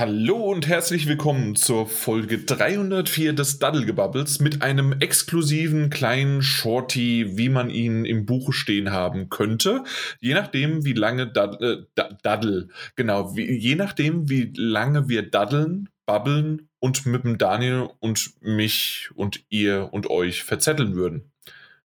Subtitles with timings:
[0.00, 7.50] Hallo und herzlich willkommen zur Folge 304 des Daddelgebubbles mit einem exklusiven kleinen Shorty, wie
[7.50, 9.84] man ihn im Buche stehen haben könnte.
[10.18, 11.86] Je nachdem, wie lange Daddel,
[12.70, 18.40] äh, genau, wie, je nachdem, wie lange wir daddeln, babbeln und mit dem Daniel und
[18.40, 21.29] mich und ihr und euch verzetteln würden.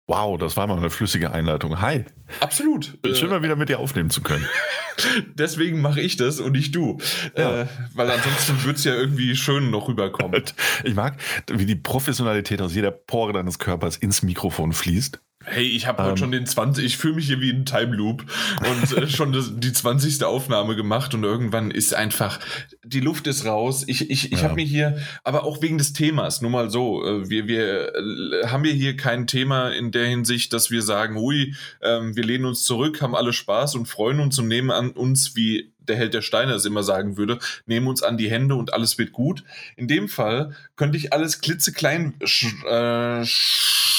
[0.07, 1.81] Wow, das war mal eine flüssige Einleitung.
[1.81, 2.05] Hi.
[2.39, 2.97] Absolut.
[3.13, 4.45] Schön mal wieder mit dir aufnehmen zu können.
[5.33, 6.99] Deswegen mache ich das und nicht du.
[7.35, 7.61] Ja.
[7.61, 10.43] Äh, weil ansonsten würde es ja irgendwie schön noch rüberkommen.
[10.83, 11.17] Ich mag,
[11.51, 15.19] wie die Professionalität aus jeder Pore deines Körpers ins Mikrofon fließt.
[15.45, 17.95] Hey, ich habe ähm, heute schon den 20, ich fühle mich hier wie ein Time
[17.95, 18.25] Loop
[18.59, 20.23] und äh, schon das, die 20.
[20.23, 22.39] Aufnahme gemacht und irgendwann ist einfach,
[22.83, 23.83] die Luft ist raus.
[23.87, 24.43] Ich, ich, ich ja.
[24.43, 28.47] habe mir hier, aber auch wegen des Themas, nur mal so, äh, wir, wir äh,
[28.47, 32.45] haben wir hier kein Thema in der Hinsicht, dass wir sagen, hui, ähm, wir lehnen
[32.45, 36.13] uns zurück, haben alle Spaß und freuen uns und nehmen an uns, wie der Held
[36.13, 39.43] der Steine es immer sagen würde, nehmen uns an die Hände und alles wird gut.
[39.75, 43.23] In dem Fall könnte ich alles klitzeklein äh,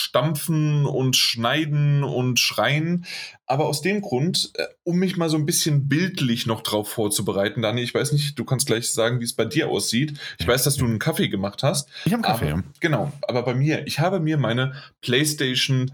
[0.07, 3.05] stampfen und schneiden und schreien.
[3.45, 7.61] Aber aus dem Grund, äh, um mich mal so ein bisschen bildlich noch drauf vorzubereiten,
[7.61, 10.15] Dani, ich weiß nicht, du kannst gleich sagen, wie es bei dir aussieht.
[10.39, 11.89] Ich weiß, dass du einen Kaffee gemacht hast.
[12.05, 12.53] Ich habe einen Kaffee.
[12.53, 15.91] Aber, genau, aber bei mir, ich habe mir meine PlayStation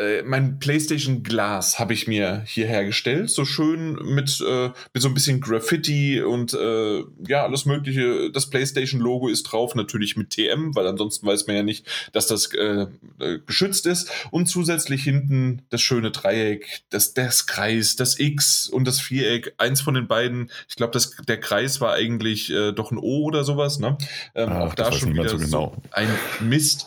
[0.00, 5.08] äh, mein PlayStation Glas habe ich mir hier hergestellt, so schön mit, äh, mit so
[5.08, 8.30] ein bisschen Graffiti und äh, ja, alles Mögliche.
[8.32, 12.26] Das PlayStation Logo ist drauf, natürlich mit TM, weil ansonsten weiß man ja nicht, dass
[12.26, 12.86] das äh,
[13.18, 14.10] äh, geschützt ist.
[14.30, 19.54] Und zusätzlich hinten das schöne Dreieck, das, das Kreis, das X und das Viereck.
[19.58, 20.98] Eins von den beiden, ich glaube,
[21.28, 23.78] der Kreis war eigentlich doch ein O oder sowas.
[23.78, 23.96] Ne?
[24.34, 25.76] Ähm, Ach, auch da schon wieder so, genau.
[25.92, 26.08] ein
[26.40, 26.86] Mist.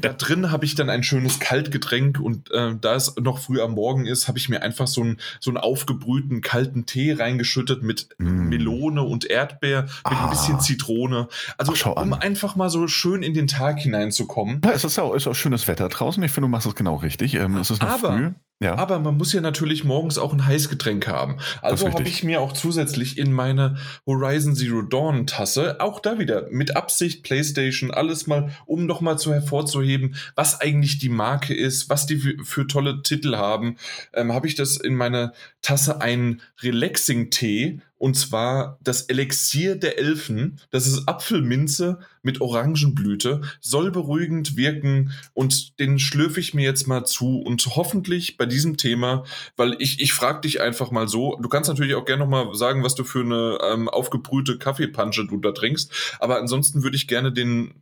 [0.00, 3.60] da drin habe ich dann ein schönes Kaltgetränk und und äh, da es noch früh
[3.60, 7.82] am Morgen ist, habe ich mir einfach so, ein, so einen aufgebrühten kalten Tee reingeschüttet
[7.82, 8.48] mit mm.
[8.48, 10.24] Melone und Erdbeer, mit ah.
[10.24, 11.28] ein bisschen Zitrone.
[11.58, 14.60] Also Ach, um einfach mal so schön in den Tag hineinzukommen.
[14.64, 16.22] Ja, es ist auch, ist auch schönes Wetter draußen.
[16.22, 17.34] Ich finde, du machst es genau richtig.
[17.34, 18.30] Ähm, es ist noch Aber früh.
[18.62, 18.76] Ja.
[18.76, 21.38] Aber man muss ja natürlich morgens auch ein Heißgetränk haben.
[21.60, 26.48] Also habe ich mir auch zusätzlich in meine Horizon Zero Dawn Tasse, auch da wieder
[26.50, 31.90] mit Absicht PlayStation, alles mal, um noch mal zu hervorzuheben, was eigentlich die Marke ist,
[31.90, 33.76] was die für, für tolle Titel haben,
[34.14, 40.58] ähm, habe ich das in meine Tasse einen Relaxing-Tee und zwar das Elixier der Elfen.
[40.70, 47.04] Das ist Apfelminze mit Orangenblüte, soll beruhigend wirken und den schlürfe ich mir jetzt mal
[47.04, 49.22] zu und hoffentlich bei diesem Thema,
[49.56, 52.82] weil ich, ich frage dich einfach mal so, du kannst natürlich auch gerne nochmal sagen,
[52.82, 57.30] was du für eine ähm, aufgebrühte Kaffeepansche du da trinkst, aber ansonsten würde ich gerne
[57.30, 57.72] den,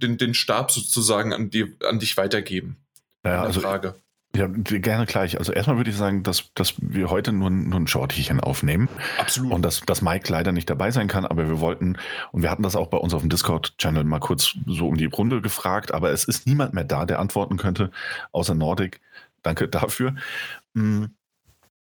[0.00, 2.76] den, den Stab sozusagen an, dir, an dich weitergeben.
[3.24, 3.96] Ja, also Frage.
[4.38, 5.36] Ja, gerne gleich.
[5.36, 8.88] Also erstmal würde ich sagen, dass, dass wir heute nur, nur ein Shortchen aufnehmen.
[9.18, 9.52] Absolut.
[9.52, 11.96] Und dass, dass Mike leider nicht dabei sein kann, aber wir wollten,
[12.30, 15.06] und wir hatten das auch bei uns auf dem Discord-Channel mal kurz so um die
[15.06, 17.90] Runde gefragt, aber es ist niemand mehr da, der antworten könnte,
[18.30, 19.00] außer Nordic.
[19.42, 20.14] Danke dafür.
[20.72, 21.10] Mhm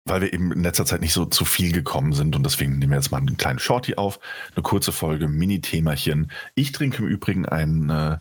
[0.07, 2.93] weil wir eben in letzter Zeit nicht so zu viel gekommen sind und deswegen nehmen
[2.93, 4.21] wir jetzt mal einen kleinen Shorty auf,
[4.55, 6.31] eine kurze Folge, Mini-Themachen.
[6.55, 8.19] Ich trinke im Übrigen einen, äh,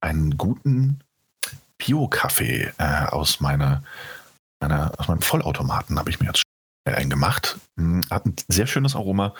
[0.00, 1.00] einen guten
[1.78, 3.82] Bio-Kaffee äh, aus, meiner,
[4.60, 6.42] meiner, aus meinem Vollautomaten habe ich mir jetzt
[6.84, 7.58] eingemacht.
[7.76, 9.34] Hm, hat ein sehr schönes Aroma.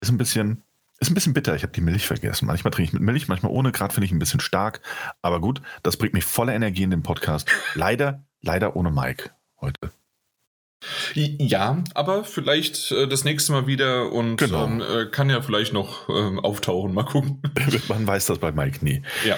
[0.00, 0.62] Ist ein bisschen,
[0.98, 1.54] ist ein bisschen bitter.
[1.54, 2.46] Ich habe die Milch vergessen.
[2.46, 3.72] Manchmal trinke ich mit Milch, manchmal ohne.
[3.72, 4.80] Gerade finde ich ein bisschen stark.
[5.22, 7.48] Aber gut, das bringt mich voller Energie in den Podcast.
[7.74, 9.30] Leider, leider ohne Mike
[9.60, 9.92] heute.
[11.14, 14.64] Ja, aber vielleicht äh, das nächste Mal wieder und genau.
[14.64, 16.94] ähm, äh, kann ja vielleicht noch ähm, auftauchen.
[16.94, 17.42] Mal gucken.
[17.88, 19.02] Man weiß das bei Mike nie.
[19.24, 19.36] Ja.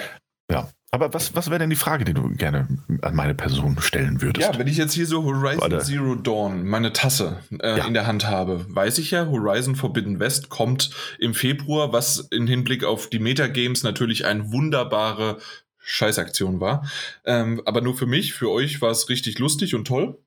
[0.49, 0.69] Ja.
[0.93, 2.67] Aber was, was wäre denn die Frage, die du gerne
[3.01, 4.47] an meine Person stellen würdest?
[4.47, 5.79] Ja, wenn ich jetzt hier so Horizon Warte.
[5.79, 7.87] Zero Dawn, meine Tasse äh, ja.
[7.87, 12.45] in der Hand habe, weiß ich ja, Horizon Forbidden West kommt im Februar, was im
[12.45, 15.39] Hinblick auf die Metagames natürlich eine wunderbare
[15.79, 16.87] Scheißaktion war.
[17.25, 20.19] Ähm, aber nur für mich, für euch war es richtig lustig und toll.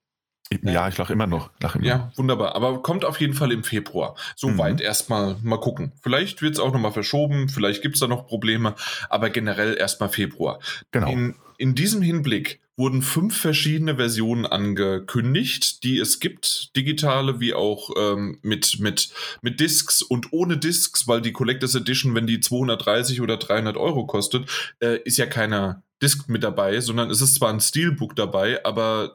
[0.62, 1.50] Ja, ich lache immer noch.
[1.60, 2.54] Lach immer ja, wunderbar.
[2.54, 4.16] Aber kommt auf jeden Fall im Februar.
[4.36, 4.82] Soweit mhm.
[4.82, 5.92] erstmal mal gucken.
[6.02, 8.74] Vielleicht wird es auch nochmal verschoben, vielleicht gibt es da noch Probleme,
[9.09, 10.60] aber generell erstmal Februar.
[10.92, 11.10] Genau.
[11.10, 17.91] In, in diesem Hinblick wurden fünf verschiedene Versionen angekündigt, die es gibt, digitale wie auch
[17.97, 19.10] ähm, mit, mit,
[19.41, 24.06] mit Discs und ohne Discs, weil die Collectors Edition, wenn die 230 oder 300 Euro
[24.06, 24.48] kostet,
[24.80, 29.12] äh, ist ja keiner Disc mit dabei, sondern es ist zwar ein Steelbook dabei, aber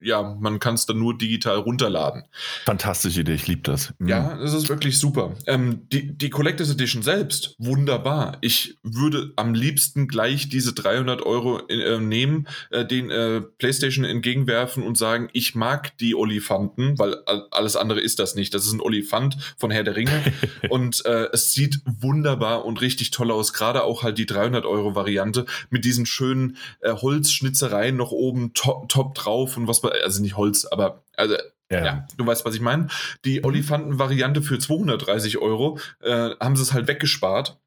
[0.00, 2.24] ja, man kann es dann nur digital runterladen.
[2.64, 3.94] Fantastische Idee, ich liebe das.
[3.98, 4.08] Mhm.
[4.08, 5.34] Ja, das ist wirklich super.
[5.46, 8.38] Ähm, die, die Collectors Edition selbst, wunderbar.
[8.40, 14.82] Ich würde am liebsten gleich diese 300 Euro äh, nehmen, äh, den äh, PlayStation entgegenwerfen
[14.82, 17.16] und sagen, ich mag die Olifanten, weil
[17.50, 18.52] alles andere ist das nicht.
[18.52, 20.22] Das ist ein Olifant von Herr der Ringe
[20.68, 23.52] und äh, es sieht wunderbar und richtig toll aus.
[23.52, 28.88] Gerade auch halt die 300 Euro Variante mit diesen schönen äh, Holzschnitzereien noch oben top,
[28.88, 31.36] top drauf und was also nicht Holz, aber also
[31.70, 31.84] ja.
[31.84, 32.06] ja.
[32.16, 32.88] du weißt, was ich meine.
[33.24, 33.46] Die mhm.
[33.46, 37.58] Olifanten-Variante für 230 Euro äh, haben sie es halt weggespart.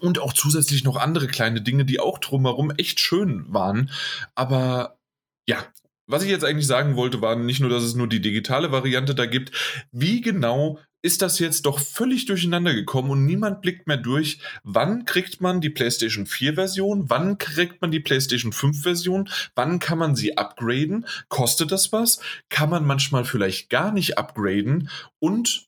[0.00, 3.90] Und auch zusätzlich noch andere kleine Dinge, die auch drumherum echt schön waren.
[4.34, 4.98] Aber
[5.46, 5.58] ja,
[6.06, 9.14] was ich jetzt eigentlich sagen wollte, war nicht nur, dass es nur die digitale Variante
[9.14, 9.52] da gibt.
[9.92, 15.04] Wie genau ist das jetzt doch völlig durcheinander gekommen und niemand blickt mehr durch, wann
[15.04, 19.98] kriegt man die PlayStation 4 Version, wann kriegt man die PlayStation 5 Version, wann kann
[19.98, 25.66] man sie upgraden, kostet das was, kann man manchmal vielleicht gar nicht upgraden und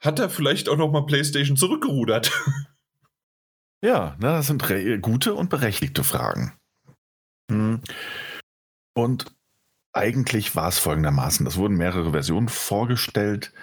[0.00, 2.32] hat er vielleicht auch noch mal PlayStation zurückgerudert?
[3.82, 4.62] Ja, na, das sind
[5.00, 6.52] gute und berechtigte Fragen.
[7.50, 7.80] Hm.
[8.94, 9.34] Und
[9.94, 13.54] eigentlich war es folgendermaßen: Es wurden mehrere Versionen vorgestellt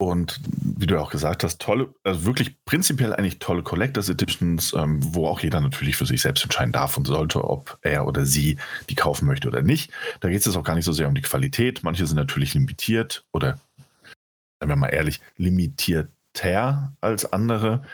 [0.00, 4.98] und wie du auch gesagt hast, tolle, also wirklich prinzipiell eigentlich tolle Collectors Editions, ähm,
[5.02, 8.56] wo auch jeder natürlich für sich selbst entscheiden darf und sollte, ob er oder sie
[8.88, 9.92] die kaufen möchte oder nicht.
[10.20, 11.82] Da geht es jetzt auch gar nicht so sehr um die Qualität.
[11.82, 13.60] Manche sind natürlich limitiert oder,
[14.58, 17.84] sagen wir mal ehrlich, limitierter als andere.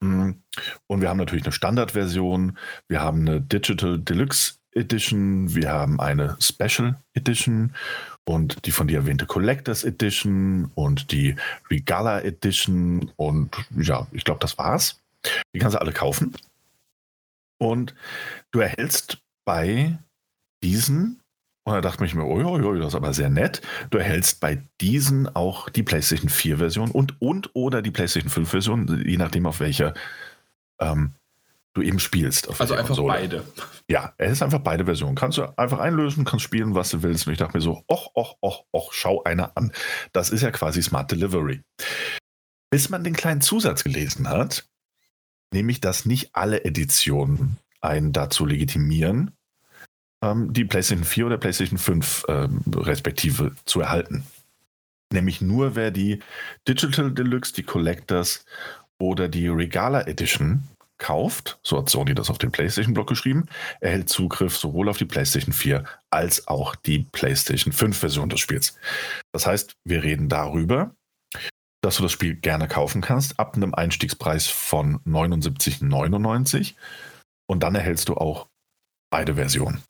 [0.00, 0.30] Mm,
[0.86, 2.56] und wir haben natürlich eine Standardversion,
[2.88, 7.74] wir haben eine Digital Deluxe Edition, wir haben eine Special Edition
[8.24, 11.36] und die von dir erwähnte Collectors Edition und die
[11.70, 15.00] Regala Edition und ja, ich glaube, das war's.
[15.54, 16.34] Die kannst du alle kaufen.
[17.58, 17.94] Und
[18.50, 19.98] du erhältst bei
[20.62, 21.20] diesen,
[21.64, 24.40] und da dachte ich mir, oh, oh, oh, das ist aber sehr nett, du erhältst
[24.40, 29.16] bei diesen auch die PlayStation 4 Version und, und oder die PlayStation 5 Version, je
[29.16, 29.94] nachdem auf welcher
[30.80, 31.12] ähm,
[31.74, 32.48] du eben spielst.
[32.60, 33.14] also einfach Konsole.
[33.14, 33.44] beide.
[33.88, 35.14] Ja, es ist einfach beide Versionen.
[35.14, 37.26] Kannst du einfach einlösen, kannst spielen, was du willst.
[37.26, 39.72] Und ich dachte mir so, och, och, och, och, schau einer an.
[40.12, 41.62] Das ist ja quasi Smart Delivery.
[42.70, 44.66] Bis man den kleinen Zusatz gelesen hat,
[45.52, 49.32] nämlich, dass nicht alle Editionen einen dazu legitimieren,
[50.22, 54.24] ähm, die PlayStation 4 oder PlayStation 5 ähm, respektive zu erhalten.
[55.12, 56.20] Nämlich nur wer die
[56.66, 58.46] Digital Deluxe, die Collectors
[58.98, 60.62] oder die Regala Edition
[61.02, 63.46] kauft, so hat Sony das auf den PlayStation-Blog geschrieben,
[63.80, 68.78] erhält Zugriff sowohl auf die PlayStation 4 als auch die PlayStation 5-Version des Spiels.
[69.32, 70.94] Das heißt, wir reden darüber,
[71.82, 76.74] dass du das Spiel gerne kaufen kannst, ab einem Einstiegspreis von 79,99
[77.50, 78.46] und dann erhältst du auch
[79.10, 79.82] beide Versionen.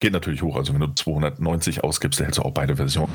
[0.00, 3.14] Geht natürlich hoch, also wenn du 290 ausgibst, erhältst du auch beide Versionen.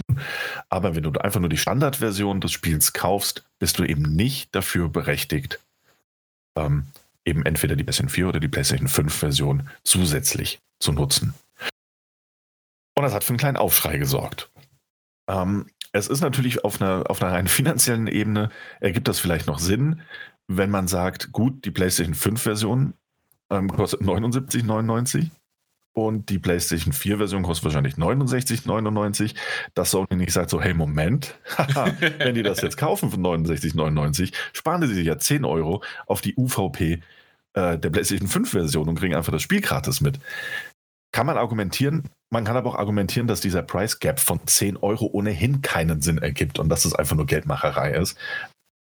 [0.70, 4.90] Aber wenn du einfach nur die Standardversion des Spiels kaufst, bist du eben nicht dafür
[4.90, 5.60] berechtigt,
[6.60, 6.88] ähm,
[7.26, 11.34] eben entweder die PlayStation 4 oder die PlayStation 5 Version zusätzlich zu nutzen.
[12.96, 14.50] Und das hat für einen kleinen Aufschrei gesorgt.
[15.28, 19.60] Ähm, es ist natürlich auf einer, auf einer rein finanziellen Ebene, ergibt das vielleicht noch
[19.60, 20.02] Sinn,
[20.48, 22.94] wenn man sagt, gut, die PlayStation 5 Version
[23.50, 25.30] ähm, kostet 79,99
[25.94, 29.36] und die PlayStation 4 Version kostet wahrscheinlich 69,99.
[29.74, 31.36] Dass Sony nicht sagt so, hey Moment,
[32.20, 36.36] wenn die das jetzt kaufen für 69,99, sparen sie sich ja 10 Euro auf die
[36.36, 37.02] UVP
[37.54, 40.20] äh, der PlayStation 5 Version und kriegen einfach das Spiel gratis mit.
[41.12, 45.10] Kann man argumentieren, man kann aber auch argumentieren, dass dieser Price Gap von 10 Euro
[45.12, 48.18] ohnehin keinen Sinn ergibt und dass es einfach nur Geldmacherei ist.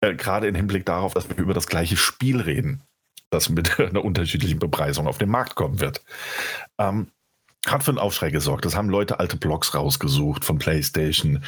[0.02, 2.84] Äh, gerade im Hinblick darauf, dass wir über das gleiche Spiel reden
[3.32, 6.04] das mit einer unterschiedlichen Bepreisung auf den Markt kommen wird.
[6.78, 7.12] Ähm,
[7.68, 8.66] hat für einen Aufschrei gesorgt.
[8.66, 11.44] Das haben Leute alte Blogs rausgesucht von PlayStation.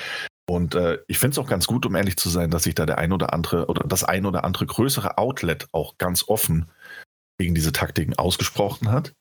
[0.48, 2.86] Und äh, ich finde es auch ganz gut, um ehrlich zu sein, dass sich da
[2.86, 6.70] der ein oder andere oder das ein oder andere größere Outlet auch ganz offen
[7.38, 9.16] gegen diese Taktiken ausgesprochen hat.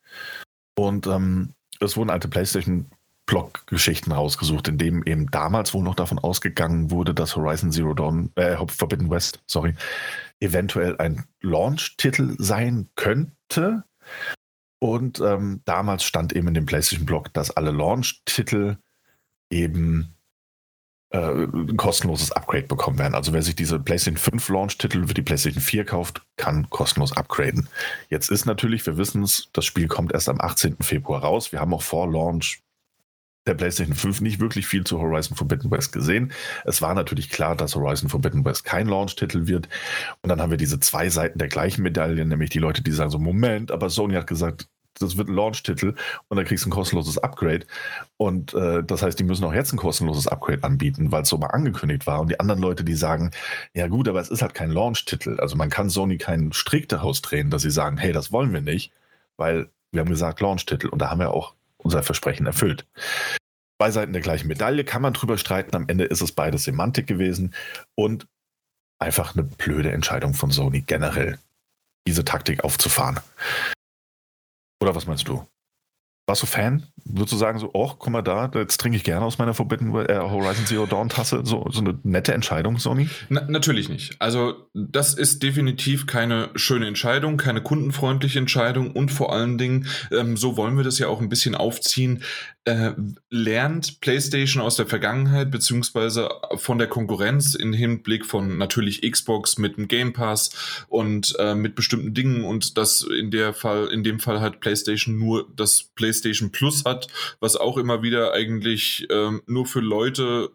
[0.74, 2.90] Und ähm, es wurden alte PlayStation
[3.32, 8.30] Blog-Geschichten rausgesucht, in dem eben damals wohl noch davon ausgegangen wurde, dass Horizon Zero Dawn,
[8.34, 9.74] äh, Forbidden West, sorry,
[10.40, 13.84] eventuell ein Launch-Titel sein könnte.
[14.80, 18.76] Und ähm, damals stand eben in dem PlayStation-Blog, dass alle Launch-Titel
[19.48, 20.14] eben
[21.08, 23.14] äh, ein kostenloses Upgrade bekommen werden.
[23.14, 27.66] Also wer sich diese PlayStation 5 Launch-Titel für die PlayStation 4 kauft, kann kostenlos upgraden.
[28.10, 30.76] Jetzt ist natürlich, wir wissen es, das Spiel kommt erst am 18.
[30.82, 31.50] Februar raus.
[31.50, 32.62] Wir haben auch vor Launch
[33.46, 36.32] der PlayStation 5 nicht wirklich viel zu Horizon Forbidden West gesehen.
[36.64, 39.68] Es war natürlich klar, dass Horizon Forbidden West kein Launch-Titel wird.
[40.22, 43.10] Und dann haben wir diese zwei Seiten der gleichen Medaille, nämlich die Leute, die sagen
[43.10, 44.68] so, Moment, aber Sony hat gesagt,
[44.98, 45.94] das wird ein Launch-Titel
[46.28, 47.66] und dann kriegst du ein kostenloses Upgrade.
[48.16, 51.38] Und äh, das heißt, die müssen auch jetzt ein kostenloses Upgrade anbieten, weil es so
[51.38, 52.20] mal angekündigt war.
[52.20, 53.30] Und die anderen Leute, die sagen,
[53.74, 55.40] ja gut, aber es ist halt kein Launch-Titel.
[55.40, 58.60] Also man kann Sony keinen Strick daraus drehen, dass sie sagen, hey, das wollen wir
[58.60, 58.92] nicht,
[59.36, 62.86] weil wir haben gesagt Launch-Titel und da haben wir auch unser Versprechen erfüllt.
[63.80, 65.74] Zwei Seiten der gleichen Medaille kann man drüber streiten.
[65.74, 67.54] Am Ende ist es beides Semantik gewesen
[67.94, 68.26] und
[69.00, 71.38] einfach eine blöde Entscheidung von Sony generell,
[72.06, 73.18] diese Taktik aufzufahren.
[74.80, 75.46] Oder was meinst du?
[76.26, 76.86] Warst du Fan?
[77.04, 79.92] Würdest du sagen, so, oh, guck mal da, jetzt trinke ich gerne aus meiner Forbidden
[79.94, 81.42] äh, Horizon Zero Dawn Tasse?
[81.44, 83.08] So, so eine nette Entscheidung, Sony?
[83.28, 84.14] Na, natürlich nicht.
[84.20, 90.36] Also, das ist definitiv keine schöne Entscheidung, keine kundenfreundliche Entscheidung und vor allen Dingen, ähm,
[90.36, 92.22] so wollen wir das ja auch ein bisschen aufziehen,
[92.64, 92.92] äh,
[93.28, 99.76] lernt PlayStation aus der Vergangenheit beziehungsweise von der Konkurrenz im Hinblick von natürlich Xbox mit
[99.76, 104.20] dem Game Pass und äh, mit bestimmten Dingen und das in der Fall, in dem
[104.20, 107.08] Fall halt PlayStation nur das PlayStation Plus hat,
[107.40, 110.50] was auch immer wieder eigentlich ähm, nur für Leute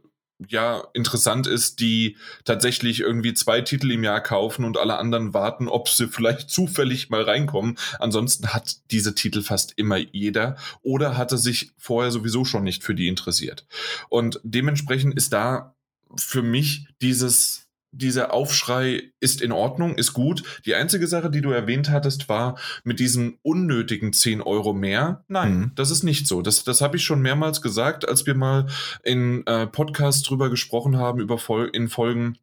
[0.47, 5.67] ja interessant ist, die tatsächlich irgendwie zwei Titel im Jahr kaufen und alle anderen warten,
[5.67, 7.77] ob sie vielleicht zufällig mal reinkommen.
[7.99, 12.95] Ansonsten hat diese Titel fast immer jeder oder hatte sich vorher sowieso schon nicht für
[12.95, 13.65] die interessiert.
[14.09, 15.75] Und dementsprechend ist da
[16.15, 20.43] für mich dieses dieser Aufschrei ist in Ordnung, ist gut.
[20.65, 25.23] Die einzige Sache, die du erwähnt hattest, war mit diesen unnötigen 10 Euro mehr.
[25.27, 25.71] Nein, mhm.
[25.75, 26.41] das ist nicht so.
[26.41, 28.67] Das, das habe ich schon mehrmals gesagt, als wir mal
[29.03, 32.37] in äh, Podcasts drüber gesprochen haben, über Fol in Folgen,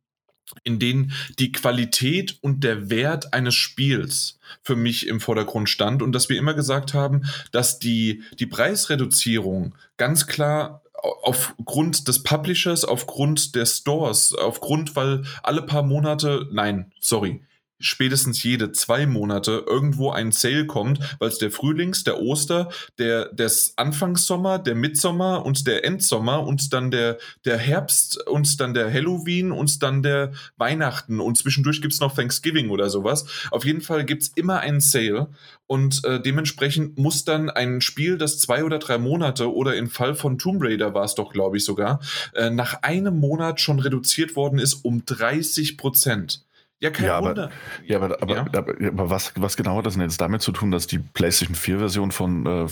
[0.63, 6.13] in denen die Qualität und der Wert eines Spiels für mich im Vordergrund stand und
[6.13, 10.84] dass wir immer gesagt haben, dass die, die Preisreduzierung ganz klar
[11.23, 17.43] aufgrund des Publishers, aufgrund der Stores, aufgrund, weil alle paar Monate, nein, sorry,
[17.85, 23.27] spätestens jede zwei Monate irgendwo ein Sale kommt, weil es der Frühlings, der Oster, der
[23.33, 28.93] des Anfangssommer, der Mitsommer und der Endsommer und dann der der Herbst und dann der
[28.93, 33.27] Halloween und dann der Weihnachten und zwischendurch gibt's noch Thanksgiving oder sowas.
[33.51, 35.29] Auf jeden Fall gibt's immer einen Sale
[35.67, 40.15] und äh, dementsprechend muss dann ein Spiel, das zwei oder drei Monate oder im Fall
[40.15, 42.01] von Tomb Raider war es doch, glaube ich sogar,
[42.35, 46.45] äh, nach einem Monat schon reduziert worden ist um 30 Prozent.
[46.81, 47.45] Ja, kein ja, Wunder.
[47.45, 47.53] Aber,
[47.87, 48.47] ja, aber, aber, ja.
[48.53, 51.57] aber, aber was, was genau hat das denn jetzt damit zu tun, dass die PlayStation
[51.57, 52.67] 4-Version von äh,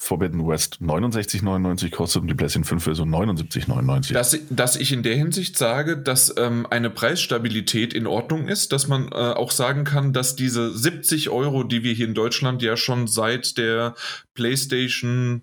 [0.00, 4.12] Forbidden West 69,99 kostet und die PlayStation 5-Version 79,99?
[4.12, 8.86] Dass, dass ich in der Hinsicht sage, dass ähm, eine Preisstabilität in Ordnung ist, dass
[8.86, 12.76] man äh, auch sagen kann, dass diese 70 Euro, die wir hier in Deutschland ja
[12.76, 13.94] schon seit der
[14.34, 15.42] PlayStation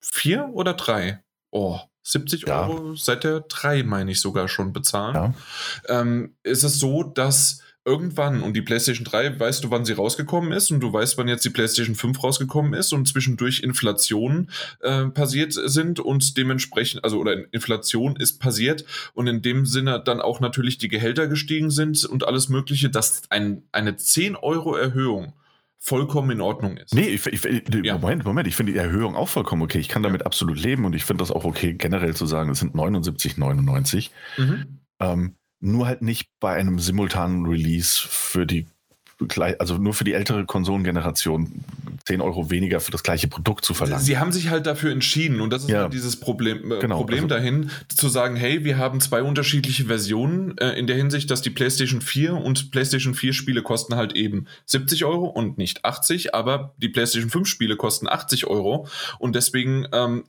[0.00, 1.20] 4 oder 3,
[1.50, 2.68] oh, 70 ja.
[2.68, 5.34] Euro seit der 3, meine ich sogar schon bezahlen.
[5.88, 6.00] Ja.
[6.00, 10.52] Ähm, ist es so, dass irgendwann, und die PlayStation 3, weißt du, wann sie rausgekommen
[10.52, 15.06] ist und du weißt, wann jetzt die PlayStation 5 rausgekommen ist und zwischendurch Inflation äh,
[15.06, 18.84] passiert sind und dementsprechend, also oder Inflation ist passiert
[19.14, 23.22] und in dem Sinne dann auch natürlich die Gehälter gestiegen sind und alles Mögliche, dass
[23.30, 25.32] ein, eine 10 Euro Erhöhung
[25.78, 26.94] vollkommen in Ordnung ist.
[26.94, 27.44] Nee, ich, ich,
[27.84, 27.98] ja.
[27.98, 29.78] Moment, Moment, ich finde die Erhöhung auch vollkommen okay.
[29.78, 30.26] Ich kann damit ja.
[30.26, 34.10] absolut leben und ich finde das auch okay, generell zu sagen, es sind 79,99.
[34.36, 34.80] Mhm.
[35.00, 38.66] Ähm, nur halt nicht bei einem simultanen Release für die
[39.58, 41.64] also nur für die ältere Konsolengeneration
[42.06, 44.02] 10 Euro weniger für das gleiche Produkt zu verlangen.
[44.02, 45.82] Sie haben sich halt dafür entschieden und das ist ja.
[45.82, 49.86] halt dieses Problem, äh, genau, Problem also, dahin, zu sagen, hey, wir haben zwei unterschiedliche
[49.86, 54.12] Versionen äh, in der Hinsicht, dass die PlayStation 4 und PlayStation 4 Spiele kosten halt
[54.14, 58.86] eben 70 Euro und nicht 80, aber die PlayStation 5 Spiele kosten 80 Euro
[59.18, 60.24] und deswegen ähm,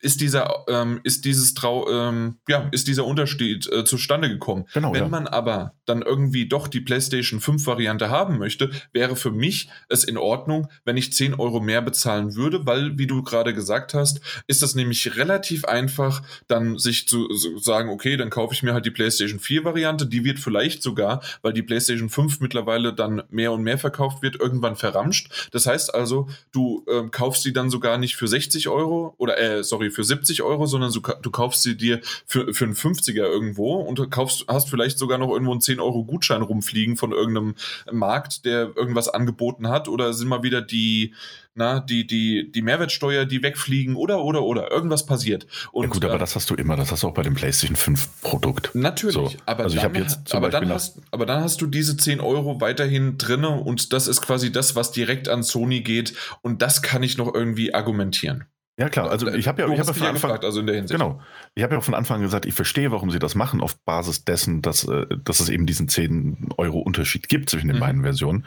[0.00, 4.66] ist dieser ähm, ist dieses Trau ähm, ja ist dieser Unterschied äh, zustande gekommen.
[4.72, 5.08] Genau, Wenn ja.
[5.08, 10.04] man aber dann irgendwie doch die PlayStation 5 Variante haben möchte, wäre für mich es
[10.04, 14.20] in Ordnung, wenn ich 10 Euro mehr bezahlen würde, weil wie du gerade gesagt hast,
[14.46, 18.74] ist das nämlich relativ einfach, dann sich zu so sagen, okay, dann kaufe ich mir
[18.74, 23.22] halt die PlayStation 4 Variante, die wird vielleicht sogar, weil die PlayStation 5 mittlerweile dann
[23.30, 25.48] mehr und mehr verkauft wird, irgendwann verramscht.
[25.50, 29.57] Das heißt also, du äh, kaufst sie dann sogar nicht für 60 Euro oder äh,
[29.64, 33.22] sorry sorry, für 70 Euro, sondern du, du kaufst sie dir für, für einen 50er
[33.22, 37.54] irgendwo und kaufst, hast vielleicht sogar noch irgendwo einen 10 Euro Gutschein rumfliegen von irgendeinem
[37.90, 41.14] Markt, der irgendwas angeboten hat oder sind mal wieder die,
[41.54, 45.46] na, die, die, die Mehrwertsteuer, die wegfliegen oder, oder, oder, irgendwas passiert.
[45.72, 47.34] Und, ja gut, aber äh, das hast du immer, das hast du auch bei dem
[47.34, 48.74] PlayStation 5 Produkt.
[48.74, 49.30] Natürlich, so.
[49.46, 53.50] aber, also dann, aber, dann hast, aber dann hast du diese 10 Euro weiterhin drinne
[53.50, 57.34] und das ist quasi das, was direkt an Sony geht und das kann ich noch
[57.34, 58.44] irgendwie argumentieren.
[58.78, 60.76] Ja klar, also ich habe ja, ich hab ja von Anfang, gefragt, also in der
[60.76, 60.98] Hinsicht.
[60.98, 61.20] Genau,
[61.56, 64.62] ich habe ja von Anfang gesagt, ich verstehe, warum sie das machen, auf Basis dessen,
[64.62, 67.80] dass, äh, dass es eben diesen 10 Euro Unterschied gibt zwischen den mhm.
[67.80, 68.46] beiden Versionen.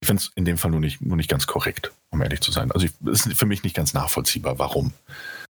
[0.00, 2.52] Ich finde es in dem Fall nur nicht, nur nicht ganz korrekt, um ehrlich zu
[2.52, 2.72] sein.
[2.72, 4.94] Also es ist für mich nicht ganz nachvollziehbar, warum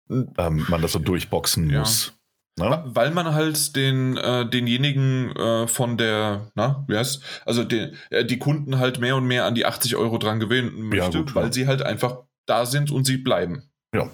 [0.08, 1.80] ähm, man das so durchboxen ja.
[1.80, 2.14] muss.
[2.58, 2.82] Ne?
[2.86, 8.24] Weil man halt den, äh, denjenigen äh, von der, na, wie heißt also den, äh,
[8.24, 11.34] die Kunden halt mehr und mehr an die 80 Euro dran gewöhnen möchte, ja, gut,
[11.34, 11.52] weil ja.
[11.52, 13.64] sie halt einfach da sind und sie bleiben.
[13.94, 14.10] Ja,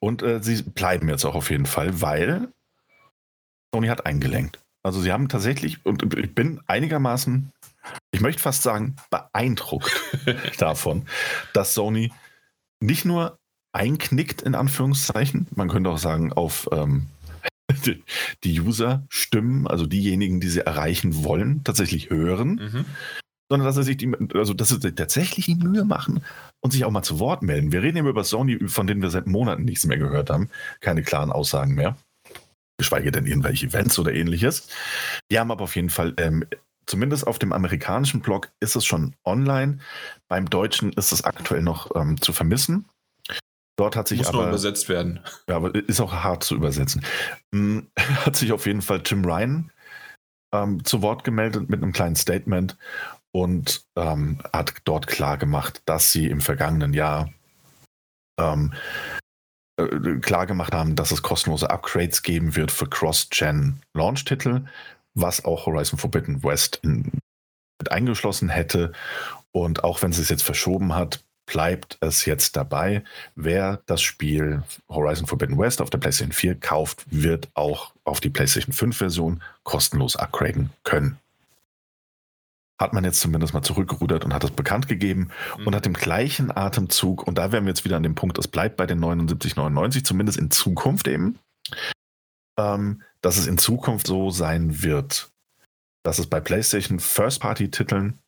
[0.00, 2.48] und äh, sie bleiben jetzt auch auf jeden Fall, weil
[3.74, 4.58] Sony hat eingelenkt.
[4.82, 7.52] Also sie haben tatsächlich, und ich bin einigermaßen,
[8.10, 9.92] ich möchte fast sagen, beeindruckt
[10.58, 11.06] davon,
[11.52, 12.10] dass Sony
[12.80, 13.38] nicht nur
[13.72, 17.08] einknickt, in Anführungszeichen, man könnte auch sagen, auf ähm,
[18.44, 22.84] die User-Stimmen, also diejenigen, die sie erreichen wollen, tatsächlich hören, mhm.
[23.48, 26.22] Sondern dass sie sich die, also dass sie tatsächlich die Mühe machen
[26.60, 27.72] und sich auch mal zu Wort melden.
[27.72, 30.50] Wir reden eben über Sony, von denen wir seit Monaten nichts mehr gehört haben,
[30.80, 31.96] keine klaren Aussagen mehr,
[32.78, 34.68] geschweige denn irgendwelche Events oder ähnliches.
[35.30, 36.44] Die haben aber auf jeden Fall ähm,
[36.86, 39.78] zumindest auf dem amerikanischen Blog ist es schon online.
[40.28, 42.86] Beim deutschen ist es aktuell noch ähm, zu vermissen.
[43.76, 44.38] Dort hat sich Muss aber.
[44.38, 45.20] Nur übersetzt werden.
[45.48, 47.04] Ja, aber ist auch hart zu übersetzen.
[47.54, 47.88] Hm,
[48.26, 49.70] hat sich auf jeden Fall Tim Ryan
[50.52, 52.76] ähm, zu Wort gemeldet mit einem kleinen Statement
[53.32, 57.32] und ähm, hat dort klar gemacht, dass sie im vergangenen Jahr
[58.38, 58.72] ähm,
[59.78, 64.64] äh, klar haben, dass es kostenlose Upgrades geben wird für Cross-Gen-Launch-Titel,
[65.14, 68.92] was auch Horizon Forbidden West mit eingeschlossen hätte.
[69.52, 73.02] Und auch wenn es es jetzt verschoben hat, bleibt es jetzt dabei.
[73.34, 78.30] Wer das Spiel Horizon Forbidden West auf der PlayStation 4 kauft, wird auch auf die
[78.30, 81.18] PlayStation 5 Version kostenlos upgraden können.
[82.78, 85.66] Hat man jetzt zumindest mal zurückgerudert und hat das bekannt gegeben mhm.
[85.66, 88.48] und hat im gleichen Atemzug, und da wären wir jetzt wieder an dem Punkt, es
[88.48, 91.38] bleibt bei den 79,99, zumindest in Zukunft eben,
[92.58, 95.30] ähm, dass es in Zukunft so sein wird,
[96.04, 98.18] dass es bei PlayStation First-Party-Titeln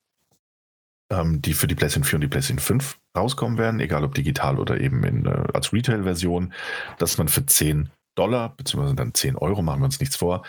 [1.11, 4.59] ähm, die für die PlayStation 4 und die PlayStation 5 rauskommen werden, egal ob digital
[4.59, 6.55] oder eben in, äh, als Retail-Version,
[6.99, 10.43] dass man für 10 Dollar, beziehungsweise dann 10 Euro, machen wir uns nichts vor,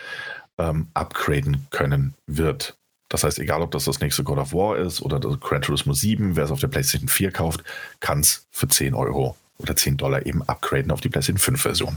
[0.58, 2.78] ähm, upgraden können wird.
[3.12, 5.92] Das heißt, egal ob das das nächste God of War ist oder das Gran Turismo
[5.92, 7.62] 7, wer es auf der PlayStation 4 kauft,
[8.00, 11.96] kann es für 10 Euro oder 10 Dollar eben upgraden auf die PlayStation 5 Version.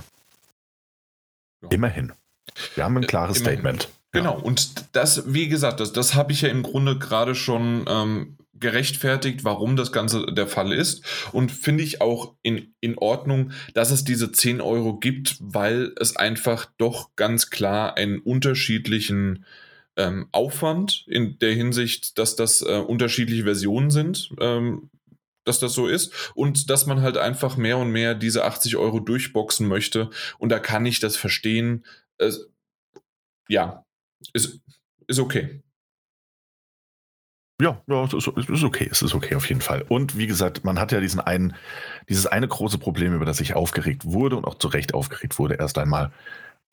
[1.64, 1.70] Ja.
[1.70, 2.12] Immerhin.
[2.76, 3.60] Wir haben ein äh, klares Immerhin.
[3.60, 3.90] Statement.
[4.12, 8.36] Genau, und das, wie gesagt, das, das habe ich ja im Grunde gerade schon ähm,
[8.54, 11.06] gerechtfertigt, warum das Ganze der Fall ist.
[11.32, 16.18] Und finde ich auch in, in Ordnung, dass es diese 10 Euro gibt, weil es
[16.18, 19.46] einfach doch ganz klar einen unterschiedlichen
[19.98, 24.30] ähm, Aufwand in der Hinsicht, dass das äh, unterschiedliche Versionen sind.
[24.40, 24.90] Ähm,
[25.46, 29.00] dass das so ist und dass man halt einfach mehr und mehr diese 80 Euro
[29.00, 30.10] durchboxen möchte.
[30.40, 31.86] Und da kann ich das verstehen.
[32.18, 32.32] Äh,
[33.48, 33.86] ja,
[34.34, 34.60] ist,
[35.08, 35.62] ist okay.
[37.62, 38.28] Ja, ja, es ist,
[38.64, 39.86] okay, es ist okay auf jeden Fall.
[39.88, 41.56] Und wie gesagt, man hat ja diesen einen,
[42.10, 45.56] dieses eine große Problem, über das sich aufgeregt wurde und auch zu Recht aufgeregt wurde,
[45.56, 46.12] erst einmal,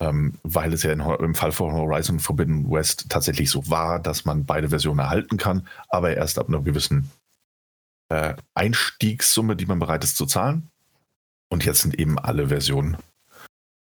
[0.03, 4.25] ähm, weil es ja in, im Fall von Horizon Forbidden West tatsächlich so war, dass
[4.25, 7.11] man beide Versionen erhalten kann, aber erst ab einer gewissen
[8.09, 10.71] äh, Einstiegssumme, die man bereit ist zu zahlen.
[11.51, 12.97] Und jetzt sind eben alle Versionen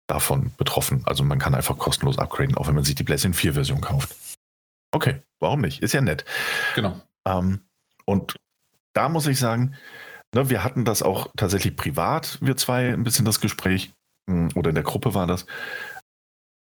[0.07, 1.01] davon betroffen.
[1.05, 4.15] Also man kann einfach kostenlos upgraden, auch wenn man sich die PlayStation 4 Version kauft.
[4.93, 5.81] Okay, warum nicht?
[5.83, 6.23] Ist ja nett.
[6.75, 7.01] Genau.
[7.27, 7.59] Ähm,
[8.05, 8.37] und
[8.93, 9.75] da muss ich sagen,
[10.33, 13.91] ne, wir hatten das auch tatsächlich privat, wir zwei, ein bisschen das Gespräch,
[14.29, 15.45] hm, oder in der Gruppe war das.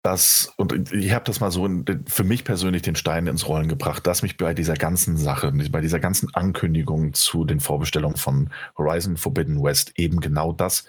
[0.05, 3.69] Das, und ich habe das mal so in, für mich persönlich den Stein ins Rollen
[3.69, 8.49] gebracht, dass mich bei dieser ganzen Sache, bei dieser ganzen Ankündigung zu den Vorbestellungen von
[8.77, 10.85] Horizon Forbidden West eben genau das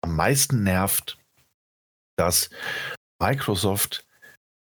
[0.00, 1.16] am meisten nervt,
[2.16, 2.50] dass
[3.20, 4.04] Microsoft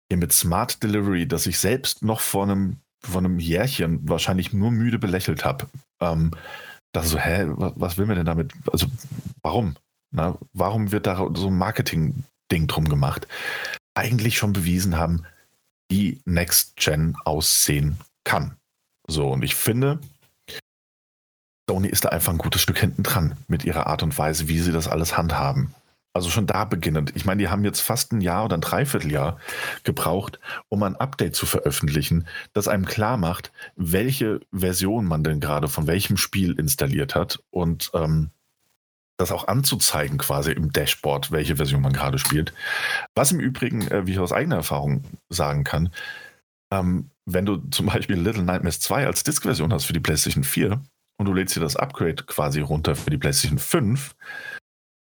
[0.08, 4.70] hier mit Smart Delivery, das ich selbst noch vor einem, vor einem Jährchen wahrscheinlich nur
[4.70, 5.68] müde belächelt habe.
[6.00, 6.30] Ähm,
[6.92, 8.52] da so, hä, was, was, will man denn damit?
[8.72, 8.86] Also,
[9.42, 9.76] warum?
[10.10, 13.28] Na, warum wird da so ein Marketing-Ding drum gemacht?
[13.94, 15.24] Eigentlich schon bewiesen haben,
[15.90, 18.56] wie Next Gen aussehen kann.
[19.06, 20.00] So, und ich finde,
[21.68, 24.58] Sony ist da einfach ein gutes Stück hinten dran mit ihrer Art und Weise, wie
[24.60, 25.74] sie das alles handhaben.
[26.12, 27.12] Also schon da beginnend.
[27.14, 29.38] Ich meine, die haben jetzt fast ein Jahr oder ein Dreivierteljahr
[29.84, 35.68] gebraucht, um ein Update zu veröffentlichen, das einem klar macht, welche Version man denn gerade
[35.68, 38.30] von welchem Spiel installiert hat und ähm,
[39.20, 42.52] das auch anzuzeigen quasi im Dashboard, welche Version man gerade spielt.
[43.14, 45.90] Was im Übrigen, äh, wie ich aus eigener Erfahrung sagen kann,
[46.72, 50.82] ähm, wenn du zum Beispiel Little Nightmares 2 als Disk-Version hast für die PlayStation 4
[51.18, 54.14] und du lädst dir das Upgrade quasi runter für die PlayStation 5,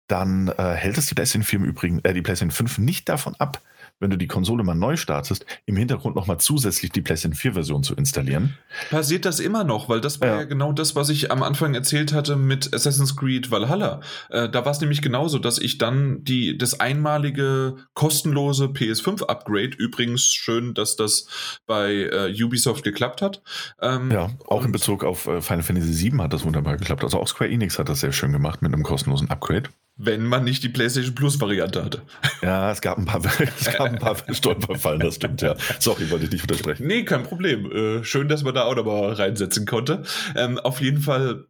[0.08, 3.36] dann äh, hält es die PlayStation 4 im Übrigen, äh, die PlayStation 5 nicht davon
[3.36, 3.62] ab,
[4.00, 7.96] wenn du die Konsole mal neu startest, im Hintergrund nochmal zusätzlich die PlayStation 4-Version zu
[7.96, 8.58] installieren.
[8.90, 10.36] Passiert das immer noch, weil das war ja.
[10.40, 10.44] ja.
[10.44, 14.02] genau das, was ich am Anfang erzählt hatte mit Assassin's Creed Valhalla.
[14.30, 20.26] Äh, da war es nämlich genauso, dass ich dann die, das einmalige kostenlose PS5-Upgrade, übrigens
[20.26, 21.28] schön, dass das
[21.66, 23.42] bei äh, Ubisoft geklappt hat.
[23.82, 27.04] Ähm, ja, auch in Bezug auf äh, Final Fantasy VII hat das wunderbar geklappt.
[27.04, 29.70] Also auch Square Enix hat das sehr schön gemacht mit einem kostenlosen Upgrade.
[29.98, 32.02] Wenn man nicht die PlayStation Plus Variante hatte.
[32.42, 33.22] Ja, es gab ein paar,
[33.60, 35.56] es gab ein paar Stolperfallen, das stimmt, ja.
[35.80, 36.86] Sorry, wollte ich nicht unterbrechen.
[36.86, 37.72] Nee, kein Problem.
[37.72, 40.04] Äh, schön, dass man da auch nochmal reinsetzen konnte.
[40.36, 41.46] Ähm, auf jeden Fall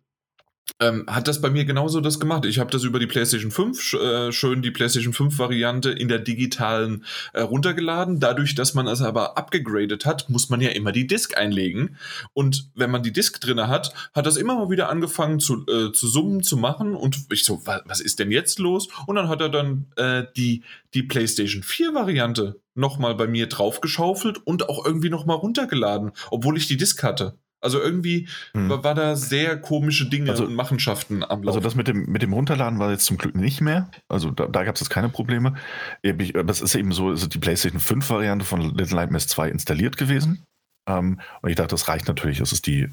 [0.81, 2.45] ähm, hat das bei mir genauso das gemacht.
[2.45, 6.19] Ich habe das über die PlayStation 5, äh, schön die PlayStation 5 Variante in der
[6.19, 8.19] digitalen äh, runtergeladen.
[8.19, 11.97] Dadurch, dass man es aber abgegradet hat, muss man ja immer die Disk einlegen.
[12.33, 15.93] Und wenn man die Disk drin hat, hat das immer mal wieder angefangen zu, äh,
[15.93, 16.95] zu summen, zu machen.
[16.95, 18.89] Und ich so, was, was ist denn jetzt los?
[19.07, 24.45] Und dann hat er dann äh, die, die PlayStation 4 Variante nochmal bei mir draufgeschaufelt
[24.45, 27.37] und auch irgendwie nochmal runtergeladen, obwohl ich die Disk hatte.
[27.61, 28.69] Also irgendwie hm.
[28.69, 31.47] war, war, da sehr komische Dinge also, und Machenschaften am Laufen.
[31.47, 33.89] Also das mit dem, mit dem Runterladen war jetzt zum Glück nicht mehr.
[34.07, 35.55] Also da, da gab es jetzt keine Probleme.
[36.03, 40.43] Das ist eben so, ist die PlayStation 5 Variante von Little Nightmares 2 installiert gewesen.
[40.87, 42.39] Ähm, und ich dachte, das reicht natürlich.
[42.39, 42.89] Es ist die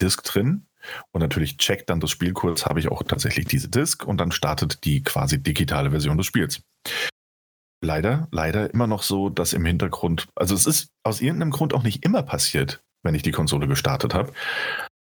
[0.00, 0.66] Disk drin.
[1.12, 4.32] Und natürlich checkt dann das Spiel kurz, habe ich auch tatsächlich diese Disk und dann
[4.32, 6.62] startet die quasi digitale Version des Spiels.
[7.82, 11.82] Leider, leider immer noch so, dass im Hintergrund, also es ist aus irgendeinem Grund auch
[11.82, 14.32] nicht immer passiert, wenn ich die Konsole gestartet habe.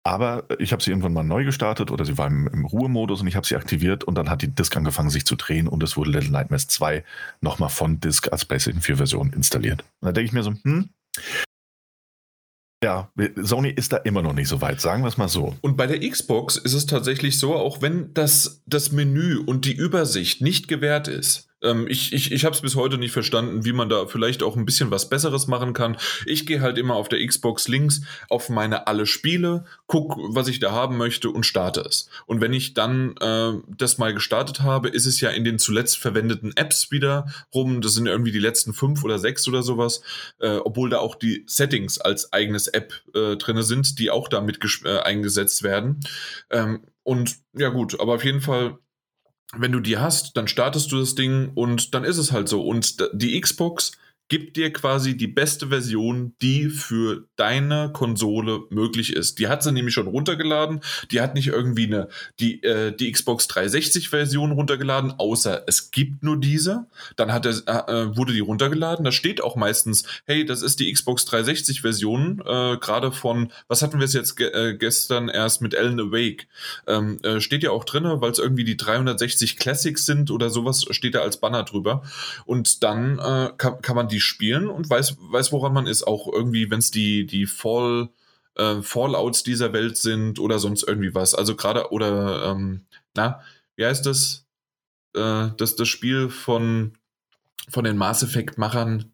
[0.04, 3.26] Aber ich habe sie irgendwann mal neu gestartet oder sie war im, im Ruhemodus und
[3.26, 5.96] ich habe sie aktiviert und dann hat die Disk angefangen sich zu drehen und es
[5.96, 7.04] wurde Little Nightmares 2
[7.40, 9.82] nochmal von Disk als PlayStation 4 Version installiert.
[10.00, 10.88] Und da denke ich mir so, hm,
[12.82, 15.56] ja, Sony ist da immer noch nicht so weit, sagen wir es mal so.
[15.62, 19.72] Und bei der Xbox ist es tatsächlich so, auch wenn das, das Menü und die
[19.72, 23.72] Übersicht nicht gewährt ist, ähm, ich ich, ich habe es bis heute nicht verstanden, wie
[23.72, 25.96] man da vielleicht auch ein bisschen was Besseres machen kann.
[26.26, 30.60] Ich gehe halt immer auf der Xbox links auf meine alle Spiele, guck, was ich
[30.60, 32.08] da haben möchte und starte es.
[32.26, 35.98] Und wenn ich dann äh, das mal gestartet habe, ist es ja in den zuletzt
[35.98, 37.80] verwendeten Apps wieder rum.
[37.80, 40.02] Das sind irgendwie die letzten fünf oder sechs oder sowas,
[40.40, 44.58] äh, obwohl da auch die Settings als eigenes App äh, drin sind, die auch damit
[44.84, 46.00] äh, eingesetzt werden.
[46.50, 48.78] Ähm, und ja gut, aber auf jeden Fall
[49.56, 52.62] wenn du die hast, dann startest du das Ding und dann ist es halt so.
[52.62, 53.92] Und die Xbox
[54.28, 59.38] gibt dir quasi die beste Version, die für deine Konsole möglich ist.
[59.38, 60.80] Die hat sie nämlich schon runtergeladen.
[61.10, 66.22] Die hat nicht irgendwie eine, die, äh, die Xbox 360 Version runtergeladen, außer es gibt
[66.22, 66.86] nur diese.
[67.16, 69.04] Dann hat er, äh, wurde die runtergeladen.
[69.04, 73.82] Da steht auch meistens, hey, das ist die Xbox 360 Version, äh, gerade von, was
[73.82, 76.46] hatten wir es jetzt ge äh, gestern erst mit Alan Awake.
[76.86, 80.84] Ähm, äh, steht ja auch drin, weil es irgendwie die 360 Classics sind oder sowas,
[80.90, 82.02] steht da als Banner drüber.
[82.44, 86.04] Und dann äh, kann, kann man die die spielen und weiß, weiß woran man ist.
[86.06, 88.08] Auch irgendwie, wenn es die, die Fall,
[88.56, 91.34] äh, Fallouts dieser Welt sind oder sonst irgendwie was.
[91.34, 93.40] Also gerade, oder, ähm, na,
[93.76, 94.46] wie heißt das?
[95.14, 96.94] Äh, das, das Spiel von,
[97.68, 99.12] von den Mass Effect-Machern,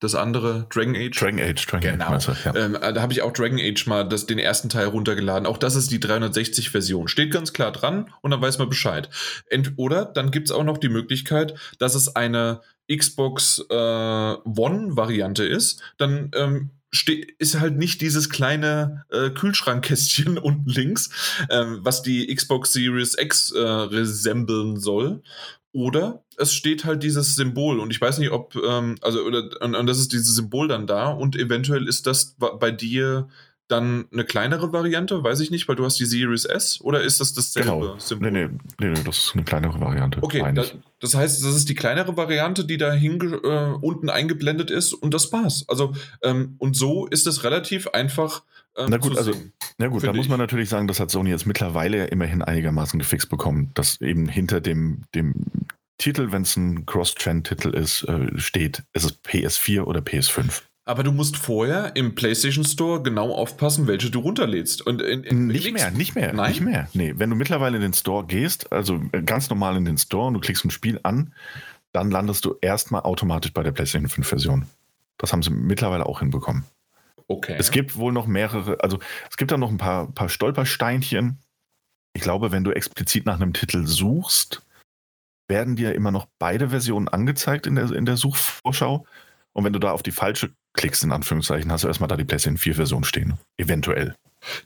[0.00, 1.16] das andere, Dragon Age.
[1.16, 2.10] Dragon Age, Dragon genau.
[2.10, 2.28] Age.
[2.44, 2.56] Ja.
[2.56, 5.46] Ähm, da habe ich auch Dragon Age mal das, den ersten Teil runtergeladen.
[5.46, 7.06] Auch das ist die 360-Version.
[7.06, 9.08] Steht ganz klar dran und dann weiß man Bescheid.
[9.48, 15.44] Ent oder dann gibt es auch noch die Möglichkeit, dass es eine Xbox äh, One-Variante
[15.44, 15.82] ist.
[15.98, 16.70] Dann ähm,
[17.38, 21.10] ist halt nicht dieses kleine äh, Kühlschrankkästchen unten links,
[21.48, 25.22] äh, was die Xbox Series X äh, resembeln soll.
[25.74, 29.74] Oder es steht halt dieses Symbol und ich weiß nicht, ob, ähm, also, oder, und,
[29.74, 33.28] und das ist dieses Symbol dann da und eventuell ist das bei dir
[33.72, 37.20] dann eine kleinere Variante, weiß ich nicht, weil du hast die Series S oder ist
[37.20, 37.98] das dasselbe genau.
[37.98, 38.30] Symbol?
[38.30, 40.22] Nee, nee, nee, nee, das ist eine kleinere Variante.
[40.22, 40.64] Okay, da,
[41.00, 45.32] das heißt, das ist die kleinere Variante, die da äh, unten eingeblendet ist und das
[45.32, 45.64] war's.
[45.68, 48.42] Also, ähm, und so ist es relativ einfach.
[48.76, 49.32] Ähm, na gut, also,
[49.78, 53.30] na gut, da muss man natürlich sagen, das hat Sony jetzt mittlerweile immerhin einigermaßen gefixt
[53.30, 55.34] bekommen, dass eben hinter dem, dem
[55.98, 60.62] Titel, wenn es ein Cross-Trend-Titel ist, äh, steht, ist es PS4 oder PS5.
[60.84, 64.84] Aber du musst vorher im PlayStation Store genau aufpassen, welche du runterlädst.
[64.84, 66.50] Und in, in, nicht mehr, nicht mehr, Nein?
[66.50, 66.88] nicht mehr.
[66.92, 70.34] Nee, wenn du mittlerweile in den Store gehst, also ganz normal in den Store und
[70.34, 71.34] du klickst ein Spiel an,
[71.92, 74.66] dann landest du erstmal automatisch bei der PlayStation 5 Version.
[75.18, 76.64] Das haben sie mittlerweile auch hinbekommen.
[77.28, 77.54] Okay.
[77.58, 78.98] Es gibt wohl noch mehrere, also
[79.30, 81.38] es gibt da noch ein paar, paar Stolpersteinchen.
[82.12, 84.62] Ich glaube, wenn du explizit nach einem Titel suchst,
[85.48, 89.06] werden dir immer noch beide Versionen angezeigt in der, in der Suchvorschau.
[89.52, 92.24] Und wenn du da auf die falsche klickst, in Anführungszeichen, hast du erstmal da die
[92.24, 93.34] PlayStation 4 Version stehen.
[93.56, 94.14] Eventuell.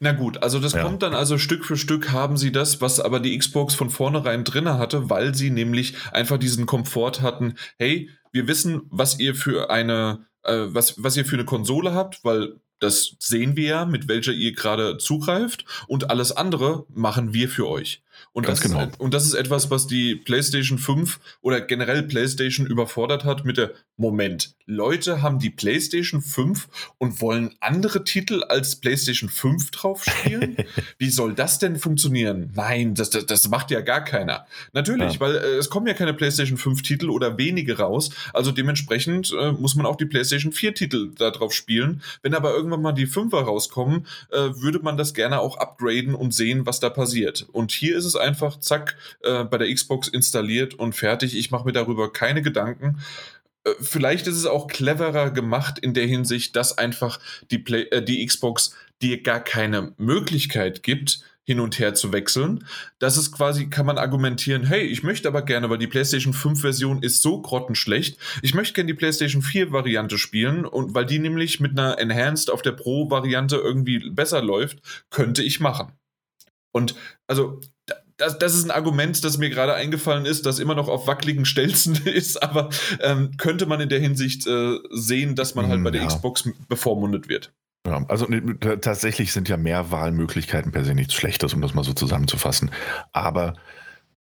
[0.01, 0.83] Na gut, also das ja.
[0.83, 4.45] kommt dann also Stück für Stück haben sie das, was aber die Xbox von vornherein
[4.45, 9.71] drinne hatte, weil sie nämlich einfach diesen Komfort hatten, hey, wir wissen, was ihr für
[9.71, 14.09] eine, äh, was, was ihr für eine Konsole habt, weil das sehen wir ja, mit
[14.09, 18.03] welcher ihr gerade zugreift und alles andere machen wir für euch.
[18.33, 18.85] Und das, genau.
[18.85, 23.57] ist, und das ist etwas, was die PlayStation 5 oder generell PlayStation überfordert hat mit
[23.57, 24.56] der Moment.
[24.67, 30.57] Leute haben die PlayStation 5 und wollen andere Titel als PlayStation 5 drauf spielen?
[30.99, 32.51] Wie soll das denn funktionieren?
[32.55, 34.47] Nein, das, das, das macht ja gar keiner.
[34.73, 35.21] Natürlich, ja.
[35.21, 38.11] weil äh, es kommen ja keine PlayStation 5 Titel oder wenige raus.
[38.33, 42.03] Also dementsprechend äh, muss man auch die PlayStation 4 Titel da drauf spielen.
[42.23, 46.35] Wenn aber irgendwann mal die 5er rauskommen, äh, würde man das gerne auch upgraden und
[46.35, 47.47] sehen, was da passiert.
[47.53, 51.37] Und hier ist es einfach, zack, äh, bei der Xbox installiert und fertig.
[51.37, 52.99] Ich mache mir darüber keine Gedanken.
[53.67, 58.03] Äh, vielleicht ist es auch cleverer gemacht in der Hinsicht, dass einfach die, Play äh,
[58.03, 62.67] die Xbox dir gar keine Möglichkeit gibt, hin und her zu wechseln.
[62.99, 66.61] Das ist quasi, kann man argumentieren, hey, ich möchte aber gerne, weil die PlayStation 5
[66.61, 68.19] Version ist so grottenschlecht.
[68.43, 72.51] Ich möchte gerne die PlayStation 4 Variante spielen und weil die nämlich mit einer Enhanced
[72.51, 74.79] auf der Pro Variante irgendwie besser läuft,
[75.11, 75.93] könnte ich machen.
[76.73, 76.97] Und
[77.29, 77.61] also
[78.17, 81.45] das, das ist ein Argument, das mir gerade eingefallen ist, das immer noch auf wackeligen
[81.45, 85.91] Stelzen ist, aber ähm, könnte man in der Hinsicht äh, sehen, dass man halt bei
[85.91, 86.09] der ja.
[86.09, 87.53] Xbox bevormundet wird.
[87.87, 88.27] Ja, also
[88.81, 92.73] tatsächlich sind ja mehr Wahlmöglichkeiten per se nichts Schlechtes, um das mal so zusammenzufassen.
[93.13, 93.55] Aber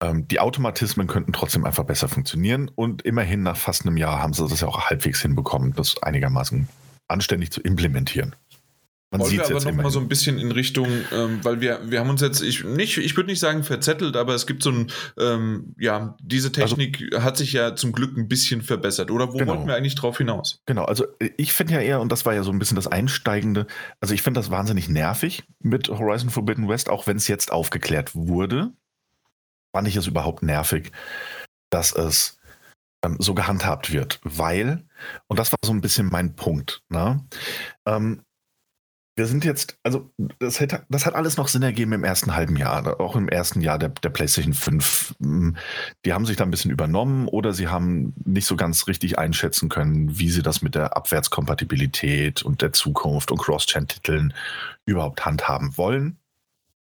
[0.02, 4.34] ähm, die Automatismen könnten trotzdem einfach besser funktionieren und immerhin nach fast einem Jahr haben
[4.34, 6.68] sie das ja auch halbwegs hinbekommen, das einigermaßen
[7.08, 8.36] anständig zu implementieren.
[9.12, 12.00] Man Wollen wir aber noch mal so ein bisschen in Richtung, ähm, weil wir, wir
[12.00, 14.90] haben uns jetzt, ich nicht, ich würde nicht sagen verzettelt, aber es gibt so ein,
[15.20, 19.12] ähm, ja, diese also Technik also, hat sich ja zum Glück ein bisschen verbessert.
[19.12, 19.52] Oder wo genau.
[19.52, 20.62] wollten wir eigentlich drauf hinaus?
[20.66, 23.68] Genau, also ich finde ja eher, und das war ja so ein bisschen das Einsteigende,
[24.00, 28.16] also ich finde das wahnsinnig nervig mit Horizon Forbidden West, auch wenn es jetzt aufgeklärt
[28.16, 28.72] wurde,
[29.76, 30.94] fand ich es überhaupt nervig,
[31.70, 32.40] dass es
[33.04, 34.86] ähm, so gehandhabt wird, weil,
[35.28, 37.26] und das war so ein bisschen mein Punkt, ne?
[37.86, 38.22] Ähm,
[39.16, 42.56] wir sind jetzt, also das, hätte, das hat alles noch Sinn ergeben im ersten halben
[42.56, 45.16] Jahr, auch im ersten Jahr der, der PlayStation 5.
[45.22, 45.58] Hm,
[46.06, 49.68] die haben sich da ein bisschen übernommen oder sie haben nicht so ganz richtig einschätzen
[49.68, 54.34] können, wie sie das mit der Abwärtskompatibilität und der Zukunft und Cross-Chain-Titeln
[54.86, 56.18] überhaupt handhaben wollen.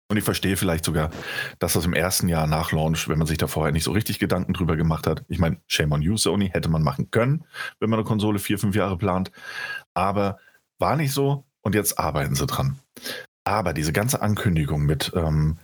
[0.09, 1.11] Und ich verstehe vielleicht sogar,
[1.59, 4.19] dass das im ersten Jahr nach Launch, wenn man sich da vorher nicht so richtig
[4.19, 7.47] Gedanken drüber gemacht hat, ich meine, Shame on you, Sony, hätte man machen können,
[7.81, 9.33] wenn man eine Konsole vier, fünf Jahre plant.
[9.95, 10.37] Aber
[10.79, 12.79] war nicht so und jetzt arbeiten sie dran.
[13.45, 15.59] Aber diese ganze Ankündigung mit ähm,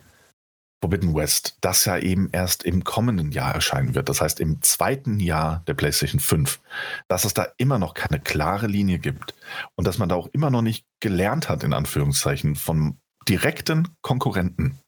[0.80, 5.18] Forbidden West, das ja eben erst im kommenden Jahr erscheinen wird, das heißt im zweiten
[5.18, 6.60] Jahr der PlayStation 5,
[7.08, 9.34] dass es da immer noch keine klare Linie gibt
[9.74, 14.78] und dass man da auch immer noch nicht gelernt hat, in Anführungszeichen, von direkten Konkurrenten,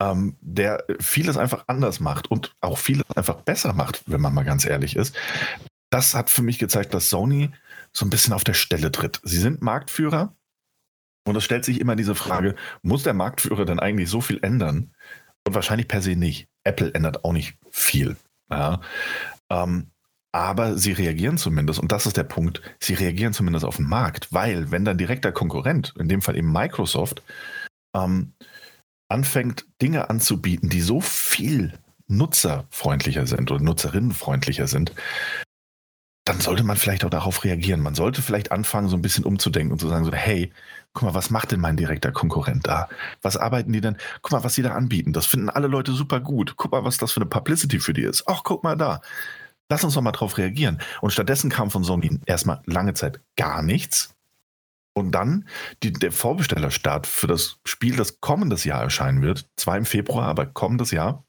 [0.00, 4.44] ähm, der vieles einfach anders macht und auch vieles einfach besser macht, wenn man mal
[4.44, 5.14] ganz ehrlich ist.
[5.90, 7.50] Das hat für mich gezeigt, dass Sony
[7.98, 9.20] so ein bisschen auf der Stelle tritt.
[9.24, 10.36] Sie sind Marktführer
[11.26, 14.94] und es stellt sich immer diese Frage, muss der Marktführer denn eigentlich so viel ändern?
[15.46, 16.48] Und wahrscheinlich per se nicht.
[16.64, 18.16] Apple ändert auch nicht viel.
[18.50, 18.80] Ja.
[19.50, 19.90] Ähm,
[20.32, 24.32] aber sie reagieren zumindest, und das ist der Punkt, sie reagieren zumindest auf den Markt,
[24.32, 27.22] weil wenn dann direkter Konkurrent, in dem Fall eben Microsoft,
[27.94, 28.34] ähm,
[29.08, 34.92] anfängt, Dinge anzubieten, die so viel nutzerfreundlicher sind oder nutzerinnenfreundlicher sind,
[36.28, 37.80] dann sollte man vielleicht auch darauf reagieren.
[37.80, 40.52] Man sollte vielleicht anfangen, so ein bisschen umzudenken und zu sagen, so, hey,
[40.92, 42.88] guck mal, was macht denn mein direkter Konkurrent da?
[43.22, 43.96] Was arbeiten die denn?
[44.20, 45.14] Guck mal, was sie da anbieten.
[45.14, 46.54] Das finden alle Leute super gut.
[46.56, 48.24] Guck mal, was das für eine Publicity für die ist.
[48.26, 49.00] Ach, guck mal da.
[49.70, 50.80] Lass uns doch mal drauf reagieren.
[51.00, 54.14] Und stattdessen kam von Sony erstmal lange Zeit gar nichts.
[54.92, 55.48] Und dann
[55.82, 59.48] die, der Vorbestellerstart für das Spiel, das kommendes Jahr erscheinen wird.
[59.56, 61.24] Zwar im Februar, aber kommendes Jahr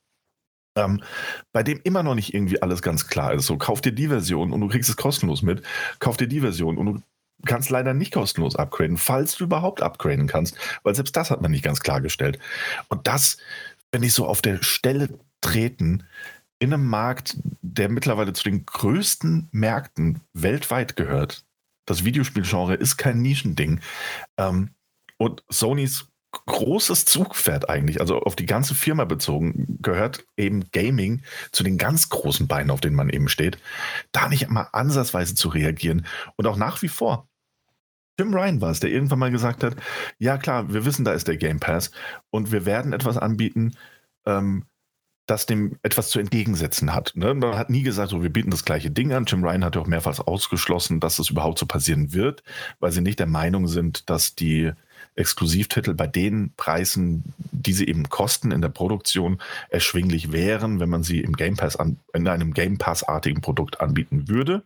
[0.80, 1.04] ähm,
[1.52, 3.46] bei dem immer noch nicht irgendwie alles ganz klar ist.
[3.46, 5.63] So, kauf dir die Version und du kriegst es kostenlos mit.
[6.00, 7.02] Kauf dir die Version und du
[7.46, 11.52] kannst leider nicht kostenlos upgraden, falls du überhaupt upgraden kannst, weil selbst das hat man
[11.52, 12.39] nicht ganz klargestellt.
[12.89, 13.38] Und das,
[13.92, 15.10] wenn ich so auf der Stelle
[15.42, 16.04] treten,
[16.60, 21.46] in einem Markt, der mittlerweile zu den größten Märkten weltweit gehört.
[21.86, 23.80] Das Videospielgenre ist kein Nischending.
[24.38, 24.72] Ähm,
[25.18, 31.63] und Sonys großes Zugpferd eigentlich, also auf die ganze Firma bezogen, gehört eben Gaming zu
[31.63, 33.58] den ganz großen Beinen, auf denen man eben steht,
[34.12, 37.28] da nicht mal ansatzweise zu reagieren und auch nach wie vor.
[38.20, 39.76] Jim Ryan war es, der irgendwann mal gesagt hat,
[40.18, 41.92] ja klar, wir wissen, da ist der Game Pass
[42.32, 43.76] und wir werden etwas anbieten,
[44.26, 44.65] ähm,
[45.26, 47.13] das dem etwas zu entgegensetzen hat.
[47.15, 47.34] Ne?
[47.34, 49.26] Man hat nie gesagt, so, wir bieten das gleiche Ding an.
[49.26, 52.44] Jim Ryan hat ja auch mehrfach ausgeschlossen, dass das überhaupt so passieren wird,
[52.80, 54.72] weil sie nicht der Meinung sind, dass die
[55.19, 61.03] Exklusivtitel bei den Preisen, die sie eben kosten in der Produktion, erschwinglich wären, wenn man
[61.03, 64.63] sie im Game Pass an, in einem Game Pass-artigen Produkt anbieten würde.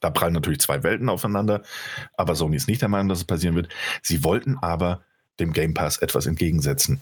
[0.00, 1.62] Da prallen natürlich zwei Welten aufeinander,
[2.16, 3.68] aber Sony ist nicht der Meinung, dass es passieren wird.
[4.02, 5.02] Sie wollten aber
[5.38, 7.00] dem Game Pass etwas entgegensetzen.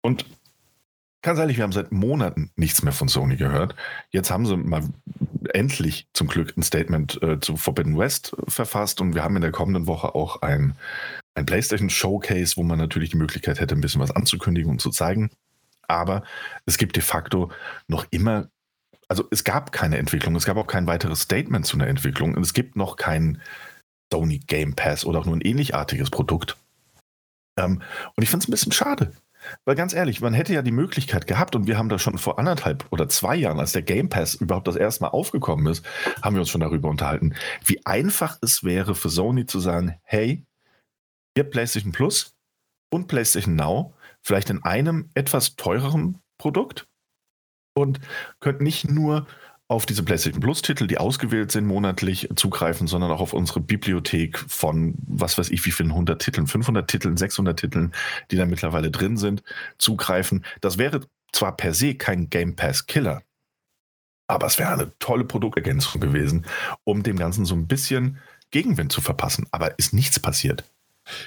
[0.00, 0.24] Und
[1.22, 3.74] ganz ehrlich, wir haben seit Monaten nichts mehr von Sony gehört.
[4.10, 4.84] Jetzt haben sie mal
[5.52, 9.50] endlich zum Glück ein Statement äh, zu Forbidden West verfasst und wir haben in der
[9.50, 10.74] kommenden Woche auch ein,
[11.38, 14.90] ein PlayStation Showcase, wo man natürlich die Möglichkeit hätte, ein bisschen was anzukündigen und zu
[14.90, 15.30] zeigen.
[15.86, 16.22] Aber
[16.66, 17.50] es gibt de facto
[17.86, 18.48] noch immer,
[19.08, 22.42] also es gab keine Entwicklung, es gab auch kein weiteres Statement zu einer Entwicklung und
[22.42, 23.40] es gibt noch kein
[24.12, 26.56] Sony Game Pass oder auch nur ein ähnlichartiges Produkt.
[27.58, 27.82] Ähm,
[28.16, 29.12] und ich finde es ein bisschen schade.
[29.64, 32.38] Weil ganz ehrlich, man hätte ja die Möglichkeit gehabt, und wir haben da schon vor
[32.38, 35.84] anderthalb oder zwei Jahren, als der Game Pass überhaupt das erste Mal aufgekommen ist,
[36.22, 40.44] haben wir uns schon darüber unterhalten, wie einfach es wäre für Sony zu sagen, hey,
[41.38, 42.34] ihr PlayStation Plus
[42.90, 46.86] und PlayStation Now vielleicht in einem etwas teureren Produkt
[47.74, 48.00] und
[48.40, 49.26] könnt nicht nur
[49.68, 54.94] auf diese PlayStation Plus-Titel, die ausgewählt sind, monatlich zugreifen, sondern auch auf unsere Bibliothek von,
[55.06, 57.92] was weiß ich, wie vielen 100 Titeln, 500 Titeln, 600 Titeln,
[58.30, 59.42] die da mittlerweile drin sind,
[59.76, 60.44] zugreifen.
[60.62, 63.22] Das wäre zwar per se kein Game Pass-Killer,
[64.26, 66.46] aber es wäre eine tolle Produktergänzung gewesen,
[66.84, 68.18] um dem Ganzen so ein bisschen
[68.50, 69.46] Gegenwind zu verpassen.
[69.50, 70.64] Aber ist nichts passiert.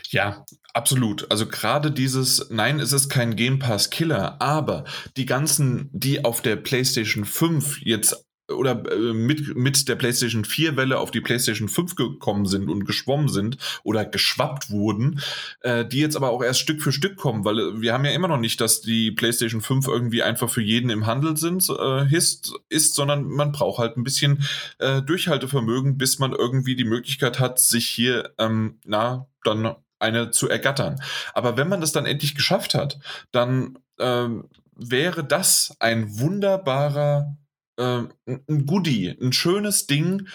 [0.10, 1.30] Ja, absolut.
[1.32, 4.86] Also gerade dieses, nein, es ist kein Game Pass Killer, aber
[5.18, 10.78] die ganzen, die auf der PlayStation 5 jetzt oder äh, mit, mit der PlayStation 4
[10.78, 15.22] Welle auf die PlayStation 5 gekommen sind und geschwommen sind oder geschwappt wurden,
[15.62, 18.12] äh, die jetzt aber auch erst Stück für Stück kommen, weil äh, wir haben ja
[18.12, 22.14] immer noch nicht, dass die PlayStation 5 irgendwie einfach für jeden im Handel sind, äh,
[22.16, 24.44] ist, ist, sondern man braucht halt ein bisschen
[24.80, 30.50] äh, Durchhaltevermögen, bis man irgendwie die Möglichkeit hat, sich hier, ähm, na, dann eine zu
[30.50, 31.02] ergattern.
[31.34, 33.00] Aber wenn man das dann endlich geschafft hat,
[33.32, 37.38] dann ähm, wäre das ein wunderbarer
[37.82, 40.28] ein Goodie, ein schönes Ding.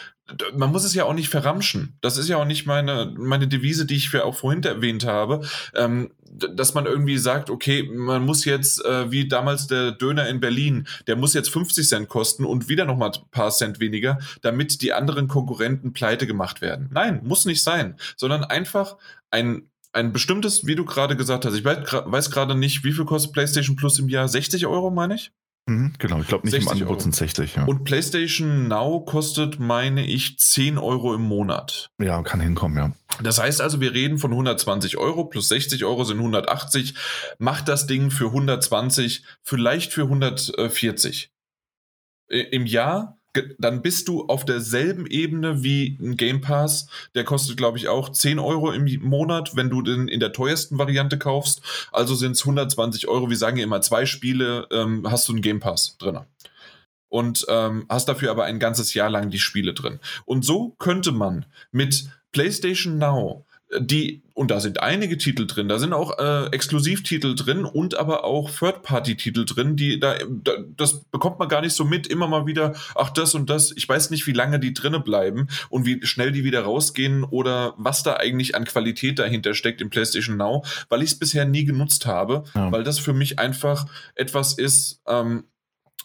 [0.55, 1.97] Man muss es ja auch nicht verramschen.
[2.01, 5.47] Das ist ja auch nicht meine, meine Devise, die ich für auch vorhin erwähnt habe,
[5.75, 10.41] ähm, dass man irgendwie sagt, okay, man muss jetzt, äh, wie damals der Döner in
[10.41, 14.83] Berlin, der muss jetzt 50 Cent kosten und wieder nochmal ein paar Cent weniger, damit
[14.83, 16.91] die anderen Konkurrenten pleite gemacht werden.
[16.93, 18.97] Nein, muss nicht sein, sondern einfach
[19.31, 23.33] ein ein bestimmtes, wie du gerade gesagt hast, ich weiß gerade nicht, wie viel kostet
[23.33, 24.29] PlayStation Plus im Jahr?
[24.29, 25.33] 60 Euro, meine ich?
[25.69, 27.57] Mhm, genau, ich glaube nicht im Angebot sind 60.
[27.57, 27.65] Ja.
[27.65, 31.91] Und PlayStation Now kostet, meine ich, 10 Euro im Monat.
[31.99, 32.93] Ja, kann hinkommen, ja.
[33.23, 36.95] Das heißt also, wir reden von 120 Euro plus 60 Euro sind 180.
[37.39, 41.33] Macht das Ding für 120, vielleicht für 140.
[42.29, 43.16] Im Jahr
[43.59, 46.89] dann bist du auf derselben Ebene wie ein Game Pass.
[47.15, 50.79] Der kostet, glaube ich, auch 10 Euro im Monat, wenn du den in der teuersten
[50.79, 51.63] Variante kaufst.
[51.93, 53.31] Also sind es 120 Euro.
[53.31, 56.21] Wir sagen ja immer, zwei Spiele ähm, hast du einen Game Pass drin.
[57.09, 60.01] Und ähm, hast dafür aber ein ganzes Jahr lang die Spiele drin.
[60.25, 63.46] Und so könnte man mit PlayStation Now
[63.79, 68.25] die, und da sind einige Titel drin, da sind auch äh, Exklusivtitel drin und aber
[68.25, 72.47] auch Third-Party-Titel drin, die da, da, das bekommt man gar nicht so mit, immer mal
[72.47, 76.05] wieder, ach das und das, ich weiß nicht, wie lange die drinne bleiben und wie
[76.07, 80.65] schnell die wieder rausgehen oder was da eigentlich an Qualität dahinter steckt im PlayStation Now,
[80.89, 82.71] weil ich es bisher nie genutzt habe, ja.
[82.71, 85.45] weil das für mich einfach etwas ist, ähm,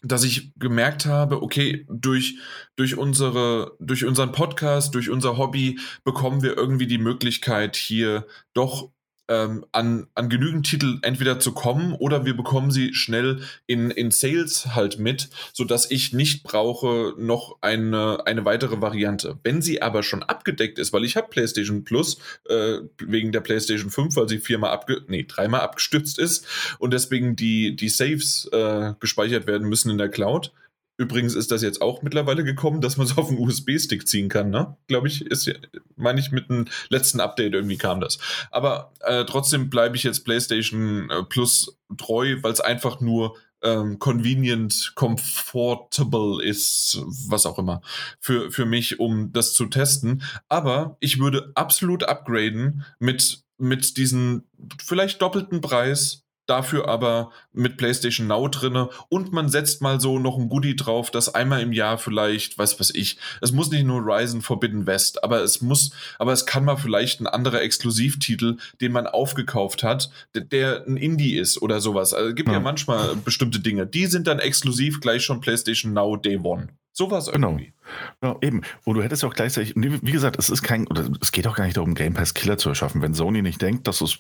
[0.02, 2.38] dass ich gemerkt habe, okay, durch,
[2.76, 8.92] durch unsere, durch unseren Podcast, durch unser Hobby bekommen wir irgendwie die Möglichkeit, hier doch
[9.32, 14.12] ähm, an, an genügend Titel entweder zu kommen oder wir bekommen sie schnell in, in
[14.12, 19.40] Sales halt mit, sodass ich nicht brauche noch eine, eine weitere Variante.
[19.44, 22.18] Wenn sie aber schon abgedeckt ist, weil ich habe PlayStation Plus
[22.50, 26.46] äh, wegen der PlayStation 5, weil sie viermal abge nee, dreimal abgestützt ist
[26.80, 30.52] und deswegen die, die Saves äh, gespeichert werden müssen in der Cloud,
[31.02, 34.52] Übrigens ist das jetzt auch mittlerweile gekommen, dass man es auf einen USB-Stick ziehen kann,
[34.52, 34.78] ne?
[34.86, 35.52] Glaube ich, ist
[35.96, 38.20] meine ich, mit dem letzten Update irgendwie kam das.
[38.52, 43.98] Aber äh, trotzdem bleibe ich jetzt PlayStation äh, Plus treu, weil es einfach nur ähm,
[43.98, 47.82] convenient, comfortable ist, was auch immer,
[48.20, 50.22] für, für mich, um das zu testen.
[50.50, 54.44] Aber ich würde absolut upgraden mit, mit diesem
[54.78, 56.21] vielleicht doppelten Preis
[56.52, 61.10] dafür aber mit PlayStation Now drinne und man setzt mal so noch ein Goodie drauf,
[61.10, 65.24] das einmal im Jahr vielleicht, was weiß ich, es muss nicht nur Ryzen Forbidden West,
[65.24, 70.12] aber es muss, aber es kann mal vielleicht ein anderer Exklusivtitel, den man aufgekauft hat,
[70.36, 72.14] der, der ein Indie ist oder sowas.
[72.14, 72.56] Also es gibt ja.
[72.56, 76.68] ja manchmal bestimmte Dinge, die sind dann exklusiv gleich schon PlayStation Now Day One.
[76.94, 77.50] Sowas genau.
[77.50, 77.74] irgendwie.
[78.20, 78.62] Genau, eben.
[78.84, 81.66] Und du hättest auch gleichzeitig, wie gesagt, es ist kein, oder es geht auch gar
[81.66, 83.02] nicht darum, Game Pass Killer zu erschaffen.
[83.02, 84.20] Wenn Sony nicht denkt, dass es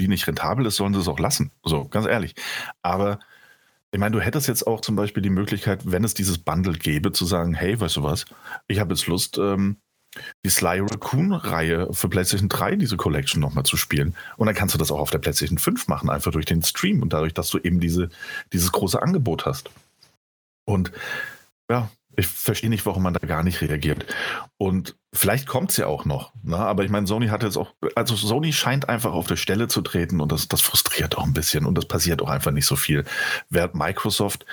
[0.00, 1.50] die nicht rentabel ist, sollen sie es auch lassen.
[1.62, 2.34] So, ganz ehrlich.
[2.82, 3.18] Aber
[3.92, 7.12] ich meine, du hättest jetzt auch zum Beispiel die Möglichkeit, wenn es dieses Bundle gäbe,
[7.12, 8.24] zu sagen, hey, weißt du was,
[8.68, 9.76] ich habe jetzt Lust, ähm,
[10.44, 14.14] die Sly Raccoon-Reihe für PlayStation 3, diese Collection nochmal zu spielen.
[14.36, 17.02] Und dann kannst du das auch auf der PlayStation 5 machen, einfach durch den Stream
[17.02, 18.08] und dadurch, dass du eben diese,
[18.52, 19.70] dieses große Angebot hast.
[20.64, 20.92] Und
[21.70, 24.04] ja, ich verstehe nicht, warum man da gar nicht reagiert.
[24.58, 26.32] Und vielleicht kommt es ja auch noch.
[26.42, 26.56] Ne?
[26.56, 29.80] Aber ich meine, Sony hat jetzt auch, also Sony scheint einfach auf der Stelle zu
[29.80, 32.76] treten und das, das frustriert auch ein bisschen und das passiert auch einfach nicht so
[32.76, 33.04] viel.
[33.48, 34.44] Während Microsoft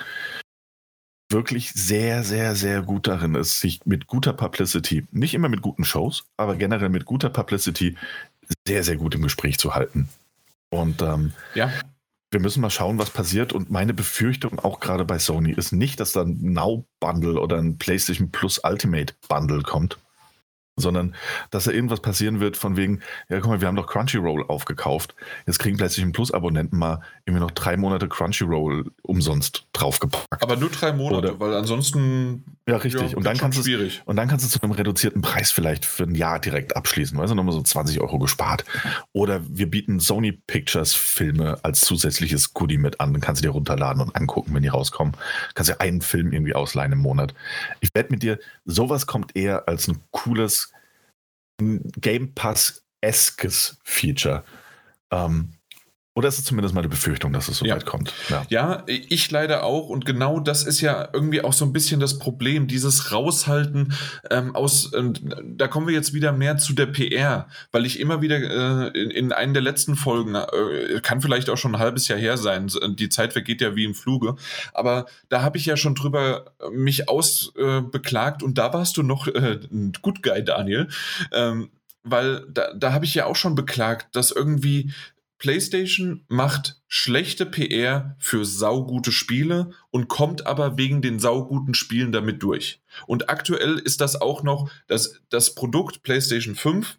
[1.30, 5.84] wirklich sehr, sehr, sehr gut darin ist, sich mit guter Publicity, nicht immer mit guten
[5.84, 7.98] Shows, aber generell mit guter Publicity
[8.66, 10.08] sehr, sehr gut im Gespräch zu halten.
[10.70, 11.72] Und ähm, ja.
[12.32, 13.54] Wir müssen mal schauen, was passiert.
[13.54, 17.78] Und meine Befürchtung auch gerade bei Sony ist nicht, dass da ein Now-Bundle oder ein
[17.78, 19.98] PlayStation Plus Ultimate Bundle kommt,
[20.78, 21.16] sondern
[21.50, 25.16] dass da irgendwas passieren wird von wegen, ja guck mal, wir haben doch Crunchyroll aufgekauft.
[25.48, 30.42] Jetzt kriegen PlayStation Plus Abonnenten mal irgendwie noch drei Monate Crunchyroll umsonst draufgepackt.
[30.42, 33.12] Aber nur drei Monate, Oder, weil ansonsten ja richtig.
[33.12, 36.04] Ja, und dann kannst du und dann kannst du zu einem reduzierten Preis vielleicht für
[36.04, 38.64] ein Jahr direkt abschließen, weißt du, nochmal so 20 Euro gespart.
[39.14, 43.54] Oder wir bieten Sony Pictures Filme als zusätzliches Goodie mit an, dann kannst du dir
[43.54, 45.16] runterladen und angucken, wenn die rauskommen.
[45.56, 47.34] Kannst dir einen Film irgendwie ausleihen im Monat.
[47.80, 50.67] Ich wette mit dir, sowas kommt eher als ein cooles
[51.58, 54.44] Game Pass-eskes Feature.
[55.12, 55.57] Ähm,
[56.18, 57.76] oder ist es zumindest mal die Befürchtung, dass es so ja.
[57.76, 58.12] weit kommt?
[58.30, 58.44] Ja.
[58.50, 58.84] ja.
[58.88, 59.88] ich leider auch.
[59.88, 63.94] Und genau das ist ja irgendwie auch so ein bisschen das Problem, dieses Raushalten
[64.32, 65.04] ähm, aus, äh,
[65.44, 69.12] da kommen wir jetzt wieder mehr zu der PR, weil ich immer wieder äh, in,
[69.12, 72.72] in einen der letzten Folgen, äh, kann vielleicht auch schon ein halbes Jahr her sein,
[72.98, 74.38] die Zeit vergeht ja wie im Fluge,
[74.74, 79.60] aber da habe ich ja schon drüber mich ausbeklagt und da warst du noch äh,
[79.72, 80.88] ein Good Guy, Daniel.
[81.32, 81.70] Ähm,
[82.10, 84.94] weil da, da habe ich ja auch schon beklagt, dass irgendwie
[85.38, 92.42] PlayStation macht schlechte PR für saugute Spiele und kommt aber wegen den sauguten Spielen damit
[92.42, 92.82] durch.
[93.06, 96.98] Und aktuell ist das auch noch, dass das Produkt PlayStation 5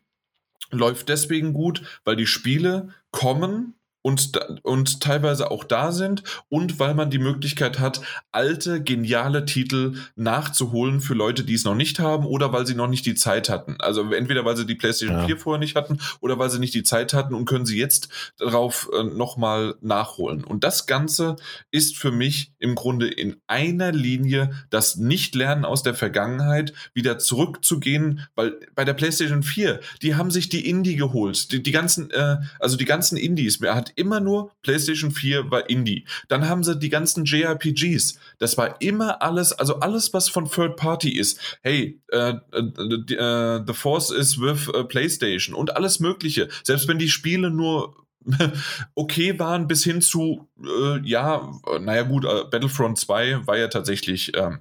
[0.71, 6.95] läuft deswegen gut, weil die Spiele kommen und, und teilweise auch da sind und weil
[6.95, 8.01] man die Möglichkeit hat,
[8.33, 12.89] alte, geniale Titel nachzuholen für Leute, die es noch nicht haben oder weil sie noch
[12.89, 13.77] nicht die Zeit hatten.
[13.81, 15.27] Also entweder weil sie die PlayStation ja.
[15.27, 18.09] 4 vorher nicht hatten oder weil sie nicht die Zeit hatten und können sie jetzt
[18.39, 20.45] darauf äh, nochmal nachholen.
[20.45, 21.37] Und das Ganze
[21.71, 28.27] ist für mich im Grunde in einer Linie das Nicht-Lernen aus der Vergangenheit, wieder zurückzugehen,
[28.35, 31.53] weil bei der PlayStation 4, die haben sich die Indie geholt.
[31.53, 36.07] Die, die ganzen, äh, also die ganzen Indies, hat immer nur PlayStation 4 war Indie.
[36.29, 38.19] Dann haben sie die ganzen JRPGs.
[38.39, 41.41] Das war immer alles, also alles, was von Third Party ist.
[41.63, 46.49] Hey, äh, äh, äh, The Force is with äh, PlayStation und alles Mögliche.
[46.63, 47.95] Selbst wenn die Spiele nur
[48.95, 54.37] okay waren bis hin zu, äh, ja, naja gut, äh, Battlefront 2 war ja tatsächlich
[54.37, 54.61] ähm,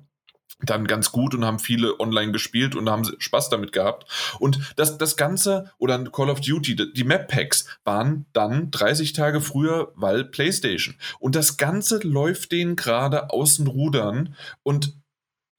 [0.59, 4.09] dann ganz gut und haben viele online gespielt und haben Spaß damit gehabt.
[4.39, 9.41] Und das, das Ganze, oder Call of Duty, die Map Packs waren dann 30 Tage
[9.41, 10.95] früher, weil PlayStation.
[11.19, 14.93] Und das Ganze läuft denen gerade außen Rudern und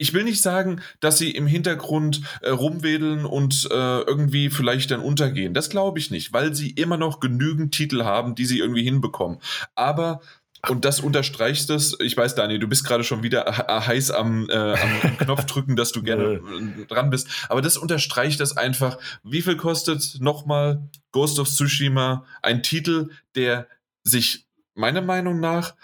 [0.01, 5.01] ich will nicht sagen, dass sie im Hintergrund äh, rumwedeln und äh, irgendwie vielleicht dann
[5.01, 5.55] untergehen.
[5.55, 9.39] Das glaube ich nicht, weil sie immer noch genügend Titel haben, die sie irgendwie hinbekommen.
[9.75, 10.21] Aber
[10.67, 11.97] und das unterstreicht es.
[12.01, 15.93] Ich weiß, Daniel, du bist gerade schon wieder heiß am, äh, am Knopf drücken, dass
[15.93, 16.41] du gerne
[16.89, 17.29] dran bist.
[17.49, 18.99] Aber das unterstreicht das einfach.
[19.23, 22.25] Wie viel kostet nochmal Ghost of Tsushima?
[22.43, 23.69] Ein Titel, der
[24.03, 25.75] sich meiner Meinung nach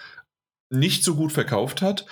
[0.70, 2.06] nicht so gut verkauft hat,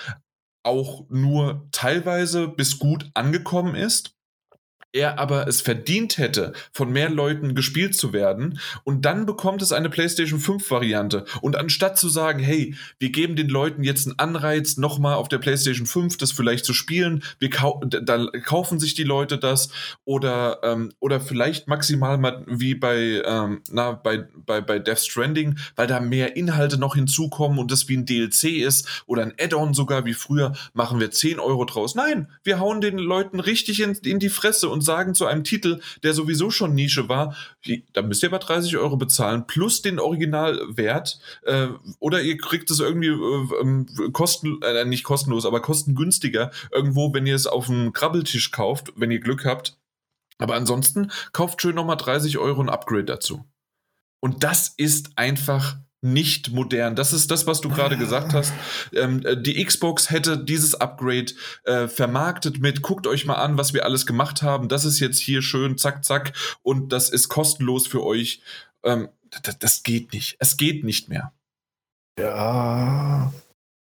[0.63, 4.15] auch nur teilweise bis gut angekommen ist
[4.93, 8.59] er aber es verdient hätte, von mehr Leuten gespielt zu werden.
[8.85, 11.25] Und dann bekommt es eine PlayStation 5 Variante.
[11.41, 15.39] Und anstatt zu sagen, hey, wir geben den Leuten jetzt einen Anreiz, nochmal auf der
[15.39, 19.71] PlayStation 5 das vielleicht zu spielen, wir kau da kaufen sich die Leute das
[20.05, 25.59] oder, ähm, oder vielleicht maximal mal wie bei, ähm, na, bei, bei, bei Death Stranding,
[25.77, 29.75] weil da mehr Inhalte noch hinzukommen und das wie ein DLC ist oder ein Add-on
[29.75, 31.95] sogar wie früher, machen wir 10 Euro draus.
[31.95, 35.81] Nein, wir hauen den Leuten richtig in, in die Fresse und sagen zu einem Titel,
[36.03, 37.37] der sowieso schon Nische war,
[37.93, 41.69] da müsst ihr aber 30 Euro bezahlen, plus den Originalwert, äh,
[41.99, 47.27] oder ihr kriegt es irgendwie äh, ähm, kosten, äh, nicht kostenlos, aber kostengünstiger irgendwo, wenn
[47.27, 49.79] ihr es auf dem Krabbeltisch kauft, wenn ihr Glück habt.
[50.39, 53.45] Aber ansonsten kauft schön nochmal 30 Euro ein Upgrade dazu.
[54.21, 56.97] Und das ist einfach nicht modern.
[56.97, 58.53] Das ist das, was du gerade gesagt hast.
[58.93, 61.33] Ähm, äh, die Xbox hätte dieses Upgrade
[61.65, 64.69] äh, vermarktet mit, guckt euch mal an, was wir alles gemacht haben.
[64.69, 66.33] Das ist jetzt hier schön, zack, zack.
[66.63, 68.43] Und das ist kostenlos für euch.
[68.83, 69.09] Ähm,
[69.43, 70.37] das, das geht nicht.
[70.41, 71.33] Es geht nicht mehr.
[72.19, 73.33] Ja.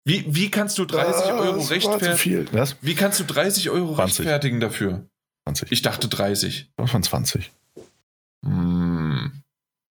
[0.03, 2.47] Wie, wie kannst du 30 Euro rechtfertigen?
[2.81, 4.19] Wie kannst du 30 Euro 20.
[4.19, 5.05] rechtfertigen dafür?
[5.45, 5.71] 20.
[5.71, 6.71] Ich dachte 30.
[6.77, 7.51] Das waren 20.
[8.43, 8.76] Hm.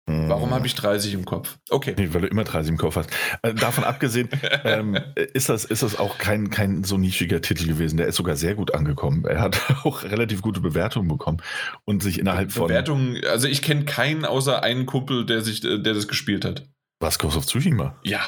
[0.09, 1.59] Warum habe ich 30 im Kopf?
[1.69, 1.95] Okay.
[1.99, 3.11] Nee, weil du immer 30 im Kopf hast.
[3.43, 4.29] Äh, davon abgesehen,
[4.65, 4.97] ähm,
[5.35, 7.97] ist, das, ist das auch kein, kein so nischiger Titel gewesen.
[7.97, 9.25] Der ist sogar sehr gut angekommen.
[9.25, 11.43] Er hat auch relativ gute Bewertungen bekommen
[11.85, 12.69] und sich innerhalb von.
[12.69, 16.69] Bewertungen, also ich kenne keinen außer einen Kumpel, der sich, der das gespielt hat.
[17.01, 17.99] Was Ghost of Tsushima?
[18.05, 18.21] Ja.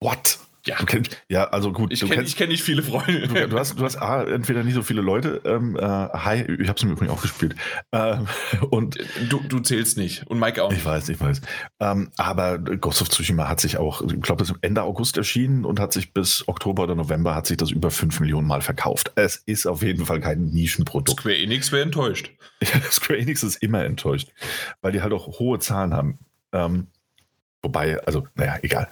[0.00, 0.38] What?
[0.66, 0.76] Ja.
[0.84, 1.92] Kennst, ja, also gut.
[1.92, 3.28] Ich kenne kenn nicht viele Freunde.
[3.28, 6.68] Du, du, hast, du hast A, entweder nicht so viele Leute, ähm, äh, hi, ich
[6.68, 7.54] habe es im Übrigen auch gespielt.
[7.92, 8.26] Ähm,
[8.70, 8.98] und
[9.28, 10.26] Du, du zählst nicht.
[10.26, 11.40] Und Mike auch ich weiß, ich weiß.
[11.80, 15.64] Ähm, aber Ghost of Tsushima hat sich auch, ich glaube, das ist Ende August erschienen
[15.64, 19.12] und hat sich bis Oktober oder November hat sich das über 5 Millionen Mal verkauft.
[19.14, 21.20] Es ist auf jeden Fall kein Nischenprodukt.
[21.20, 22.30] Square Enix wäre enttäuscht.
[22.90, 24.32] Square Enix ist immer enttäuscht,
[24.80, 26.18] weil die halt auch hohe Zahlen haben.
[26.52, 26.88] Ähm,
[27.66, 28.88] wobei, also, naja, egal.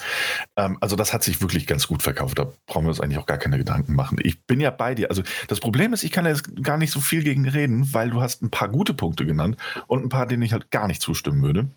[0.56, 2.38] Ähm, also, das hat sich wirklich ganz gut verkauft.
[2.38, 4.18] Da brauchen wir uns eigentlich auch gar keine Gedanken machen.
[4.22, 5.08] Ich bin ja bei dir.
[5.10, 8.20] Also, das Problem ist, ich kann jetzt gar nicht so viel gegen reden, weil du
[8.20, 9.56] hast ein paar gute Punkte genannt
[9.86, 11.68] und ein paar, denen ich halt gar nicht zustimmen würde.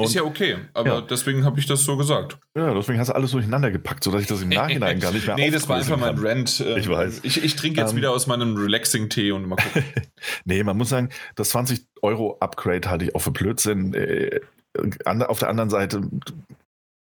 [0.00, 1.00] Ist Und- ja okay, aber Ja.
[1.02, 2.38] deswegen habe ich das so gesagt.
[2.56, 5.36] Ja, deswegen hast du alles durcheinander gepackt, sodass ich das im Nachhinein gar nicht mehr
[5.36, 6.16] Nee, das war einfach mein.
[6.18, 6.64] Rant.
[6.66, 7.20] Ähm, Ich weiß.
[7.22, 9.84] Ich, ich trinke jetzt Ähm, wieder aus meinem Relaxing-Tee und mal gucken.
[10.44, 13.92] Nee, man muss sagen, das 20 Euro Upgrade halte ich auch für Blödsinn.
[15.04, 16.02] Auf der anderen Seite,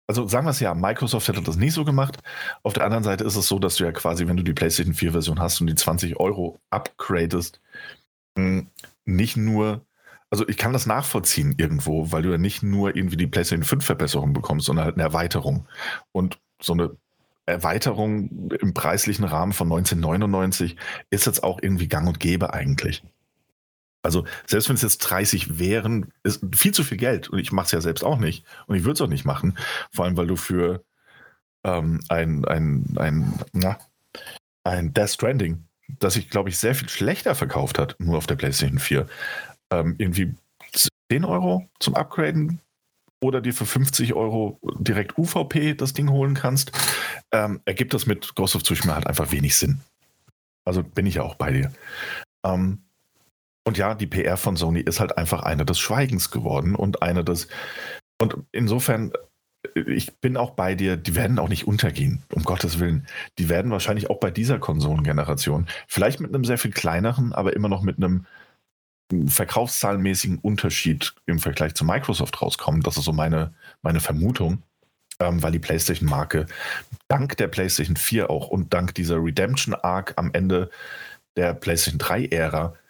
[0.07, 2.19] also sagen wir es ja, Microsoft hätte das nicht so gemacht.
[2.63, 4.93] Auf der anderen Seite ist es so, dass du ja quasi, wenn du die PlayStation
[4.93, 7.61] 4 Version hast und die 20 Euro upgradest,
[8.35, 8.63] mh,
[9.05, 9.85] nicht nur,
[10.29, 13.85] also ich kann das nachvollziehen irgendwo, weil du ja nicht nur irgendwie die PlayStation 5
[13.85, 15.67] Verbesserung bekommst, sondern halt eine Erweiterung.
[16.11, 16.91] Und so eine
[17.45, 20.77] Erweiterung im preislichen Rahmen von 1999
[21.09, 23.03] ist jetzt auch irgendwie gang und gäbe eigentlich.
[24.03, 27.29] Also selbst wenn es jetzt 30 wären, ist viel zu viel Geld.
[27.29, 28.45] Und ich mache es ja selbst auch nicht.
[28.67, 29.57] Und ich würde es auch nicht machen.
[29.91, 30.83] Vor allem, weil du für
[31.63, 33.77] ähm, ein, ein, ein, na,
[34.63, 35.63] ein Death Stranding,
[35.99, 39.07] das sich, glaube ich, sehr viel schlechter verkauft hat, nur auf der PlayStation 4,
[39.71, 40.33] ähm, irgendwie
[41.11, 42.59] 10 Euro zum Upgraden
[43.21, 46.71] oder dir für 50 Euro direkt UVP das Ding holen kannst,
[47.31, 49.81] ähm, ergibt das mit Ghost of Tsushima halt einfach wenig Sinn.
[50.65, 51.71] Also bin ich ja auch bei dir.
[52.43, 52.83] Ähm,
[53.63, 57.23] und ja, die PR von Sony ist halt einfach eine des Schweigens geworden und eine
[57.23, 57.47] des.
[58.19, 59.11] Und insofern,
[59.75, 63.05] äh, ich bin auch bei dir, die werden auch nicht untergehen, um Gottes Willen.
[63.37, 67.69] Die werden wahrscheinlich auch bei dieser Konsolengeneration, vielleicht mit einem sehr viel kleineren, aber immer
[67.69, 68.25] noch mit einem
[69.27, 72.81] verkaufszahlenmäßigen Unterschied im Vergleich zu Microsoft rauskommen.
[72.81, 74.63] Das ist so meine, meine Vermutung,
[75.19, 76.45] ähm, weil die PlayStation-Marke
[77.09, 80.69] dank der PlayStation 4 auch und dank dieser Redemption-Arc am Ende
[81.35, 82.80] der PlayStation 3-Ära äh,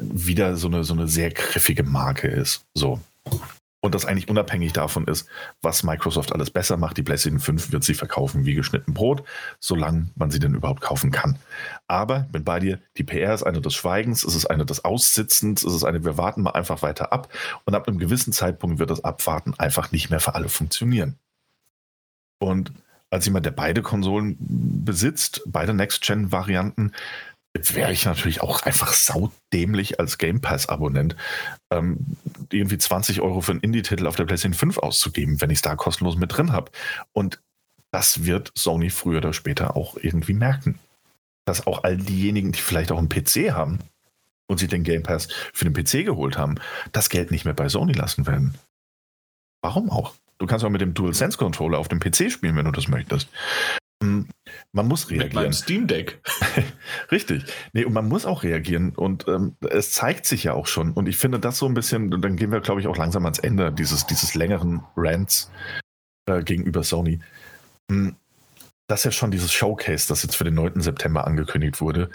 [0.00, 2.64] wieder so eine, so eine sehr griffige Marke ist.
[2.74, 3.00] So.
[3.80, 5.28] Und das eigentlich unabhängig davon ist,
[5.62, 6.96] was Microsoft alles besser macht.
[6.96, 9.22] Die PlayStation 5 wird sie verkaufen wie geschnitten Brot,
[9.60, 11.38] solange man sie denn überhaupt kaufen kann.
[11.86, 15.62] Aber bin bei dir, die PR ist eine des Schweigens, es ist eine des Aussitzens,
[15.62, 17.32] es ist eine, wir warten mal einfach weiter ab.
[17.64, 21.16] Und ab einem gewissen Zeitpunkt wird das Abwarten einfach nicht mehr für alle funktionieren.
[22.38, 22.72] Und
[23.10, 26.92] als jemand, der beide Konsolen besitzt, beide Next-Gen-Varianten,
[27.74, 31.16] wäre ich natürlich auch einfach saudämlich als Game Pass-Abonnent,
[31.70, 31.98] ähm,
[32.50, 35.76] irgendwie 20 Euro für einen Indie-Titel auf der PlayStation 5 auszugeben, wenn ich es da
[35.76, 36.70] kostenlos mit drin habe.
[37.12, 37.40] Und
[37.90, 40.78] das wird Sony früher oder später auch irgendwie merken.
[41.44, 43.78] Dass auch all diejenigen, die vielleicht auch einen PC haben
[44.48, 46.56] und sich den Game Pass für den PC geholt haben,
[46.92, 48.54] das Geld nicht mehr bei Sony lassen werden.
[49.62, 50.14] Warum auch?
[50.38, 53.28] Du kannst auch mit dem DualSense Controller auf dem PC spielen, wenn du das möchtest.
[54.72, 55.42] Man muss Mit reagieren.
[55.44, 56.20] meinem Steam Deck.
[57.10, 57.44] Richtig.
[57.72, 58.90] Nee, und man muss auch reagieren.
[58.94, 60.92] Und ähm, es zeigt sich ja auch schon.
[60.92, 63.24] Und ich finde das so ein bisschen, und dann gehen wir, glaube ich, auch langsam
[63.24, 65.50] ans Ende dieses, dieses längeren Rants
[66.28, 67.20] äh, gegenüber Sony.
[67.90, 68.16] Hm,
[68.88, 70.80] Das ist ja schon dieses Showcase, das jetzt für den 9.
[70.80, 72.10] September angekündigt wurde.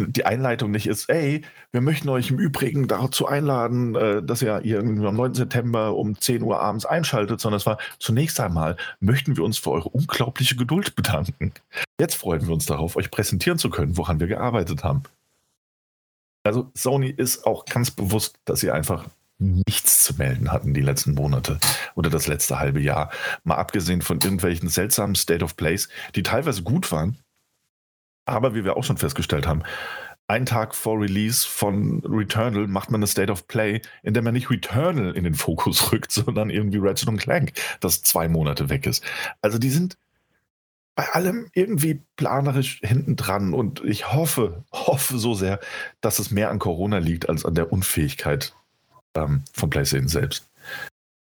[0.00, 4.64] Die Einleitung nicht ist, ey, wir möchten euch im Übrigen dazu einladen, äh, dass ihr
[4.64, 5.34] irgendwie am 9.
[5.34, 9.70] September um 10 Uhr abends einschaltet, sondern es war zunächst einmal, möchten wir uns für
[9.70, 11.52] eure unglaubliche Geduld bedanken.
[12.00, 15.04] Jetzt freuen wir uns darauf, euch präsentieren zu können, woran wir gearbeitet haben.
[16.42, 19.06] Also Sony ist auch ganz bewusst, dass sie einfach
[19.38, 21.58] nichts zu melden hatten die letzten Monate
[21.94, 23.10] oder das letzte halbe Jahr.
[23.42, 27.18] Mal abgesehen von irgendwelchen seltsamen State of Plays, die teilweise gut waren,
[28.26, 29.62] aber wie wir auch schon festgestellt haben,
[30.26, 34.32] einen Tag vor Release von Returnal macht man eine State of Play, in der man
[34.32, 39.04] nicht Returnal in den Fokus rückt, sondern irgendwie Ratchet Clank, das zwei Monate weg ist.
[39.42, 39.98] Also die sind
[40.96, 45.58] bei allem irgendwie planerisch hinten dran und ich hoffe, hoffe so sehr,
[46.00, 48.54] dass es mehr an Corona liegt als an der Unfähigkeit
[49.14, 50.48] ähm, von PlayStation selbst.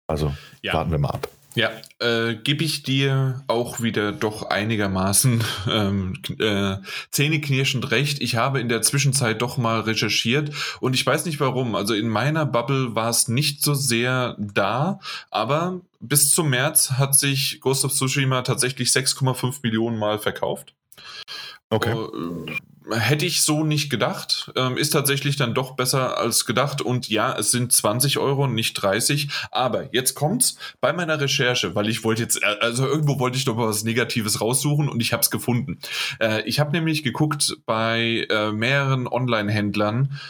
[0.08, 0.74] Also ja.
[0.74, 1.28] warten wir mal ab.
[1.54, 6.76] Ja, äh, gebe ich dir auch wieder doch einigermaßen ähm, äh,
[7.10, 8.20] zähneknirschend recht.
[8.20, 10.50] Ich habe in der Zwischenzeit doch mal recherchiert
[10.80, 11.76] und ich weiß nicht warum.
[11.76, 14.98] Also in meiner Bubble war es nicht so sehr da,
[15.30, 20.74] aber bis zum März hat sich Ghost of Tsushima tatsächlich 6,5 Millionen Mal verkauft.
[21.70, 21.94] Okay.
[22.90, 24.52] Hätte ich so nicht gedacht.
[24.56, 26.82] Ähm, ist tatsächlich dann doch besser als gedacht.
[26.82, 29.28] Und ja, es sind 20 Euro, nicht 30.
[29.50, 33.46] Aber jetzt kommt's bei meiner Recherche, weil ich wollte jetzt, äh, also irgendwo wollte ich
[33.46, 35.78] doch mal was Negatives raussuchen und ich habe es gefunden.
[36.20, 40.20] Äh, ich habe nämlich geguckt bei äh, mehreren Online-Händlern,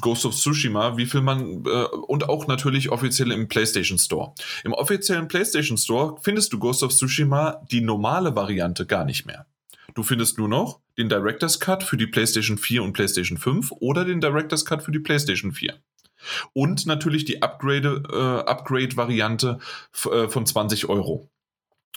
[0.00, 4.32] Ghost of Tsushima, wie viel man äh, und auch natürlich offiziell im PlayStation Store.
[4.64, 9.46] Im offiziellen PlayStation Store findest du Ghost of Tsushima die normale Variante gar nicht mehr.
[9.96, 14.04] Du findest nur noch den Director's Cut für die PlayStation 4 und PlayStation 5 oder
[14.04, 15.74] den Director's Cut für die PlayStation 4.
[16.52, 19.58] Und natürlich die Upgrade, äh, Upgrade-Variante
[20.12, 21.30] äh, von 20 Euro.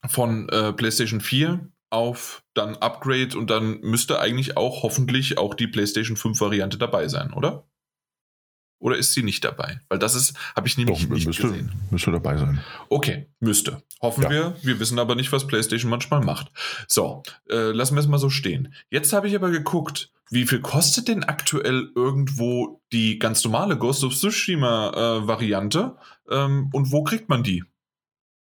[0.08, 5.68] Von äh, PlayStation 4 auf dann Upgrade und dann müsste eigentlich auch hoffentlich auch die
[5.68, 7.68] PlayStation 5 Variante dabei sein, oder?
[8.80, 9.82] Oder ist sie nicht dabei?
[9.90, 11.72] Weil das ist, habe ich nämlich Doch, nicht müsste, gesehen.
[11.92, 12.62] Müsste dabei sein.
[12.88, 13.84] Okay, müsste.
[14.02, 14.30] Hoffen ja.
[14.30, 14.56] wir.
[14.62, 16.52] Wir wissen aber nicht, was PlayStation manchmal macht.
[16.88, 18.74] So, äh, lassen wir es mal so stehen.
[18.90, 24.04] Jetzt habe ich aber geguckt, wie viel kostet denn aktuell irgendwo die ganz normale Ghost
[24.04, 25.98] of Tsushima äh, Variante
[26.30, 27.64] ähm, und wo kriegt man die?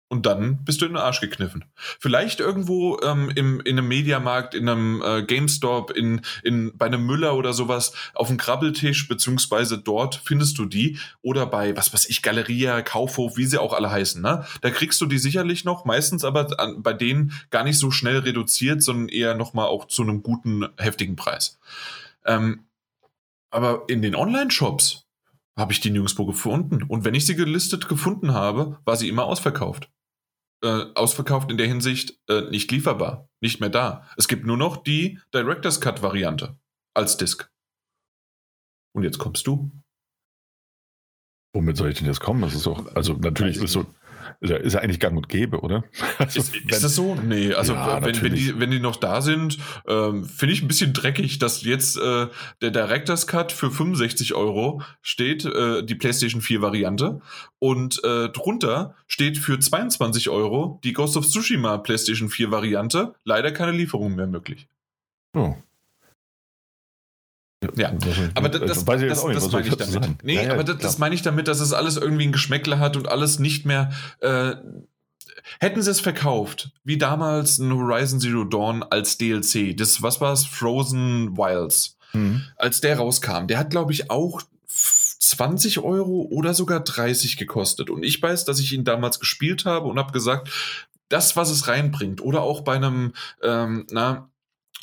[0.09, 1.65] Und dann bist du in den Arsch gekniffen.
[1.75, 7.05] Vielleicht irgendwo ähm, im, in einem Mediamarkt, in einem äh, GameStop, in, in, bei einem
[7.05, 10.99] Müller oder sowas auf dem Krabbeltisch, beziehungsweise dort findest du die.
[11.23, 14.23] Oder bei, was weiß ich, Galeria, Kaufhof, wie sie auch alle heißen.
[14.23, 14.47] Ne?
[14.61, 18.19] Da kriegst du die sicherlich noch, meistens aber an, bei denen gar nicht so schnell
[18.19, 21.59] reduziert, sondern eher nochmal auch zu einem guten, heftigen Preis.
[22.25, 22.61] Ähm,
[23.51, 25.05] aber in den Online-Shops
[25.57, 26.85] habe ich die nirgendwo gefunden.
[26.85, 29.91] Und wenn ich sie gelistet gefunden habe, war sie immer ausverkauft
[30.63, 34.09] äh, ausverkauft in der Hinsicht äh, nicht lieferbar, nicht mehr da.
[34.17, 36.59] Es gibt nur noch die Director's Cut Variante
[36.95, 37.51] als Disc.
[38.93, 39.71] Und jetzt kommst du.
[41.55, 42.43] Womit soll ich denn jetzt kommen?
[42.43, 43.87] Das ist auch, also natürlich ist so,
[44.41, 45.85] ist ja, ist ja eigentlich gang und gäbe, oder?
[46.19, 47.15] Also, ist, wenn, ist, das so?
[47.15, 50.69] Nee, also ja, wenn, wenn, die, wenn die noch da sind, ähm, finde ich ein
[50.69, 52.29] bisschen dreckig, dass jetzt äh,
[52.63, 57.21] der Director's Cut für 65 Euro steht, äh, die PlayStation 4 Variante,
[57.59, 63.53] und äh, drunter steht für 22 Euro die Ghost of Tsushima PlayStation 4 Variante, leider
[63.53, 64.69] keine Lieferung mehr möglich.
[65.35, 65.55] Oh.
[67.75, 67.93] Ja,
[68.35, 70.25] aber das, das, das, meine ich damit.
[70.25, 72.97] Nee, ja, aber das, das meine ich damit, dass es alles irgendwie ein Geschmäckle hat
[72.97, 73.93] und alles nicht mehr.
[74.21, 74.57] Äh,
[75.61, 80.33] hätten sie es verkauft, wie damals ein Horizon Zero Dawn als DLC, das, was war
[80.33, 82.43] es, Frozen Wilds, mhm.
[82.57, 87.91] als der rauskam, der hat, glaube ich, auch 20 Euro oder sogar 30 gekostet.
[87.91, 90.51] Und ich weiß, dass ich ihn damals gespielt habe und habe gesagt,
[91.09, 93.13] das, was es reinbringt, oder auch bei einem,
[93.43, 94.29] ähm, na,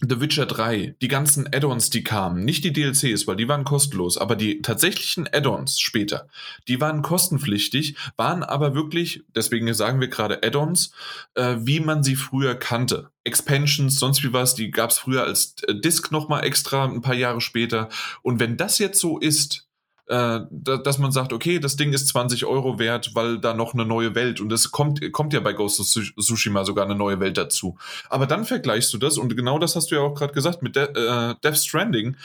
[0.01, 4.17] The Witcher 3, die ganzen Add-ons, die kamen, nicht die DLCs, weil die waren kostenlos,
[4.17, 6.27] aber die tatsächlichen Add-ons später,
[6.67, 10.93] die waren kostenpflichtig, waren aber wirklich, deswegen sagen wir gerade Add-ons,
[11.35, 13.11] äh, wie man sie früher kannte.
[13.23, 17.15] Expansions, sonst wie was, die gab es früher als äh, Disc nochmal extra, ein paar
[17.15, 17.89] Jahre später.
[18.23, 19.67] Und wenn das jetzt so ist,
[20.07, 23.85] äh, dass man sagt, okay, das Ding ist 20 Euro wert, weil da noch eine
[23.85, 27.37] neue Welt und es kommt, kommt ja bei Ghost of Tsushima sogar eine neue Welt
[27.37, 27.77] dazu.
[28.09, 30.75] Aber dann vergleichst du das und genau das hast du ja auch gerade gesagt mit
[30.75, 32.17] De äh, Death Stranding.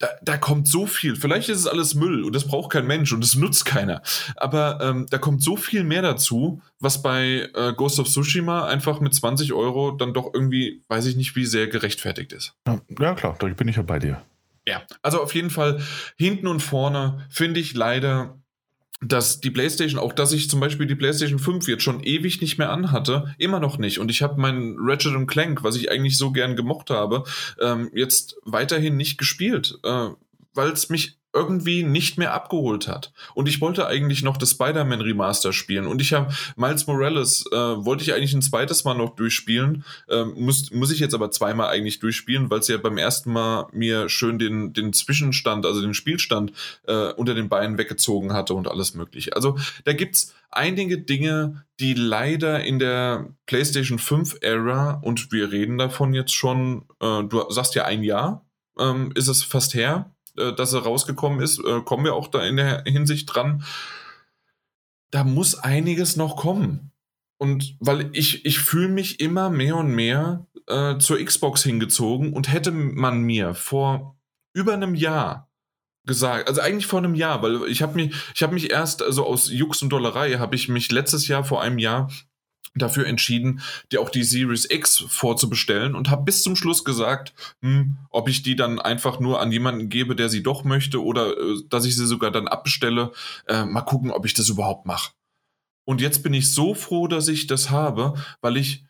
[0.00, 1.16] Da, da, kommt so viel.
[1.16, 4.00] Vielleicht ist es alles Müll und das braucht kein Mensch und es nutzt keiner.
[4.36, 9.00] Aber ähm, da kommt so viel mehr dazu, was bei äh, Ghost of Tsushima einfach
[9.00, 12.54] mit 20 Euro dann doch irgendwie, weiß ich nicht, wie sehr gerechtfertigt ist.
[12.68, 14.22] Ja, ja klar, da bin ich ja bei dir.
[14.68, 15.80] Ja, also auf jeden Fall
[16.18, 18.38] hinten und vorne finde ich leider,
[19.00, 22.58] dass die PlayStation, auch dass ich zum Beispiel die PlayStation 5 jetzt schon ewig nicht
[22.58, 23.98] mehr anhatte, immer noch nicht.
[23.98, 27.24] Und ich habe mein Ratchet Clank, was ich eigentlich so gern gemocht habe,
[27.62, 30.08] ähm, jetzt weiterhin nicht gespielt, äh,
[30.52, 33.12] weil es mich irgendwie nicht mehr abgeholt hat.
[33.34, 35.86] Und ich wollte eigentlich noch das Spider-Man Remaster spielen.
[35.86, 39.84] Und ich habe Miles Morales, äh, wollte ich eigentlich ein zweites Mal noch durchspielen.
[40.08, 43.68] Äh, muss, muss ich jetzt aber zweimal eigentlich durchspielen, weil es ja beim ersten Mal
[43.72, 46.52] mir schön den, den Zwischenstand, also den Spielstand
[46.86, 49.36] äh, unter den Beinen weggezogen hatte und alles mögliche.
[49.36, 55.78] Also da gibt's einige Dinge, die leider in der PlayStation 5 Era, und wir reden
[55.78, 58.44] davon jetzt schon, äh, du sagst ja ein Jahr,
[58.78, 62.44] ähm, ist es fast her, äh, dass er rausgekommen ist, äh, kommen wir auch da
[62.44, 63.64] in der Hinsicht dran.
[65.10, 66.92] Da muss einiges noch kommen.
[67.38, 72.52] Und weil ich, ich fühle mich immer mehr und mehr äh, zur Xbox hingezogen und
[72.52, 74.16] hätte man mir vor
[74.52, 75.48] über einem Jahr
[76.04, 79.24] gesagt, also eigentlich vor einem Jahr, weil ich habe mich, ich habe mich erst, also
[79.24, 82.10] aus Jux und Dollerei, habe ich mich letztes Jahr vor einem Jahr
[82.74, 83.60] dafür entschieden,
[83.90, 88.42] dir auch die Series X vorzubestellen und habe bis zum Schluss gesagt, hm, ob ich
[88.42, 91.96] die dann einfach nur an jemanden gebe, der sie doch möchte oder äh, dass ich
[91.96, 93.12] sie sogar dann abbestelle.
[93.46, 95.12] Äh, mal gucken, ob ich das überhaupt mache.
[95.84, 98.84] Und jetzt bin ich so froh, dass ich das habe, weil ich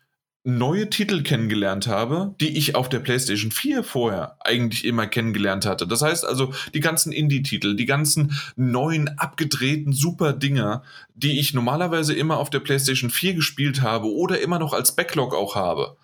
[0.57, 5.87] neue Titel kennengelernt habe, die ich auf der PlayStation 4 vorher eigentlich immer kennengelernt hatte.
[5.87, 10.83] Das heißt also, die ganzen Indie-Titel, die ganzen neuen, abgedrehten Super-Dinger,
[11.13, 15.33] die ich normalerweise immer auf der PlayStation 4 gespielt habe oder immer noch als Backlog
[15.33, 15.97] auch habe,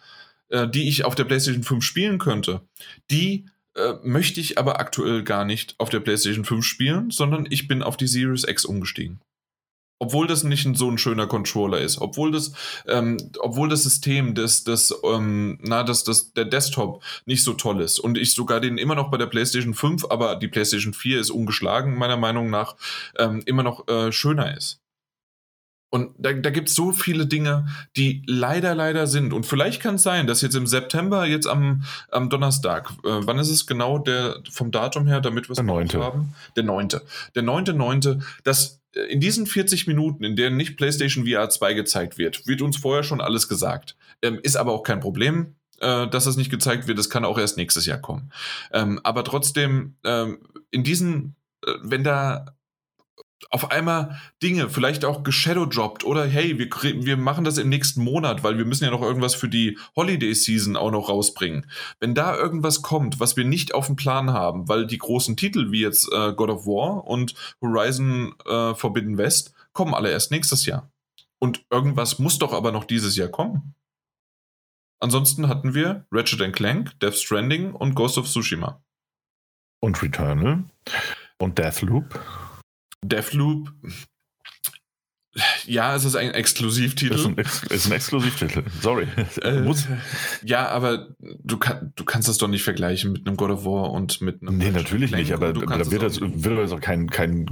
[0.49, 2.61] äh, die ich auf der PlayStation 5 spielen könnte,
[3.11, 7.67] die äh, möchte ich aber aktuell gar nicht auf der PlayStation 5 spielen, sondern ich
[7.67, 9.19] bin auf die Series X umgestiegen.
[9.97, 12.51] Obwohl das nicht so ein schöner Controller ist, obwohl das,
[12.87, 17.81] ähm, obwohl das System des, des, ähm, na, das, das, der Desktop nicht so toll
[17.81, 21.19] ist und ich sogar den immer noch bei der PlayStation 5, aber die PlayStation 4
[21.19, 22.75] ist ungeschlagen, meiner Meinung nach,
[23.17, 24.81] ähm, immer noch äh, schöner ist.
[25.95, 29.31] Und da, da gibt es so viele Dinge, die leider, leider sind.
[29.31, 33.39] Und vielleicht kann es sein, dass jetzt im September, jetzt am, am Donnerstag, äh, wann
[33.39, 36.33] ist es genau der vom Datum her, damit wir es haben?
[36.57, 36.89] Der 9.
[36.89, 42.47] Der 9.9., dass in diesen 40 Minuten, in denen nicht PlayStation VR 2 gezeigt wird,
[42.47, 43.95] wird uns vorher schon alles gesagt.
[44.21, 46.97] Ähm, ist aber auch kein Problem, äh, dass es nicht gezeigt wird.
[46.97, 48.31] Das kann auch erst nächstes Jahr kommen.
[48.71, 50.39] Ähm, aber trotzdem, ähm,
[50.71, 51.35] in diesen,
[51.65, 52.54] äh, wenn da
[53.49, 56.69] auf einmal Dinge vielleicht auch geshadowdroppt oder hey, wir,
[57.05, 60.33] wir machen das im nächsten Monat, weil wir müssen ja noch irgendwas für die Holiday
[60.33, 61.69] Season auch noch rausbringen.
[61.99, 65.71] Wenn da irgendwas kommt, was wir nicht auf dem Plan haben, weil die großen Titel
[65.71, 70.65] wie jetzt äh, God of War und Horizon äh, Forbidden West kommen alle erst nächstes
[70.65, 70.89] Jahr.
[71.39, 73.75] Und irgendwas muss doch aber noch dieses Jahr kommen.
[74.99, 78.81] Ansonsten hatten wir Ratchet Clank, Death Stranding und Ghost of Tsushima.
[79.81, 80.63] Und Returnal
[81.37, 82.19] und Deathloop.
[83.03, 83.67] Deathloop
[85.65, 87.13] ja, es ist ein Exklusivtitel.
[87.13, 89.07] Es ist ein, Ex ist ein Exklusivtitel, sorry.
[89.41, 89.63] Äh,
[90.45, 91.09] ja, aber
[91.43, 94.41] du, kann, du kannst das doch nicht vergleichen mit einem God of War und mit
[94.41, 94.57] einem.
[94.57, 97.45] Nee, natürlich nicht, aber da wird das, wird das auch kein, kein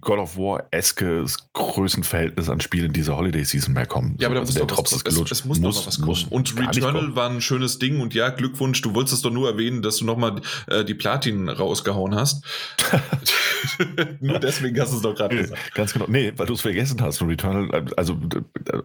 [0.00, 4.16] God of War-eskes Größenverhältnis an Spielen dieser Holiday Season mehr kommen.
[4.20, 6.26] Ja, aber da also muss doch was, es, es, muss, muss doch was kommen.
[6.30, 9.80] Und Returnal war ein schönes Ding und ja, Glückwunsch, du wolltest es doch nur erwähnen,
[9.80, 12.44] dass du nochmal äh, die Platin rausgehauen hast.
[14.20, 15.74] nur deswegen hast du es doch gerade gesagt.
[15.74, 16.06] Ganz genau.
[16.08, 17.18] Nee, weil du es vergessen hast.
[17.30, 18.18] Returnal, also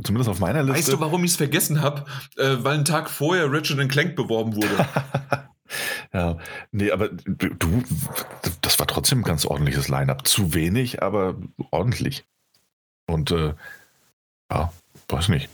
[0.03, 0.77] zumindest auf meiner Liste.
[0.77, 2.05] Weißt du, warum ich es vergessen habe?
[2.37, 4.87] Äh, weil ein Tag vorher Ratchet Clank beworben wurde.
[6.13, 6.37] ja,
[6.71, 7.83] nee, aber du,
[8.61, 10.27] das war trotzdem ein ganz ordentliches Line-Up.
[10.27, 11.35] Zu wenig, aber
[11.71, 12.25] ordentlich.
[13.07, 13.53] Und äh,
[14.51, 14.71] ja,
[15.09, 15.49] weiß nicht.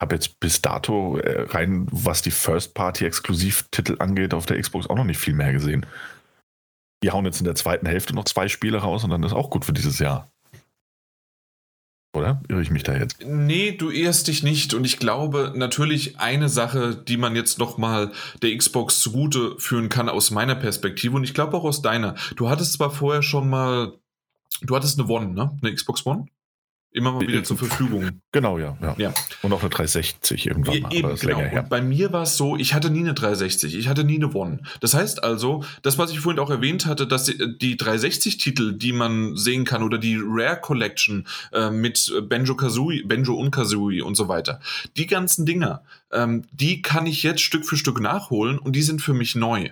[0.00, 5.04] Habe jetzt bis dato äh, rein, was die First-Party-Exklusivtitel angeht, auf der Xbox auch noch
[5.04, 5.86] nicht viel mehr gesehen.
[7.02, 9.50] Die hauen jetzt in der zweiten Hälfte noch zwei Spiele raus und dann ist auch
[9.50, 10.30] gut für dieses Jahr.
[12.14, 12.40] Oder?
[12.48, 13.24] Irre ich mich da jetzt?
[13.24, 14.72] Nee, du irrst dich nicht.
[14.74, 20.08] Und ich glaube, natürlich eine Sache, die man jetzt nochmal der Xbox zugute führen kann
[20.08, 22.14] aus meiner Perspektive und ich glaube auch aus deiner.
[22.36, 23.92] Du hattest zwar vorher schon mal,
[24.62, 25.56] du hattest eine One, ne?
[25.60, 26.26] Eine Xbox One?
[26.90, 28.20] Immer mal wieder zur Verfügung.
[28.32, 28.94] Genau, ja, ja.
[28.98, 29.14] ja.
[29.42, 30.94] Und auch eine 360 irgendwann mal.
[30.94, 31.40] Eben, genau.
[31.40, 34.34] Und bei mir war es so, ich hatte nie eine 360, ich hatte nie eine
[34.34, 34.60] One.
[34.80, 39.36] Das heißt also, das, was ich vorhin auch erwähnt hatte, dass die 360-Titel, die man
[39.36, 44.28] sehen kann, oder die Rare Collection äh, mit Benjo Kazooie, Benjo und Kazooie und so
[44.28, 44.60] weiter,
[44.96, 49.02] die ganzen Dinger, ähm, die kann ich jetzt Stück für Stück nachholen und die sind
[49.02, 49.70] für mich neu.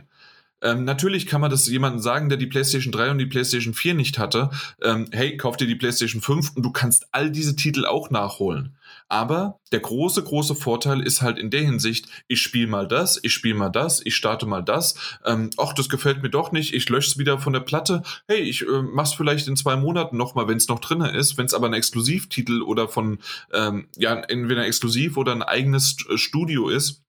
[0.63, 3.95] Ähm, natürlich kann man das jemandem sagen, der die PlayStation 3 und die PlayStation 4
[3.95, 4.51] nicht hatte.
[4.83, 8.77] Ähm, hey, kauf dir die PlayStation 5 und du kannst all diese Titel auch nachholen.
[9.09, 13.33] Aber der große, große Vorteil ist halt in der Hinsicht, ich spiele mal das, ich
[13.33, 14.95] spiele mal das, ich starte mal das.
[15.25, 18.03] Ähm, das gefällt mir doch nicht, ich lösche es wieder von der Platte.
[18.27, 21.37] Hey, ich äh, mach's vielleicht in zwei Monaten nochmal, wenn es noch drin ist.
[21.37, 23.19] Wenn es aber ein Exklusivtitel oder von,
[23.53, 27.06] ähm, ja, entweder exklusiv oder ein eigenes Studio ist,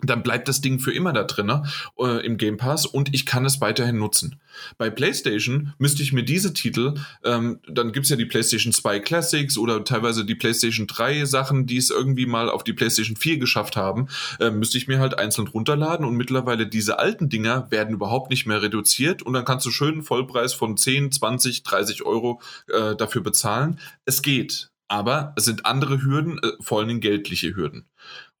[0.00, 1.50] dann bleibt das Ding für immer da drin
[1.98, 4.40] äh, im Game Pass und ich kann es weiterhin nutzen.
[4.76, 6.94] Bei PlayStation müsste ich mir diese Titel,
[7.24, 11.78] ähm, dann gibt's ja die PlayStation 2 Classics oder teilweise die PlayStation 3 Sachen, die
[11.78, 15.48] es irgendwie mal auf die PlayStation 4 geschafft haben, äh, müsste ich mir halt einzeln
[15.48, 19.70] runterladen und mittlerweile diese alten Dinger werden überhaupt nicht mehr reduziert und dann kannst du
[19.70, 23.80] schön einen Vollpreis von 10, 20, 30 Euro äh, dafür bezahlen.
[24.04, 27.86] Es geht, aber es sind andere Hürden, äh, vor Dingen geldliche Hürden.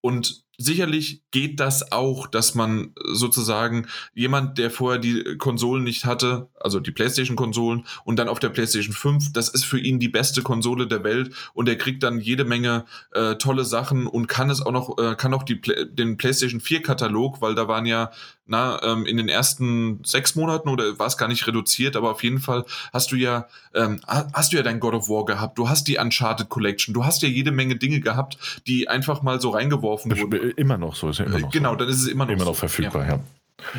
[0.00, 6.48] Und sicherlich geht das auch, dass man sozusagen jemand, der vorher die Konsolen nicht hatte,
[6.58, 10.42] also die PlayStation-Konsolen und dann auf der PlayStation 5, das ist für ihn die beste
[10.42, 14.60] Konsole der Welt und er kriegt dann jede Menge äh, tolle Sachen und kann es
[14.60, 18.10] auch noch, äh, kann auch die, den PlayStation 4-Katalog, weil da waren ja
[18.48, 22.24] na, ähm, in den ersten sechs Monaten oder war es gar nicht reduziert, aber auf
[22.24, 25.68] jeden Fall hast du ja, ähm, hast du ja dein God of War gehabt, du
[25.68, 29.50] hast die Uncharted Collection, du hast ja jede Menge Dinge gehabt, die einfach mal so
[29.50, 30.47] reingeworfen wurden.
[30.56, 31.76] Immer noch so, ist ja immer noch Genau, so.
[31.76, 32.60] dann ist es immer noch, immer noch so.
[32.60, 33.14] verfügbar, ja.
[33.14, 33.20] ja.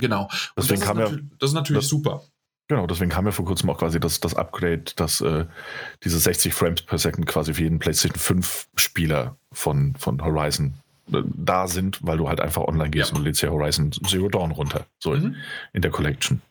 [0.02, 0.30] Genau.
[0.58, 2.22] Deswegen das, kam ist ja, das ist natürlich das, super.
[2.68, 5.46] Genau, deswegen kam ja vor kurzem auch quasi das, das Upgrade, dass äh,
[6.04, 10.76] diese 60 Frames per Second quasi für jeden PlayStation 5 Spieler von, von Horizon
[11.12, 13.18] äh, da sind, weil du halt einfach online gehst Ja.
[13.18, 15.36] und lädst ja Horizon Zero Dawn runter, so in, Mhm.
[15.74, 16.42] in der Collection.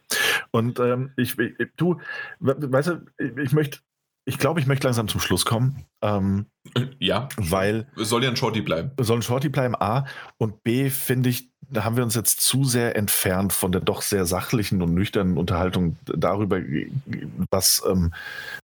[0.51, 2.01] Und ähm, ich, ich, du,
[2.41, 3.79] we- weißt du, ich, ich möchte,
[4.29, 6.47] ich glaube, ich möchte langsam zum Schluss kommen, ähm,
[6.99, 8.91] Ja, weil es soll ja ein Shorty bleiben.
[9.01, 10.05] soll ein Shorty bleiben, A.
[10.37, 14.03] Und B, finde ich, da haben wir uns jetzt zu sehr entfernt von der doch
[14.03, 16.61] sehr sachlichen und nüchternen Unterhaltung darüber,
[17.51, 18.13] was, ähm,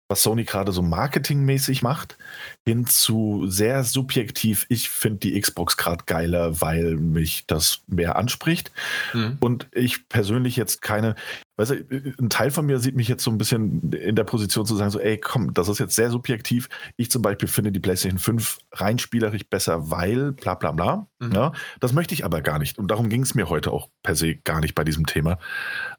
[0.08, 2.18] was Sony gerade so marketingmäßig macht,
[2.66, 8.72] hin zu sehr subjektiv, ich finde die Xbox gerade geiler, weil mich das mehr anspricht.
[9.14, 9.38] Mhm.
[9.42, 11.16] Und ich persönlich jetzt keine,
[11.60, 14.66] weißt du, ein Teil von mir sieht mich jetzt so ein bisschen in der Position
[14.66, 16.70] zu sagen, so, ey, komm, das ist jetzt sehr subjektiv.
[16.96, 21.08] Ich zum Beispiel finde die PlayStation 5 rein spielerisch besser, weil bla bla bla.
[21.20, 21.34] Mhm.
[21.34, 21.52] Ja,
[21.82, 22.78] das möchte ich aber gar nicht.
[22.78, 25.38] Und darum ging es mir heute auch per se gar nicht bei diesem Thema.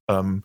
[0.08, 0.44] Ähm,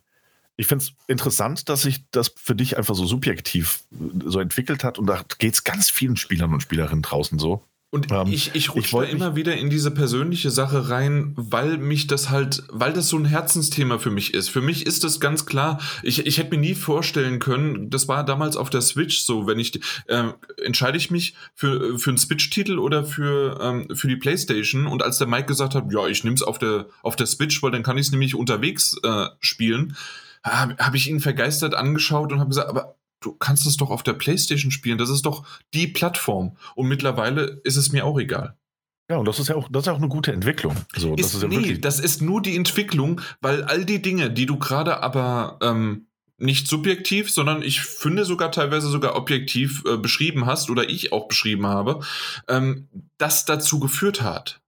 [0.58, 3.84] ich finde es interessant, dass sich das für dich einfach so subjektiv
[4.22, 4.98] so entwickelt hat.
[4.98, 7.64] Und da geht es ganz vielen Spielern und Spielerinnen draußen so.
[7.90, 12.30] Und Ähm, ich, ich rutsche immer wieder in diese persönliche Sache rein, weil mich das
[12.30, 14.48] halt, weil das so ein Herzensthema für mich ist.
[14.48, 18.24] Für mich ist das ganz klar, ich, ich hätte mir nie vorstellen können, das war
[18.24, 20.24] damals auf der Switch so, wenn ich, äh,
[20.64, 25.18] entscheide ich mich für, für einen Switch-Titel oder für, ähm, für die Playstation und als
[25.18, 27.84] der Mike gesagt hat, ja, ich nehme es auf der, auf der Switch, weil dann
[27.84, 29.96] kann ich es nämlich unterwegs äh, spielen,
[30.42, 34.02] habe hab ich ihn vergeistert angeschaut und habe gesagt, aber du kannst es doch auf
[34.02, 36.56] der Playstation spielen, das ist doch die Plattform.
[36.74, 38.56] Und mittlerweile ist es mir auch egal.
[39.08, 40.76] Ja, und das ist ja auch, das ist ja auch eine gute Entwicklung.
[40.96, 44.30] So, das Ist, ist ja nee, das ist nur die Entwicklung, weil all die Dinge,
[44.30, 46.06] die du gerade aber ähm,
[46.38, 51.28] nicht subjektiv, sondern ich finde sogar teilweise sogar objektiv äh, beschrieben hast oder ich auch
[51.28, 52.00] beschrieben habe,
[52.48, 54.60] ähm, das dazu geführt hat.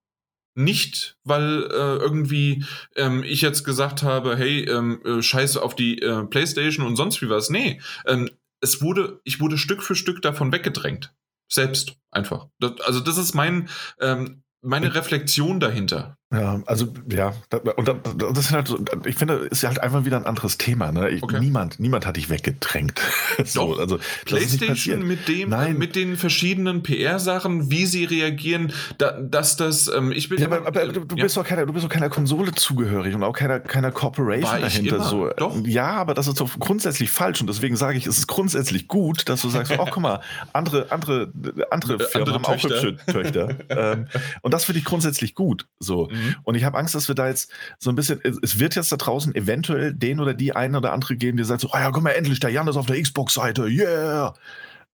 [0.55, 6.01] Nicht, weil äh, irgendwie ähm, ich jetzt gesagt habe, hey, ähm, äh, scheiß auf die
[6.01, 7.49] äh, Playstation und sonst wie was.
[7.49, 8.29] Nee, ähm,
[8.61, 11.13] es wurde, ich wurde Stück für Stück davon weggedrängt.
[11.51, 12.47] Selbst einfach.
[12.59, 16.18] Das, also das ist mein, ähm, meine Reflexion dahinter.
[16.31, 17.33] Ja, also ja,
[17.75, 20.59] und da, das ist halt so, ich finde, ist ja halt einfach wieder ein anderes
[20.59, 20.91] Thema.
[20.91, 21.09] Ne?
[21.09, 21.39] Ich, Okay.
[21.39, 22.99] Niemand, niemand hat dich weggedrängt.
[23.45, 23.79] so, Doch.
[23.79, 25.75] also PlayStation mit dem, Nein.
[25.75, 30.47] äh, mit den verschiedenen PR-Sachen, wie sie reagieren, da, dass das, ähm, ich bin Ja,
[30.47, 31.23] aber, aber du, du ja.
[31.23, 35.03] bist doch keiner, du bist doch keiner Konsole zugehörig und auch keiner, keiner Corporation dahinter.
[35.03, 35.29] so.
[35.35, 35.55] doch.
[35.65, 39.27] Ja, aber das ist doch grundsätzlich falsch und deswegen sage ich, es ist grundsätzlich gut,
[39.29, 40.21] dass du sagst, oh, guck mal,
[40.53, 41.31] andere, andere,
[41.71, 43.49] andere Äh, Firmen andere haben auch hübsche Töchter.
[43.69, 44.07] ähm,
[44.41, 45.67] und das finde ich grundsätzlich gut.
[45.79, 46.07] So.
[46.11, 46.18] Mhm.
[46.43, 48.97] Und ich habe Angst, dass wir da jetzt so ein bisschen, es- wird jetzt da
[48.97, 52.03] draußen eventuell den oder die eine oder andere geben, die sagt so, ah ja, guck
[52.03, 54.33] mal, endlich, der Jan ist auf der Xbox-Seite, yeah.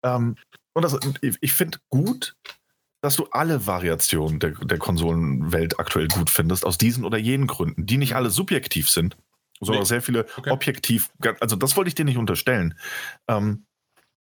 [0.03, 0.35] Ähm,
[0.73, 2.35] und das, ich, ich finde gut,
[3.01, 7.85] dass du alle Variationen der, der Konsolenwelt aktuell gut findest, aus diesen oder jenen Gründen,
[7.85, 9.15] die nicht alle subjektiv sind,
[9.61, 9.87] sondern Nee.
[9.87, 10.49] sehr viele Okay.
[10.51, 11.09] objektiv,
[11.39, 12.77] also das wollte ich dir nicht unterstellen.
[13.27, 13.65] Ähm,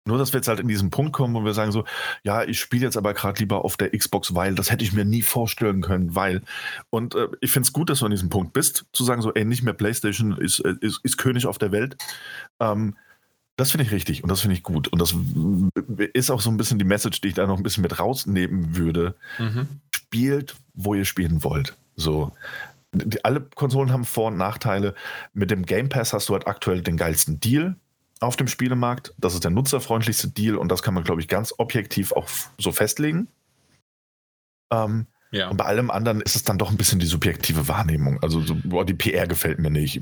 [0.06, 1.84] nur, dass wir jetzt halt in diesen Punkt kommen, wo wir sagen so,
[2.22, 5.04] ja, ich spiele jetzt aber gerade lieber auf der Xbox, weil das hätte ich mir
[5.04, 6.42] nie vorstellen können, weil.
[6.88, 9.32] Und äh, ich finde es gut, dass du an diesem Punkt bist, zu sagen so,
[9.34, 11.96] ey, nicht mehr PlayStation ist, äh, ist, ist König auf der Welt.
[12.60, 12.96] Ähm,
[13.56, 14.88] das finde ich richtig und das finde ich gut.
[14.88, 15.14] Und das
[16.14, 18.76] ist auch so ein bisschen die Message, die ich da noch ein bisschen mit rausnehmen
[18.76, 19.14] würde.
[19.38, 19.68] Mhm.
[19.94, 21.76] Spielt, wo ihr spielen wollt.
[21.94, 22.32] So.
[22.92, 24.94] Die, alle Konsolen haben Vor- und Nachteile.
[25.34, 27.76] Mit dem Game Pass hast du halt aktuell den geilsten Deal
[28.20, 29.14] auf dem Spielemarkt.
[29.18, 32.70] Das ist der nutzerfreundlichste Deal und das kann man, glaube ich, ganz objektiv auch so
[32.72, 33.28] festlegen.
[34.72, 35.48] Ähm, Ja.
[35.48, 38.20] und bei allem anderen ist es dann doch ein bisschen die subjektive Wahrnehmung.
[38.22, 40.00] Also, so, boah, die PR gefällt mir nicht.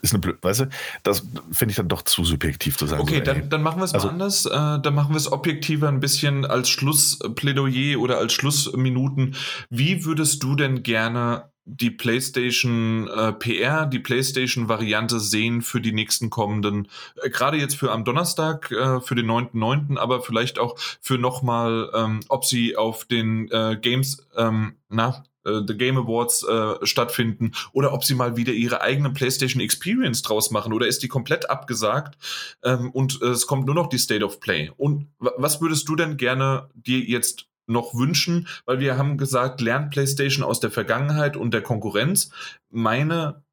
[0.00, 0.68] Ist eine blöd, weißt du?
[1.02, 3.02] Das finde ich dann doch zu subjektiv zu sagen.
[3.02, 4.46] Okay, so, dann, dann machen wir es mal Also- anders.
[4.46, 9.36] Äh, dann machen wir es objektiver ein bisschen als Schlussplädoyer oder als Schlussminuten.
[9.70, 16.30] Wie würdest du denn gerne die PlayStation äh, PR, die PlayStation-Variante sehen für die nächsten
[16.30, 16.88] kommenden,
[17.22, 21.90] äh, gerade jetzt für am Donnerstag, äh, für den 9.9., aber vielleicht auch für nochmal,
[21.94, 27.50] ähm, ob sie auf den äh, Games, ähm, na, äh, The Game Awards äh, stattfinden
[27.72, 31.50] oder ob sie mal wieder ihre eigene PlayStation Experience draus machen oder ist die komplett
[31.50, 32.16] abgesagt
[32.62, 34.70] ähm, und äh, es kommt nur noch die State of Play.
[34.76, 39.60] Und wa- was würdest du denn gerne dir jetzt noch wünschen, weil wir haben gesagt,
[39.60, 42.30] lernt PlayStation aus der Vergangenheit und der Konkurrenz.
[42.70, 43.44] Meine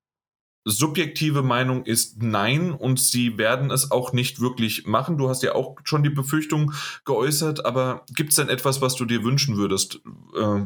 [0.66, 5.18] subjektive Meinung ist nein und sie werden es auch nicht wirklich machen.
[5.18, 6.74] Du hast ja auch schon die Befürchtung
[7.06, 10.02] geäußert, aber gibt es denn etwas, was du dir wünschen würdest,
[10.38, 10.66] äh,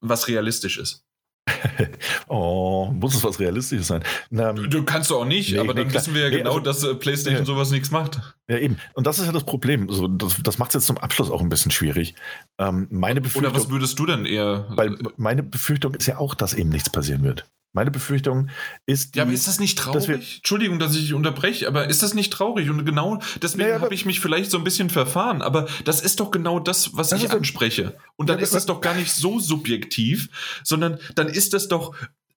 [0.00, 1.05] was realistisch ist?
[2.28, 4.02] oh, muss es was Realistisches sein?
[4.30, 6.02] Na, du kannst du auch nicht, nee, aber nee, dann klar.
[6.02, 8.20] wissen wir ja nee, genau, also, dass äh, PlayStation sowas nichts macht.
[8.48, 8.78] Ja, eben.
[8.94, 9.88] Und das ist ja das Problem.
[9.88, 12.14] Also, das das macht es jetzt zum Abschluss auch ein bisschen schwierig.
[12.58, 14.66] Ähm, meine Befürchtung, Oder was würdest du denn eher?
[14.70, 17.46] Weil meine Befürchtung ist ja auch, dass eben nichts passieren wird.
[17.76, 18.48] Meine Befürchtung
[18.86, 19.14] ist.
[19.14, 20.08] Die, ja, aber ist das nicht traurig?
[20.08, 22.70] Wir, Entschuldigung, dass ich dich unterbreche, aber ist das nicht traurig?
[22.70, 25.42] Und genau deswegen ja, habe ich mich vielleicht so ein bisschen verfahren.
[25.42, 27.94] Aber das ist doch genau das, was das ich anspreche.
[28.16, 30.30] Und dann ja, ist das doch gar nicht so subjektiv,
[30.64, 31.94] sondern dann ist das doch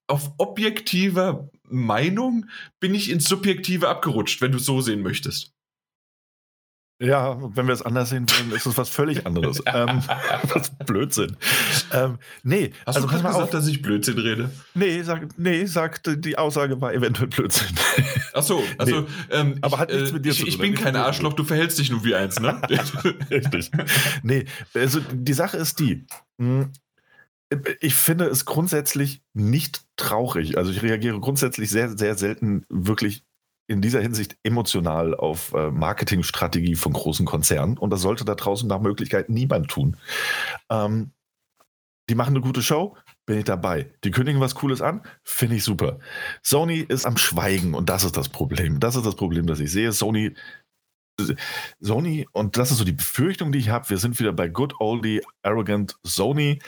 [0.08, 2.46] auf objektiver Meinung
[2.78, 5.54] bin ich ins Subjektive abgerutscht, wenn du es so sehen möchtest.
[7.02, 9.62] Ja, wenn wir es anders sehen wollen, ist es was völlig anderes.
[9.66, 10.02] ähm,
[10.52, 11.36] was Blödsinn.
[11.92, 13.50] Ähm, nee, Hast also du gerade gesagt, auf.
[13.50, 14.50] dass ich Blödsinn rede?
[14.74, 17.74] Nee, sag, nee, sagt, die Aussage war eventuell Blödsinn.
[18.34, 19.06] Ach so, also, nee.
[19.30, 20.52] ähm, aber ich, hat nichts mit dir ich, zu tun.
[20.52, 22.60] Ich bin kein Arschloch, du verhältst dich nur wie eins, ne?
[23.30, 23.70] Richtig.
[24.22, 24.44] Nee,
[24.74, 26.04] also die Sache ist die,
[26.38, 26.70] hm,
[27.80, 30.58] ich finde es grundsätzlich nicht traurig.
[30.58, 33.24] Also ich reagiere grundsätzlich sehr, sehr selten wirklich
[33.70, 38.68] in dieser Hinsicht emotional auf äh, Marketingstrategie von großen Konzernen und das sollte da draußen
[38.68, 39.96] nach Möglichkeit niemand tun.
[40.68, 41.12] Ähm,
[42.08, 42.96] die machen eine gute Show,
[43.26, 43.88] bin ich dabei.
[44.02, 46.00] Die kündigen was Cooles an, finde ich super.
[46.42, 48.80] Sony ist am Schweigen und das ist das Problem.
[48.80, 49.92] Das ist das Problem, das ich sehe.
[49.92, 50.34] Sony
[51.80, 54.74] Sony, und das ist so die Befürchtung, die ich habe, wir sind wieder bei Good
[54.80, 56.58] Oldie Arrogant Sony,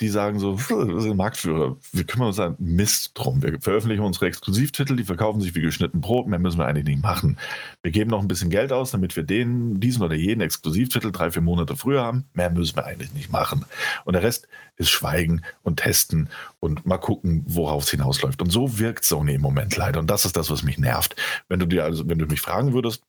[0.00, 3.42] die sagen so, wir sind Marktführer, wir kümmern uns an Mist drum.
[3.42, 7.02] Wir veröffentlichen unsere Exklusivtitel, die verkaufen sich wie geschnitten Brot, mehr müssen wir eigentlich nicht
[7.02, 7.38] machen.
[7.82, 11.30] Wir geben noch ein bisschen Geld aus, damit wir den, diesen oder jeden Exklusivtitel drei,
[11.30, 12.24] vier Monate früher haben.
[12.34, 13.64] Mehr müssen wir eigentlich nicht machen.
[14.04, 16.28] Und der Rest ist Schweigen und Testen
[16.60, 18.42] und mal gucken, worauf es hinausläuft.
[18.42, 20.00] Und so wirkt Sony im Moment leider.
[20.00, 21.16] Und das ist das, was mich nervt.
[21.48, 23.02] Wenn du dir also, wenn du mich fragen würdest,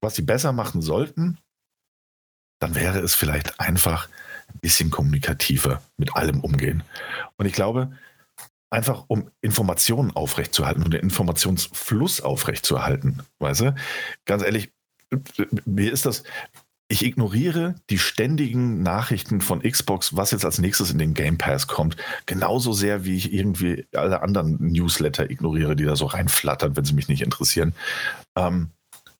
[0.00, 1.38] was sie besser machen sollten,
[2.60, 4.08] dann wäre es vielleicht einfach
[4.48, 6.82] ein bisschen kommunikativer mit allem umgehen.
[7.36, 7.92] Und ich glaube,
[8.70, 13.74] einfach um Informationen aufrechtzuerhalten und den Informationsfluss aufrechtzuerhalten, weißt du,
[14.24, 14.72] ganz ehrlich,
[15.64, 16.24] mir ist das,
[16.88, 21.66] ich ignoriere die ständigen Nachrichten von Xbox, was jetzt als nächstes in den Game Pass
[21.66, 26.84] kommt, genauso sehr wie ich irgendwie alle anderen Newsletter ignoriere, die da so reinflattern, wenn
[26.84, 27.74] sie mich nicht interessieren.
[28.36, 28.70] Ähm,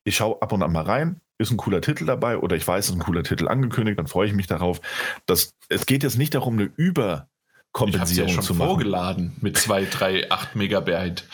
[0.04, 2.84] ich schaue ab und an mal rein, ist ein cooler Titel dabei oder ich weiß,
[2.84, 4.80] es ist ein cooler Titel angekündigt, dann freue ich mich darauf.
[5.26, 8.68] Das, es geht jetzt nicht darum, eine Überkompensierung ich ja schon zu machen.
[8.68, 11.24] vorgeladen mit 2, 3, 8 Megabyte.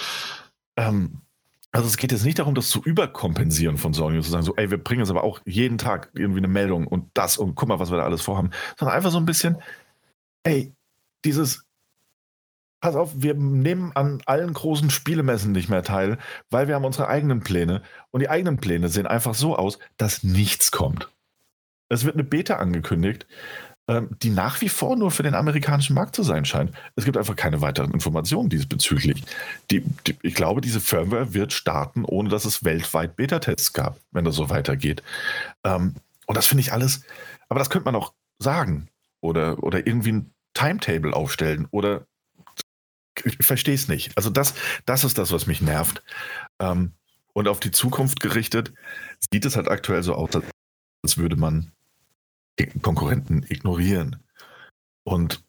[0.76, 1.20] Ähm,
[1.72, 4.56] also es geht jetzt nicht darum, das zu überkompensieren von Sony und zu sagen, so,
[4.56, 7.68] ey, wir bringen jetzt aber auch jeden Tag irgendwie eine Meldung und das und guck
[7.68, 9.56] mal, was wir da alles vorhaben, sondern einfach so ein bisschen,
[10.42, 10.72] ey,
[11.24, 11.64] dieses,
[12.80, 16.18] pass auf, wir nehmen an allen großen Spielemessen nicht mehr teil,
[16.50, 17.82] weil wir haben unsere eigenen Pläne.
[18.10, 21.10] Und die eigenen Pläne sehen einfach so aus, dass nichts kommt.
[21.88, 23.26] Es wird eine Beta angekündigt,
[23.88, 26.72] ähm, die nach wie vor nur für den amerikanischen Markt zu sein scheint.
[26.96, 29.24] Es gibt einfach keine weiteren Informationen diesbezüglich.
[29.70, 34.24] Die, die, ich glaube, diese Firmware wird starten, ohne dass es weltweit Beta-Tests gab, wenn
[34.24, 35.02] das so weitergeht.
[35.64, 37.02] Ähm, und das finde ich alles,
[37.48, 38.88] aber das könnte man auch sagen
[39.20, 42.06] oder, oder irgendwie ein Timetable aufstellen oder
[43.24, 44.16] ich verstehe es nicht.
[44.16, 44.54] Also das,
[44.86, 46.02] das ist das, was mich nervt.
[46.58, 46.92] Ähm,
[47.32, 48.72] und auf die Zukunft gerichtet
[49.32, 50.30] sieht es halt aktuell so aus,
[51.02, 51.72] als würde man
[52.82, 54.22] Konkurrenten ignorieren.
[55.04, 55.42] Und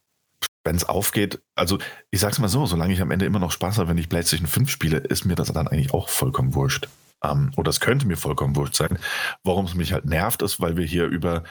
[0.63, 1.79] wenn es aufgeht, also
[2.11, 4.47] ich sag's mal so, solange ich am Ende immer noch Spaß habe, wenn ich PlayStation
[4.47, 6.87] 5 spiele, ist mir das dann eigentlich auch vollkommen wurscht.
[7.23, 8.97] Ähm, oder es könnte mir vollkommen wurscht sein.
[9.43, 11.43] Warum es mich halt nervt, ist, weil wir hier über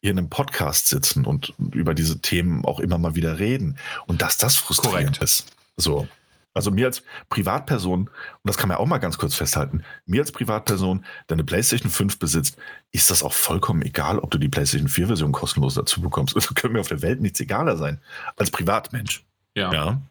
[0.00, 3.78] hier in einem Podcast sitzen und über diese Themen auch immer mal wieder reden.
[4.06, 5.22] Und dass das frustrierend Korrekt.
[5.22, 5.57] ist.
[5.78, 6.06] So.
[6.54, 8.10] Also mir als Privatperson, und
[8.42, 12.18] das kann man auch mal ganz kurz festhalten, mir als Privatperson, der eine PlayStation 5
[12.18, 12.56] besitzt,
[12.90, 16.34] ist das auch vollkommen egal, ob du die PlayStation 4 Version kostenlos dazu bekommst.
[16.34, 18.00] Also können mir auf der Welt nichts egaler sein
[18.36, 19.24] als Privatmensch.
[19.54, 19.72] Ja.
[19.72, 20.02] ja.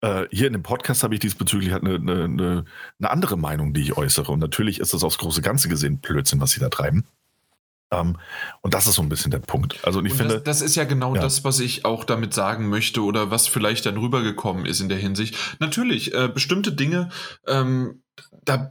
[0.00, 2.64] Äh, hier in dem Podcast habe ich diesbezüglich halt eine, eine,
[2.98, 4.32] eine andere Meinung, die ich äußere.
[4.32, 7.04] Und natürlich ist das aufs große Ganze gesehen Blödsinn, was sie da treiben.
[7.90, 8.16] Ähm,
[8.62, 9.78] und das ist so ein bisschen der Punkt.
[9.84, 11.22] Also ich finde, das, das, ist ja genau ja.
[11.22, 14.98] das, was ich auch damit sagen möchte oder was vielleicht dann rübergekommen ist in der
[14.98, 15.36] Hinsicht.
[15.60, 17.10] Natürlich, äh, bestimmte Dinge,
[17.46, 18.02] ähm,
[18.44, 18.68] da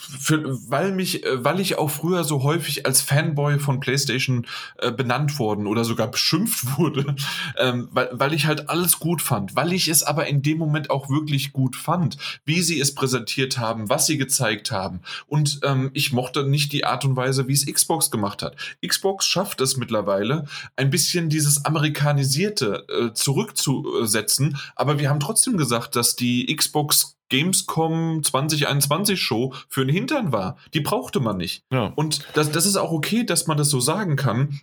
[0.00, 4.46] für, weil mich, äh, weil ich auch früher so häufig als Fanboy von PlayStation
[4.78, 7.14] äh, benannt worden oder sogar beschimpft wurde,
[7.56, 10.90] ähm, weil, weil ich halt alles gut fand, weil ich es aber in dem Moment
[10.90, 15.00] auch wirklich gut fand, wie sie es präsentiert haben, was sie gezeigt haben.
[15.26, 18.56] Und ähm, ich mochte nicht die Art und Weise, wie es Xbox gemacht hat.
[18.86, 20.46] Xbox schafft es mittlerweile,
[20.76, 28.22] ein bisschen dieses Amerikanisierte äh, zurückzusetzen, aber wir haben trotzdem gesagt, dass die Xbox Gamescom
[28.22, 30.56] 2021 Show für den Hintern war.
[30.74, 31.64] Die brauchte man nicht.
[31.72, 31.92] Ja.
[31.96, 34.60] Und das, das ist auch okay, dass man das so sagen kann.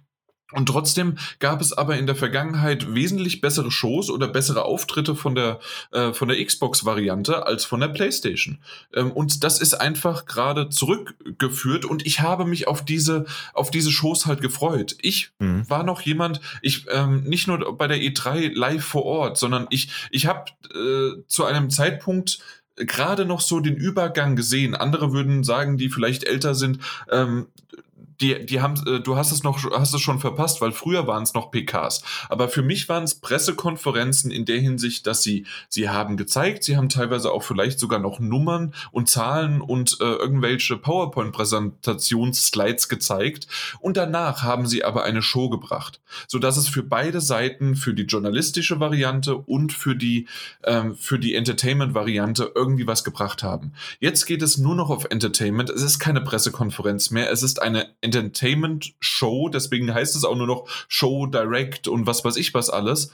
[0.53, 5.35] Und trotzdem gab es aber in der Vergangenheit wesentlich bessere Shows oder bessere Auftritte von
[5.35, 5.59] der,
[5.91, 8.59] äh, von der Xbox-Variante als von der PlayStation.
[8.93, 13.91] Ähm, und das ist einfach gerade zurückgeführt und ich habe mich auf diese, auf diese
[13.91, 14.95] Shows halt gefreut.
[15.01, 15.69] Ich mhm.
[15.69, 19.89] war noch jemand, ich ähm, nicht nur bei der E3 live vor Ort, sondern ich,
[20.11, 22.39] ich habe äh, zu einem Zeitpunkt
[22.77, 24.75] gerade noch so den Übergang gesehen.
[24.75, 26.79] Andere würden sagen, die vielleicht älter sind,
[27.11, 27.47] ähm,
[28.21, 31.23] die, die haben, äh, du hast es noch, hast es schon verpasst, weil früher waren
[31.23, 32.03] es noch PKs.
[32.29, 36.77] Aber für mich waren es Pressekonferenzen in der Hinsicht, dass sie, sie haben gezeigt, sie
[36.77, 43.47] haben teilweise auch vielleicht sogar noch Nummern und Zahlen und äh, irgendwelche PowerPoint-Präsentationsslides gezeigt.
[43.79, 47.93] Und danach haben sie aber eine Show gebracht, so dass es für beide Seiten, für
[47.93, 50.27] die journalistische Variante und für die,
[50.63, 53.73] ähm, für die Entertainment-Variante irgendwie was gebracht haben.
[53.99, 55.69] Jetzt geht es nur noch auf Entertainment.
[55.69, 57.31] Es ist keine Pressekonferenz mehr.
[57.31, 62.23] Es ist eine Entertainment Show, deswegen heißt es auch nur noch Show Direct und was
[62.23, 63.11] weiß ich was alles.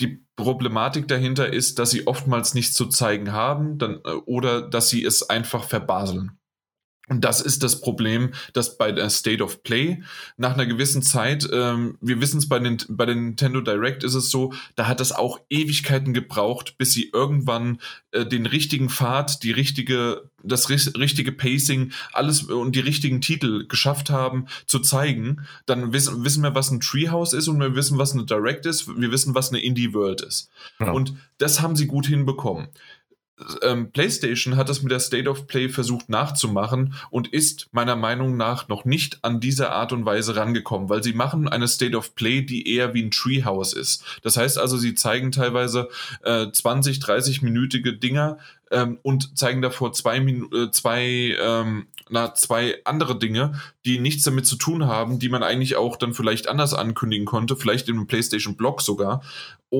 [0.00, 4.88] Die Problematik dahinter ist, dass sie oftmals nichts zu zeigen haben dann, äh, oder dass
[4.88, 6.38] sie es einfach verbaseln.
[7.08, 10.02] Und das ist das Problem, dass bei der State of Play
[10.36, 14.14] nach einer gewissen Zeit, ähm, wir wissen es bei, den, bei den Nintendo Direct ist
[14.14, 17.80] es so, da hat es auch Ewigkeiten gebraucht, bis sie irgendwann
[18.10, 24.10] äh, den richtigen Pfad, die richtige, das richtige Pacing, alles und die richtigen Titel geschafft
[24.10, 25.46] haben zu zeigen.
[25.66, 28.88] Dann wissen, wissen wir, was ein Treehouse ist und wir wissen, was eine Direct ist.
[28.88, 30.50] Wir wissen, was eine Indie World ist.
[30.80, 30.90] Ja.
[30.90, 32.68] Und das haben sie gut hinbekommen
[33.62, 38.36] ähm, PlayStation hat es mit der State of Play versucht nachzumachen und ist meiner Meinung
[38.36, 42.14] nach noch nicht an diese Art und Weise rangekommen, weil sie machen eine State of
[42.14, 44.04] Play, die eher wie ein Treehouse ist.
[44.22, 45.88] Das heißt also, sie zeigen teilweise
[46.22, 48.38] äh, 20, 30-minütige Dinger,
[48.70, 54.46] ähm, und zeigen davor zwei, äh, zwei, ähm, na, zwei andere Dinge, die nichts damit
[54.46, 58.56] zu tun haben, die man eigentlich auch dann vielleicht anders ankündigen konnte, vielleicht einem PlayStation
[58.56, 59.22] Blog sogar,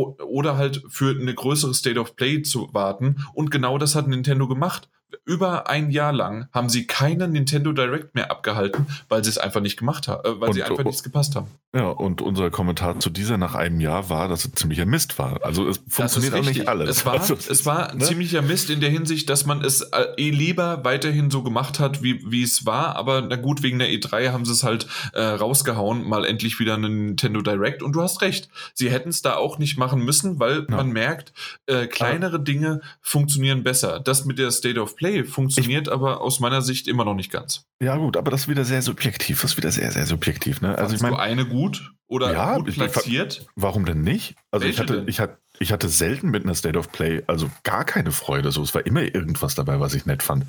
[0.04, 3.24] oder halt für eine größere State of Play zu warten.
[3.34, 4.88] Und genau das hat Nintendo gemacht
[5.24, 9.60] über ein Jahr lang haben sie keinen Nintendo Direct mehr abgehalten, weil sie es einfach
[9.60, 11.48] nicht gemacht haben, äh, weil und, sie einfach nichts gepasst haben.
[11.74, 15.44] Ja, und unser Kommentar zu dieser nach einem Jahr war, dass es ziemlicher Mist war.
[15.44, 16.88] Also es funktioniert auch nicht alles.
[16.88, 18.04] Es war, also, es war ne?
[18.04, 22.02] ziemlicher Mist in der Hinsicht, dass man es äh, eh lieber weiterhin so gemacht hat,
[22.02, 22.96] wie, wie es war.
[22.96, 26.74] Aber na gut, wegen der E3 haben sie es halt äh, rausgehauen, mal endlich wieder
[26.74, 27.82] einen Nintendo Direct.
[27.82, 30.76] Und du hast recht, sie hätten es da auch nicht machen müssen, weil ja.
[30.76, 31.32] man merkt,
[31.66, 34.00] äh, kleinere Dinge funktionieren besser.
[34.00, 37.30] Das mit der State of Play funktioniert ich, aber aus meiner Sicht immer noch nicht
[37.30, 37.66] ganz.
[37.80, 39.42] Ja, gut, aber das ist wieder sehr subjektiv.
[39.42, 40.60] Das ist wieder sehr, sehr subjektiv.
[40.60, 40.76] Ne?
[40.76, 43.46] Also ich meine, eine gut oder ja, gut platziert?
[43.54, 44.34] Warum denn nicht?
[44.50, 47.84] Also ich hatte, ich hatte, ich hatte selten mit einer State of Play, also gar
[47.84, 48.50] keine Freude.
[48.50, 50.46] So, es war immer irgendwas dabei, was ich nett fand.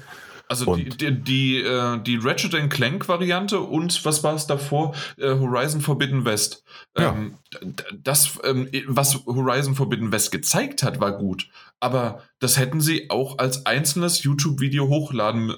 [0.50, 4.96] Also und die, die, die, äh, die Ratchet Clank Variante und was war es davor?
[5.18, 6.64] Äh, Horizon Forbidden West.
[6.96, 7.60] Ähm, ja.
[8.02, 11.50] Das, ähm, was Horizon Forbidden West gezeigt hat, war gut.
[11.80, 15.54] Aber das hätten sie auch als einzelnes YouTube-Video hochladen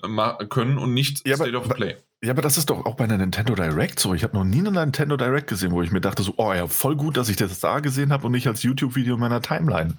[0.50, 1.98] können und nicht ja, State aber, of Play.
[2.24, 4.14] Ja, aber das ist doch auch bei einer Nintendo Direct so.
[4.14, 6.68] Ich habe noch nie eine Nintendo Direct gesehen, wo ich mir dachte so, oh ja,
[6.68, 9.98] voll gut, dass ich das da gesehen habe und nicht als YouTube-Video in meiner Timeline.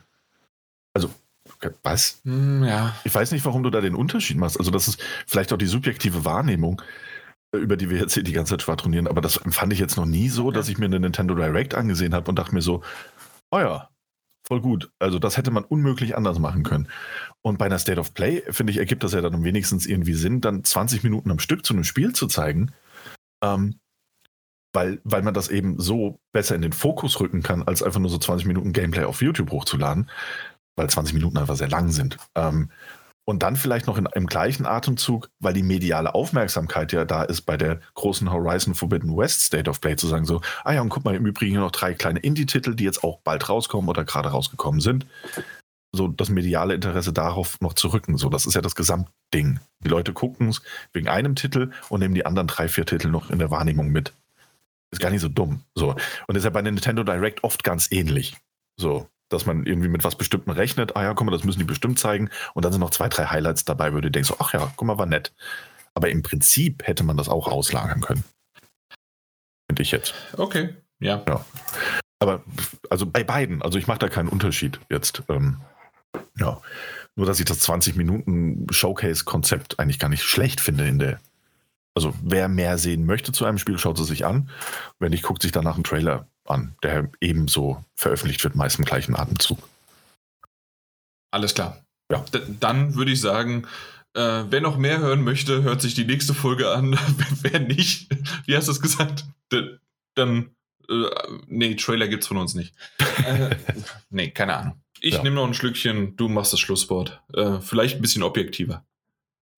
[0.92, 1.10] Also,
[1.82, 2.20] was?
[2.24, 2.94] Hm, ja.
[3.04, 4.58] Ich weiß nicht, warum du da den Unterschied machst.
[4.58, 6.82] Also, das ist vielleicht auch die subjektive Wahrnehmung,
[7.54, 9.06] äh, über die wir jetzt hier die ganze Zeit schwadronieren.
[9.06, 12.14] Aber das fand ich jetzt noch nie so, dass ich mir eine Nintendo Direct angesehen
[12.14, 12.82] habe und dachte mir so,
[13.50, 13.90] oh ja,
[14.46, 14.90] voll gut.
[14.98, 16.88] Also, das hätte man unmöglich anders machen können.
[17.42, 20.40] Und bei einer State of Play, finde ich, ergibt das ja dann wenigstens irgendwie Sinn,
[20.40, 22.72] dann 20 Minuten am Stück zu einem Spiel zu zeigen.
[23.42, 23.80] Ähm,
[24.72, 28.10] weil, weil man das eben so besser in den Fokus rücken kann, als einfach nur
[28.10, 30.08] so 20 Minuten Gameplay auf YouTube hochzuladen
[30.80, 32.16] weil 20 Minuten einfach sehr lang sind.
[32.34, 32.70] Ähm,
[33.26, 37.42] und dann vielleicht noch in, im gleichen Atemzug, weil die mediale Aufmerksamkeit ja da ist,
[37.42, 40.88] bei der großen Horizon Forbidden West State of Play zu sagen, so, ah ja, und
[40.88, 44.30] guck mal, im Übrigen noch drei kleine Indie-Titel, die jetzt auch bald rauskommen oder gerade
[44.30, 45.06] rausgekommen sind.
[45.92, 48.16] So das mediale Interesse darauf noch zu rücken.
[48.16, 49.60] So, das ist ja das Gesamtding.
[49.84, 50.62] Die Leute gucken es
[50.92, 54.14] wegen einem Titel und nehmen die anderen drei, vier Titel noch in der Wahrnehmung mit.
[54.90, 55.60] Ist gar nicht so dumm.
[55.74, 55.94] So.
[56.26, 58.36] Und ist ja bei Nintendo Direct oft ganz ähnlich.
[58.76, 59.06] So.
[59.30, 60.96] Dass man irgendwie mit was Bestimmten rechnet.
[60.96, 62.28] Ah ja, guck mal, das müssen die bestimmt zeigen.
[62.54, 64.98] Und dann sind noch zwei, drei Highlights dabei, wo du denkst, ach ja, guck mal,
[64.98, 65.32] war nett.
[65.94, 68.24] Aber im Prinzip hätte man das auch auslagern können.
[69.68, 70.14] Finde ich jetzt.
[70.36, 71.22] Okay, ja.
[71.26, 71.44] ja.
[72.18, 72.44] Aber
[72.90, 75.22] also bei beiden, also ich mache da keinen Unterschied jetzt.
[75.28, 75.60] Ähm,
[76.38, 76.60] ja.
[77.16, 81.20] Nur, dass ich das 20 Minuten Showcase-Konzept eigentlich gar nicht schlecht finde in der.
[81.94, 84.48] Also, wer mehr sehen möchte zu einem Spiel, schaut es sich an.
[84.98, 89.16] Wenn nicht, guckt sich danach einen Trailer an, der ebenso veröffentlicht wird, meist im gleichen
[89.16, 89.58] Atemzug.
[91.32, 91.84] Alles klar.
[92.10, 92.24] Ja.
[92.32, 93.66] D dann würde ich sagen,
[94.14, 96.98] äh, wer noch mehr hören möchte, hört sich die nächste Folge an.
[97.42, 98.08] wer nicht,
[98.46, 99.24] wie hast du es gesagt?
[99.52, 99.78] D
[100.16, 100.50] dann,
[100.88, 101.04] äh,
[101.46, 102.74] nee, Trailer gibt's von uns nicht.
[103.24, 103.54] äh,
[104.10, 104.82] nee, keine Ahnung.
[105.00, 105.22] Ich ja.
[105.22, 107.22] nehme noch ein Schlückchen, du machst das Schlusswort.
[107.32, 108.84] Äh, vielleicht ein bisschen objektiver.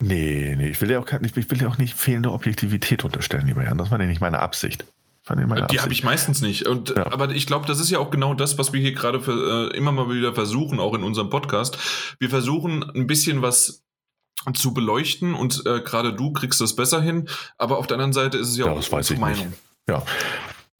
[0.00, 3.62] Nee, nee, ich will ja auch, ich will ja auch nicht fehlende Objektivität unterstellen, lieber
[3.62, 3.78] Jan.
[3.78, 4.84] Das war ja nicht meine Absicht.
[5.30, 6.66] Die habe ich meistens nicht.
[6.66, 7.06] Und, ja.
[7.12, 9.92] Aber ich glaube, das ist ja auch genau das, was wir hier gerade äh, immer
[9.92, 11.78] mal wieder versuchen, auch in unserem Podcast.
[12.18, 13.84] Wir versuchen ein bisschen was
[14.54, 18.38] zu beleuchten und äh, gerade du kriegst das besser hin, aber auf der anderen Seite
[18.38, 19.46] ist es ja, ja auch das weiß ich Meinung.
[19.46, 19.62] Nicht.
[19.88, 20.02] Ja.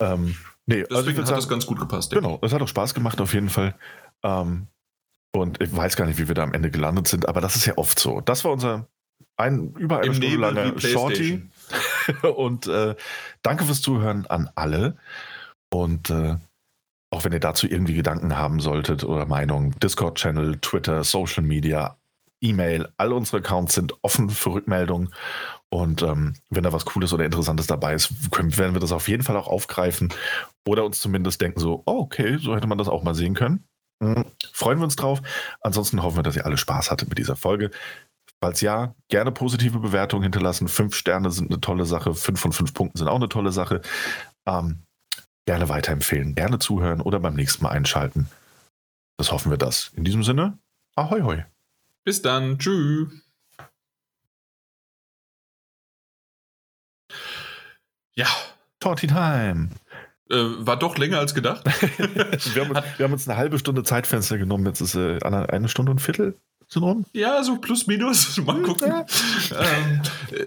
[0.01, 0.36] Ähm,
[0.66, 2.10] nee, Deswegen also hat sagen, das ganz gut gepasst.
[2.10, 3.76] Genau, es hat auch Spaß gemacht auf jeden Fall.
[4.24, 4.66] Ähm,
[5.32, 7.66] und ich weiß gar nicht, wie wir da am Ende gelandet sind, aber das ist
[7.66, 8.20] ja oft so.
[8.20, 8.89] Das war unser
[9.43, 11.43] ein über eine Im Stunde langer Shorty.
[12.36, 12.94] und äh,
[13.43, 14.97] danke fürs Zuhören an alle.
[15.70, 16.36] Und äh,
[17.10, 21.98] auch wenn ihr dazu irgendwie Gedanken haben solltet oder Meinungen, Discord-Channel, Twitter, Social Media,
[22.40, 25.14] E-Mail, all unsere Accounts sind offen für Rückmeldungen.
[25.69, 29.09] Und ähm, wenn da was Cooles oder Interessantes dabei ist, können, werden wir das auf
[29.09, 30.12] jeden Fall auch aufgreifen
[30.66, 33.64] oder uns zumindest denken so, oh, okay, so hätte man das auch mal sehen können.
[34.01, 34.24] Mhm.
[34.52, 35.23] Freuen wir uns drauf.
[35.60, 37.70] Ansonsten hoffen wir, dass ihr alle Spaß hattet mit dieser Folge.
[38.43, 40.66] Falls ja, gerne positive Bewertungen hinterlassen.
[40.66, 42.12] Fünf Sterne sind eine tolle Sache.
[42.12, 43.82] Fünf von fünf Punkten sind auch eine tolle Sache.
[44.47, 44.82] Ähm,
[45.47, 48.28] gerne weiterempfehlen, gerne zuhören oder beim nächsten Mal einschalten.
[49.16, 49.93] Das hoffen wir das.
[49.94, 50.59] In diesem Sinne,
[50.97, 51.44] ahoi hoi.
[52.02, 52.59] Bis dann.
[52.59, 53.12] Tschüss.
[58.16, 58.27] Ja.
[58.81, 59.69] Torty Time.
[60.31, 61.64] Äh, war doch länger als gedacht.
[61.97, 64.66] wir, haben, wir, haben, uns eine halbe Stunde Zeitfenster genommen.
[64.66, 66.40] Jetzt ist äh, eine Stunde und Viertel
[66.81, 67.05] rum?
[67.12, 68.36] Ja, so plus minus.
[68.44, 68.89] Mal gucken.
[68.89, 69.07] Ja.
[69.51, 70.01] Ähm,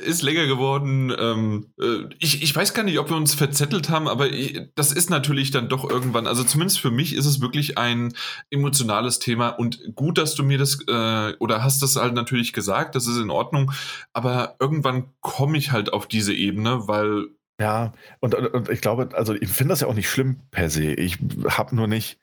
[0.06, 1.14] ist länger geworden.
[1.18, 4.92] Ähm, äh, ich, ich weiß gar nicht, ob wir uns verzettelt haben, aber ich, das
[4.92, 8.14] ist natürlich dann doch irgendwann, also zumindest für mich ist es wirklich ein
[8.50, 12.96] emotionales Thema und gut, dass du mir das äh, oder hast das halt natürlich gesagt,
[12.96, 13.72] das ist in Ordnung,
[14.14, 17.28] aber irgendwann komme ich halt auf diese Ebene, weil
[17.60, 20.94] ja, und, und ich glaube, also ich finde das ja auch nicht schlimm per se.
[20.94, 22.20] Ich habe nur nicht,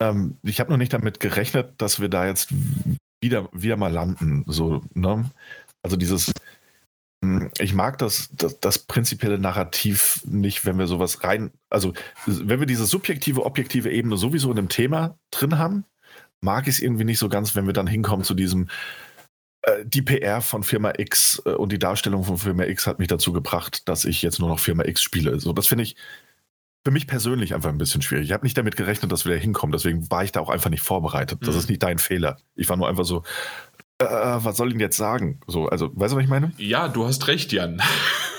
[0.00, 2.50] ähm, ich habe noch nicht damit gerechnet, dass wir da jetzt
[3.24, 4.44] wieder, wieder mal landen.
[4.46, 5.30] So, ne?
[5.82, 6.32] Also dieses,
[7.24, 11.94] hm, ich mag das, das, das, prinzipielle Narrativ nicht, wenn wir sowas rein, also
[12.26, 15.84] wenn wir diese subjektive, objektive Ebene sowieso in einem Thema drin haben,
[16.42, 18.68] mag ich es irgendwie nicht so ganz, wenn wir dann hinkommen zu diesem,
[19.62, 23.08] äh, die PR von Firma X äh, und die Darstellung von Firma X hat mich
[23.08, 25.40] dazu gebracht, dass ich jetzt nur noch Firma X spiele.
[25.40, 25.96] So, das finde ich,
[26.84, 28.26] für mich persönlich einfach ein bisschen schwierig.
[28.26, 29.72] Ich habe nicht damit gerechnet, dass wir da hinkommen.
[29.72, 31.38] Deswegen war ich da auch einfach nicht vorbereitet.
[31.42, 31.60] Das mhm.
[31.60, 32.36] ist nicht dein Fehler.
[32.54, 33.22] Ich war nur einfach so,
[33.98, 35.40] äh, was soll ich denn jetzt sagen?
[35.46, 36.52] So, also, weißt du, was ich meine?
[36.58, 37.80] Ja, du hast recht, Jan.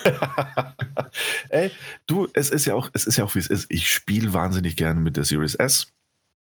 [1.50, 1.72] Ey,
[2.06, 3.66] du, es ist ja auch, es ist ja auch, wie es ist.
[3.70, 5.88] Ich spiele wahnsinnig gerne mit der Series S.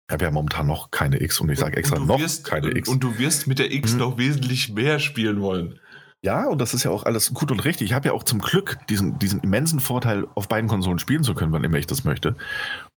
[0.09, 2.87] Ich habe ja momentan noch keine X und ich sage extra noch wirst, keine X.
[2.89, 3.99] Und du wirst mit der X mhm.
[3.99, 5.79] noch wesentlich mehr spielen wollen.
[6.27, 7.85] Ja, und das ist ja auch alles gut und richtig.
[7.85, 11.33] Ich habe ja auch zum Glück diesen, diesen immensen Vorteil, auf beiden Konsolen spielen zu
[11.33, 12.35] können, wann immer ich das möchte.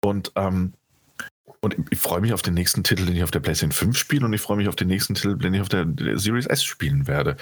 [0.02, 0.72] Und, ähm,
[1.60, 4.26] und ich freue mich auf den nächsten Titel, den ich auf der PlayStation 5 spiele,
[4.26, 7.06] und ich freue mich auf den nächsten Titel, den ich auf der, Series S spielen
[7.06, 7.36] werde.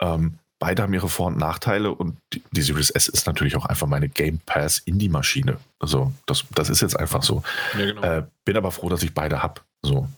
[0.00, 3.66] Ähm, beide haben ihre Vor- und Nachteile und die, die, Series S ist natürlich auch
[3.66, 5.58] einfach meine Game Pass Indie-Maschine.
[5.78, 7.44] Also, das, das ist jetzt einfach so.
[7.78, 8.02] Ja, genau.
[8.02, 9.60] äh, bin aber froh, dass ich beide habe.
[9.82, 10.08] So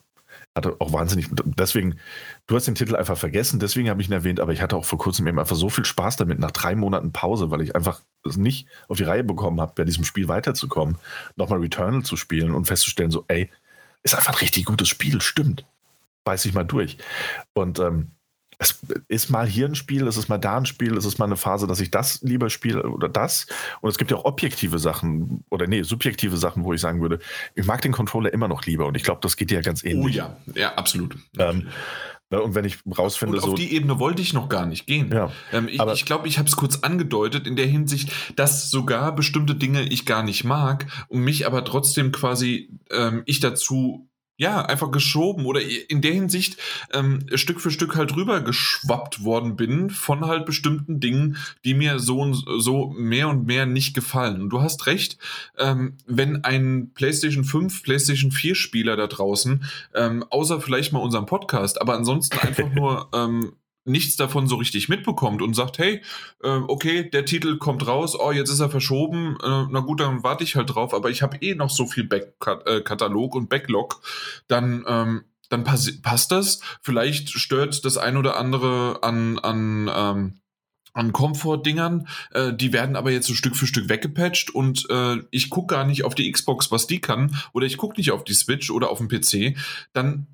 [0.55, 1.98] hatte auch wahnsinnig, deswegen,
[2.47, 4.85] du hast den Titel einfach vergessen, deswegen habe ich ihn erwähnt, aber ich hatte auch
[4.85, 8.02] vor kurzem eben einfach so viel Spaß damit, nach drei Monaten Pause, weil ich einfach
[8.27, 10.97] es nicht auf die Reihe bekommen habe, bei diesem Spiel weiterzukommen,
[11.36, 13.51] nochmal Returnal zu spielen und festzustellen, so, ey,
[14.02, 15.64] ist einfach ein richtig gutes Spiel, stimmt.
[16.24, 16.98] Weiß ich mal durch.
[17.55, 18.12] Und ähm,
[18.59, 21.24] es ist mal hier ein Spiel, es ist mal da ein Spiel, es ist mal
[21.24, 23.47] eine Phase, dass ich das lieber spiele oder das.
[23.81, 27.19] Und es gibt ja auch objektive Sachen oder nee, subjektive Sachen, wo ich sagen würde,
[27.55, 29.85] ich mag den Controller immer noch lieber und ich glaube, das geht dir ja ganz
[29.85, 30.05] ähnlich.
[30.05, 31.16] Oh ja, ja, absolut.
[31.39, 31.69] Ähm,
[32.39, 35.11] und wenn ich rausfinde, und auf so die Ebene wollte ich noch gar nicht gehen.
[35.13, 38.71] Ja, ähm, ich glaube, ich, glaub, ich habe es kurz angedeutet in der Hinsicht, dass
[38.71, 44.09] sogar bestimmte Dinge ich gar nicht mag und mich aber trotzdem quasi ähm, ich dazu
[44.43, 46.56] ja, einfach geschoben oder in der Hinsicht
[46.93, 52.01] ähm, Stück für Stück halt rüber geschwappt worden bin von halt bestimmten Dingen, die mir
[52.01, 54.43] so und so mehr und mehr nicht gefallen.
[54.43, 55.16] Und du hast recht,
[55.59, 59.62] ähm, wenn ein PlayStation 5, PlayStation 4 Spieler da draußen,
[59.94, 63.52] ähm, außer vielleicht mal unserem Podcast, aber ansonsten einfach nur ähm,
[63.85, 66.03] nichts davon so richtig mitbekommt und sagt, hey,
[66.43, 70.23] äh, okay, der Titel kommt raus, oh, jetzt ist er verschoben, äh, na gut, dann
[70.23, 74.01] warte ich halt drauf, aber ich habe eh noch so viel Backkatalog äh, und Backlog,
[74.49, 76.61] dann, ähm, dann pass passt das.
[76.81, 80.35] Vielleicht stört das ein oder andere an, an ähm,
[80.95, 85.51] an Komfort-Dingern, äh, die werden aber jetzt so Stück für Stück weggepatcht und äh, ich
[85.51, 88.35] gucke gar nicht auf die Xbox, was die kann, oder ich gucke nicht auf die
[88.35, 89.57] Switch oder auf den PC,
[89.93, 90.27] dann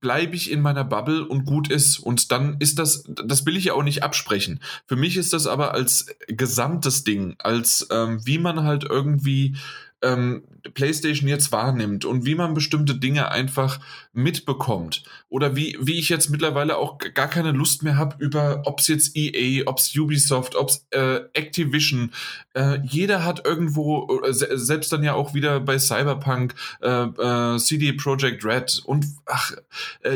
[0.00, 1.98] bleibe ich in meiner Bubble und gut ist.
[1.98, 4.60] Und dann ist das, das will ich ja auch nicht absprechen.
[4.86, 9.56] Für mich ist das aber als gesamtes Ding, als ähm, wie man halt irgendwie
[10.02, 10.44] ähm,
[10.74, 13.80] PlayStation jetzt wahrnimmt und wie man bestimmte Dinge einfach
[14.12, 15.04] mitbekommt.
[15.28, 18.88] Oder wie, wie ich jetzt mittlerweile auch gar keine Lust mehr habe über, ob es
[18.88, 22.12] jetzt EA, ob es Ubisoft, ob es äh, Activision.
[22.54, 27.92] Äh, jeder hat irgendwo, äh, selbst dann ja auch wieder bei Cyberpunk, äh, äh, CD
[27.92, 29.52] Projekt Red und ach,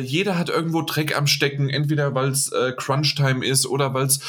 [0.03, 4.21] jeder hat irgendwo Dreck am Stecken, entweder weil es äh, Crunch-Time ist oder weil es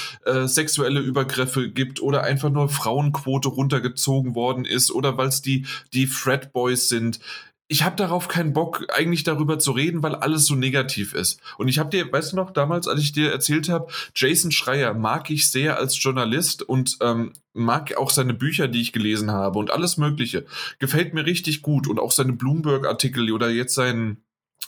[0.45, 6.07] sexuelle Übergriffe gibt oder einfach nur Frauenquote runtergezogen worden ist oder weil es die, die
[6.07, 7.19] Fred Boys sind.
[7.67, 11.39] Ich habe darauf keinen Bock, eigentlich darüber zu reden, weil alles so negativ ist.
[11.57, 14.93] Und ich habe dir, weißt du noch, damals, als ich dir erzählt habe, Jason Schreier
[14.93, 19.57] mag ich sehr als Journalist und ähm, mag auch seine Bücher, die ich gelesen habe
[19.57, 20.45] und alles Mögliche.
[20.79, 24.17] Gefällt mir richtig gut und auch seine Bloomberg-Artikel oder jetzt sein,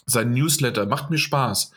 [0.05, 1.71] sein Newsletter macht mir Spaß.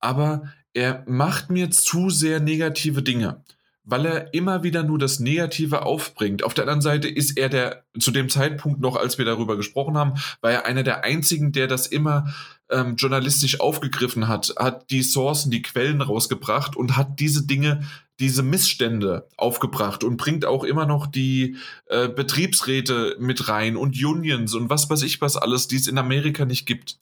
[0.00, 3.42] Aber er macht mir zu sehr negative Dinge
[3.90, 6.44] weil er immer wieder nur das Negative aufbringt.
[6.44, 9.96] Auf der anderen Seite ist er der, zu dem Zeitpunkt noch, als wir darüber gesprochen
[9.96, 12.34] haben, war er einer der einzigen, der das immer
[12.70, 17.80] ähm, journalistisch aufgegriffen hat, hat die Sourcen, die Quellen rausgebracht und hat diese Dinge,
[18.20, 21.56] diese Missstände aufgebracht und bringt auch immer noch die
[21.86, 25.96] äh, Betriebsräte mit rein und Unions und was weiß ich was alles, die es in
[25.96, 26.98] Amerika nicht gibt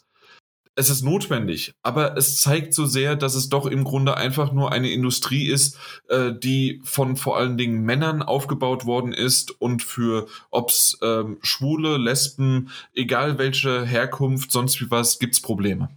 [0.79, 4.73] es ist notwendig, aber es zeigt so sehr, dass es doch im Grunde einfach nur
[4.73, 5.79] eine Industrie ist,
[6.09, 11.97] äh, die von vor allen Dingen Männern aufgebaut worden ist und für ob's ähm, Schwule,
[11.97, 15.89] Lesben, egal welche Herkunft, sonst wie was, gibt's Probleme.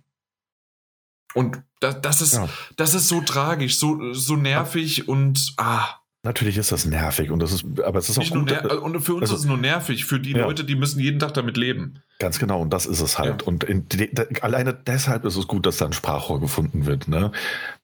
[1.34, 2.48] Und das, das ist, ja.
[2.78, 5.88] das ist so tragisch, so, so nervig und ah.
[6.24, 9.16] Natürlich ist das nervig und das ist, aber es ist Nicht auch gut, und für
[9.16, 10.46] uns also, ist es nur nervig, für die ja.
[10.46, 12.02] Leute, die müssen jeden Tag damit leben.
[12.20, 13.42] Ganz genau und das ist es halt.
[13.42, 13.48] Ja.
[13.48, 17.08] Und in, de, alleine deshalb ist es gut, dass da ein Sprachrohr gefunden wird.
[17.08, 17.32] Ne?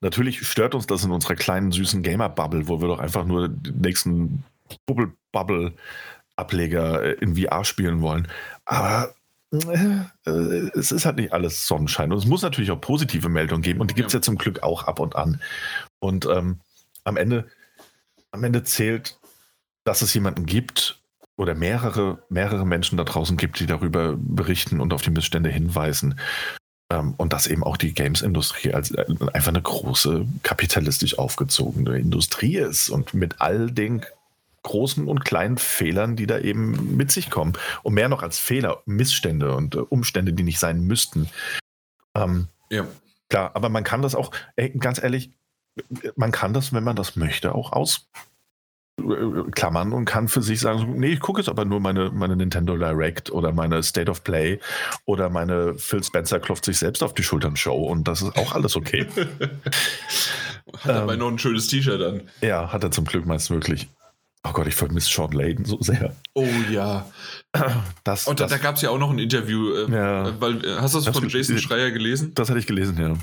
[0.01, 3.79] Natürlich stört uns das in unserer kleinen süßen Gamer-Bubble, wo wir doch einfach nur den
[3.79, 4.43] nächsten
[4.87, 8.27] Bubble-Bubble-Ableger äh, in VR spielen wollen.
[8.65, 9.15] Aber
[9.53, 10.01] äh,
[10.73, 12.11] es ist halt nicht alles Sonnenschein.
[12.11, 14.19] Und es muss natürlich auch positive Meldungen geben und die gibt es ja.
[14.19, 14.23] ja.
[14.23, 15.39] zum Glück auch ab und an.
[15.99, 16.59] Und ähm,
[17.05, 17.47] am Ende
[18.31, 19.17] am Ende zählt,
[19.85, 20.99] dass es jemanden gibt
[21.37, 26.19] oder mehrere, mehrere Menschen da draußen gibt, die darüber berichten und auf die Missstände hinweisen.
[26.91, 32.57] Ähm, und dass eben auch die Games-Industrie als äh, einfach eine große kapitalistisch aufgezogene Industrie
[32.57, 34.05] ist und mit all den
[34.63, 37.53] großen und kleinen Fehlern, die da eben mit sich kommen.
[37.83, 41.29] Und mehr noch als Fehler, Missstände und äh, Umstände, die nicht sein müssten.
[42.15, 42.87] Ähm, ja.
[43.29, 45.31] Klar, aber man kann das auch, ey, ganz ehrlich,
[46.15, 47.73] man kann das, wenn man das möchte, auch
[49.01, 52.77] ausklammern und kann für sich sagen, nee, ich gucke jetzt aber nur meine, meine Nintendo
[52.77, 54.59] Direct oder meine State of Play
[55.05, 58.53] oder meine Phil Spencer klopft sich selbst auf die Schultern Show und das ist auch
[58.53, 59.07] alles okay.
[60.79, 62.21] hat er ähm, noch ein schönes T-Shirt an.
[62.41, 63.89] Ja, hat er zum Glück meist wirklich.
[64.47, 66.15] Oh Gott, ich vermisse Sean Layden so sehr.
[66.35, 67.09] Oh ja.
[68.03, 69.73] Das, und das, da gab es ja auch noch ein Interview.
[69.73, 72.33] Äh, ja, weil, äh, hast du das, das von Jason Schreier gelesen?
[72.35, 73.15] Das hatte ich gelesen, ja.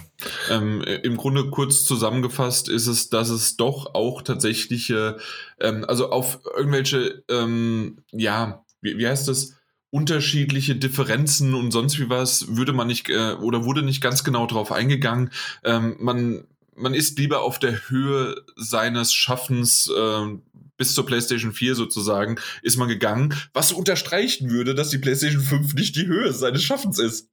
[0.51, 5.19] Ähm, Im Grunde kurz zusammengefasst ist es, dass es doch auch tatsächliche,
[5.63, 9.57] ähm, also auf irgendwelche, ähm, ja, wie, wie heißt das?
[9.95, 14.47] unterschiedliche Differenzen und sonst wie was würde man nicht äh, oder wurde nicht ganz genau
[14.47, 15.31] drauf eingegangen.
[15.65, 16.45] Ähm, man
[16.75, 20.39] man ist lieber auf der Höhe seines Schaffens äh,
[20.77, 25.75] bis zur PlayStation 4 sozusagen, ist man gegangen, was unterstreichen würde, dass die PlayStation 5
[25.75, 27.31] nicht die Höhe seines Schaffens ist.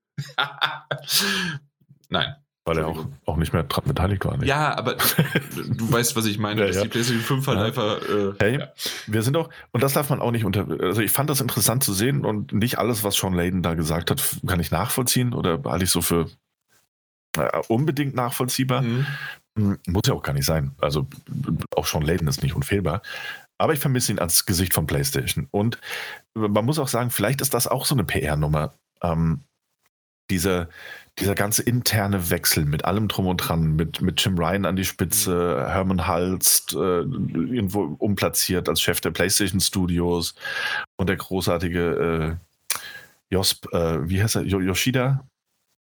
[2.09, 2.35] Nein.
[2.69, 4.37] Weil er auch, auch nicht mehr beteiligt war.
[4.37, 4.47] Nicht?
[4.47, 6.83] Ja, aber du weißt, was ich meine, ja, dass ja.
[6.83, 7.65] die PlayStation 5 halt ja.
[7.65, 8.01] einfach.
[8.07, 8.63] Äh, hey,
[9.07, 10.67] wir sind auch, und das darf man auch nicht unter.
[10.79, 14.11] Also ich fand das interessant zu sehen und nicht alles, was Sean Layden da gesagt
[14.11, 16.27] hat, kann ich nachvollziehen oder halte ich so für
[17.37, 18.83] äh, unbedingt nachvollziehbar.
[18.83, 19.07] Mhm.
[19.57, 20.75] Hm, muss ja auch gar nicht sein.
[20.79, 21.07] Also
[21.75, 23.01] auch Sean Layden ist nicht unfehlbar.
[23.57, 25.47] Aber ich vermisse ihn als Gesicht von PlayStation.
[25.49, 25.79] Und
[26.35, 28.73] man muss auch sagen, vielleicht ist das auch so eine PR-Nummer.
[29.01, 29.41] Ähm,
[30.29, 30.69] dieser,
[31.19, 34.85] dieser ganze interne Wechsel mit allem drum und dran, mit, mit Jim Ryan an die
[34.85, 40.35] Spitze, Herman Halst äh, irgendwo umplatziert als Chef der PlayStation Studios
[40.97, 45.25] und der großartige äh, Josp, äh, wie heißt er, Yoshida?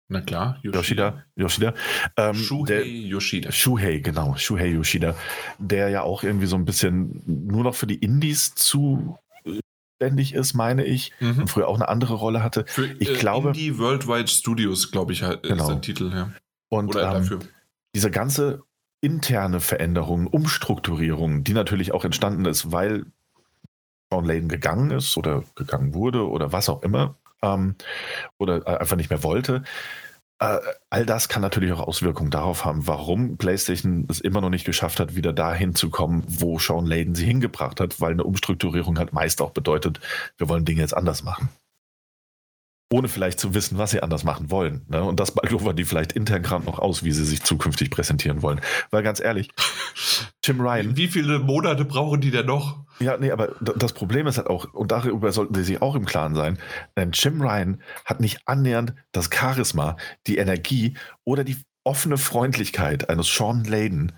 [0.07, 1.23] Na klar, Yoshida.
[1.35, 1.73] Yoshida.
[2.17, 3.51] Ähm, Shuhei der, Yoshida.
[3.51, 5.15] Shuhei, genau, Shuhei Yoshida,
[5.57, 8.53] der ja auch irgendwie so ein bisschen nur noch für die Indies
[10.01, 11.41] zuständig ist, meine ich, Mhm.
[11.41, 12.65] und früher auch eine andere Rolle hatte.
[12.67, 15.63] Für Ich äh, glaube- Indie Worldwide Studios, glaube ich, halt, Genau.
[15.63, 16.31] ist der Titel, ja.
[16.69, 17.39] Und Oder ähm, dafür.
[17.95, 18.63] diese ganze
[19.01, 23.05] interne Veränderung, Umstrukturierung, die natürlich auch entstanden ist, weil
[24.11, 27.75] Sean Layden gegangen ist oder gegangen wurde oder was auch immer ähm,
[28.37, 29.63] oder äh, einfach nicht mehr wollte.
[30.41, 30.59] Äh,
[30.89, 34.99] all das kann natürlich auch Auswirkungen darauf haben, warum PlayStation es immer noch nicht geschafft
[34.99, 39.13] hat, wieder dahin zu kommen, wo Sean Layden sie hingebracht hat, weil eine Umstrukturierung halt
[39.13, 39.99] meist auch bedeutet,
[40.37, 41.49] wir wollen Dinge jetzt anders machen.
[42.91, 44.85] Ohne vielleicht zu wissen, was sie anders machen wollen.
[44.89, 45.03] Ne?
[45.03, 48.59] Und das baldowern die vielleicht intern gerade noch aus, wie sie sich zukünftig präsentieren wollen.
[48.91, 49.49] Weil ganz ehrlich,
[50.43, 52.85] Jim Ryan, Wie viele Monate brauchen die denn noch?
[52.99, 56.05] ja, nee, aber das Problem ist halt auch, und darüber sollten Sie sich auch im
[56.05, 56.59] Klaren sein,
[56.95, 59.97] denn Jim Ryan hat nicht annähernd das Charisma,
[60.27, 60.95] die Energie
[61.25, 64.11] oder die offene Freundlichkeit eines Sean Layden.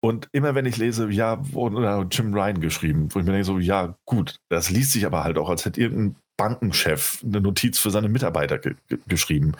[0.00, 3.58] Und immer wenn ich lese, ja, oder Jim Ryan geschrieben, wo ich mir denke, so,
[3.58, 7.90] ja, gut, das liest sich aber halt auch, als hätte irgendein Bankenchef eine Notiz für
[7.90, 9.52] seine Mitarbeiter ge ge geschrieben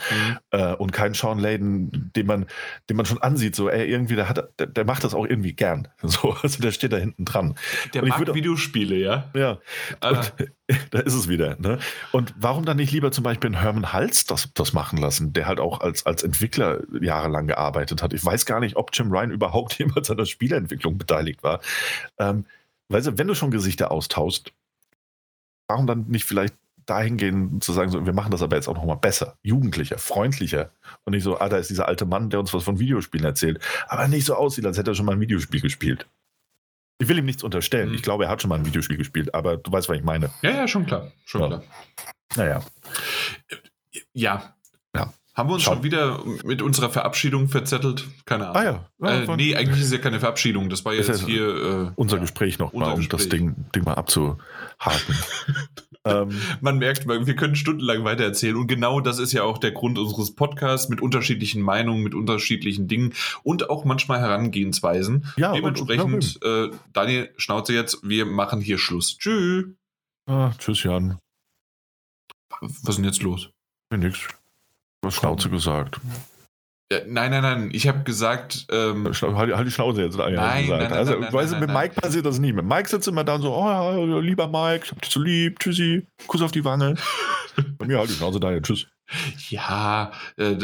[0.53, 2.47] äh, und kein Sean Layden, den man,
[2.89, 5.53] den man schon ansieht, so, ey, irgendwie, der, hat, der, der macht das auch irgendwie
[5.53, 5.89] gern.
[6.03, 7.57] So, also der steht da hinten dran.
[7.93, 9.29] Der Und ich mag würde- Videospiele, ja.
[9.35, 9.59] Ja,
[10.01, 10.23] Ah,
[10.91, 11.57] da ist es wieder.
[11.59, 11.79] Ne?
[12.13, 15.47] Und warum dann nicht lieber zum Beispiel einen Herman Hals das, das machen lassen, der
[15.47, 18.13] halt auch als, als Entwickler jahrelang gearbeitet hat?
[18.15, 21.61] Ich weiß gar nicht, ob Jim Ryan überhaupt jemals an der Spieleentwicklung beteiligt war.
[22.19, 22.47] Ähm,
[22.89, 24.53] weißt du, wenn du schon Gesichter austauschst,
[25.69, 26.55] warum dann nicht vielleicht
[26.89, 30.71] dahin gehen zu sagen, so, wir machen das aber jetzt auch nochmal besser, jugendlicher, freundlicher
[31.05, 33.61] und nicht so, ah, da ist dieser alte Mann, der uns was von Videospielen erzählt,
[33.89, 36.07] aber nicht so aussieht, als hätte er schon mal ein Videospiel gespielt.
[37.01, 37.91] Ich will ihm nichts unterstellen.
[37.91, 37.95] Mhm.
[37.95, 40.31] Ich glaube, er hat schon mal ein Videospiel gespielt, aber du weißt, was ich meine.
[40.43, 41.13] ja, ja, schon klar.
[41.25, 41.47] Schon Ja.
[41.47, 41.63] klar.
[42.37, 42.63] Naja.
[44.13, 44.55] Ja.
[44.95, 45.13] Ja.
[45.35, 45.75] Haben wir uns Schau.
[45.75, 48.05] schon wieder mit unserer Verabschiedung verzettelt?
[48.25, 48.57] Keine Ahnung.
[48.57, 49.17] Ah ja.
[49.27, 50.69] ja äh, nee, eigentlich ist ja keine Verabschiedung.
[50.69, 51.47] Das war jetzt hier.
[51.47, 52.23] Äh, unser ja.
[52.23, 53.29] Gespräch noch unser mal, um das.
[53.29, 54.39] Ding, Ding mal abzuhaken.
[56.09, 58.57] ähm, Man merkt, wir können stundenlang weitererzählen.
[58.57, 62.89] Und genau das ist ja auch der Grund unseres Podcasts mit unterschiedlichen Meinungen, mit unterschiedlichen
[62.89, 65.27] Dingen und auch manchmal Herangehensweisen.
[65.37, 69.19] ja, und- Dementsprechend, äh, Daniel, Schnauze jetzt, wir machen hier Schluss.
[69.19, 69.67] Tschüss.
[70.27, 71.19] ah, tschüss, Jan.
[72.61, 73.51] Was ist denn jetzt los?
[73.91, 74.19] Mir nix.
[75.03, 76.01] Was Schnauze gesagt.
[76.91, 77.69] Nein, nein, nein.
[77.73, 80.17] Ich habe gesagt, ähm, Schla- Halt, halt die Schnauze jetzt.
[80.17, 81.83] Nein, Nein, nein, nein, also, nein, nein, weißt du, nein, mit nein.
[81.89, 82.53] Mike passiert das nie.
[82.53, 85.59] Mit Mike sitzt immer da so, oh ja, lieber Mike, ich hab dich so lieb,
[85.61, 86.95] tschüssi, Kuss auf die Wange.
[87.79, 88.87] Bei mir halt die Schnauze da, tschüss.
[89.51, 90.57] ja, äh,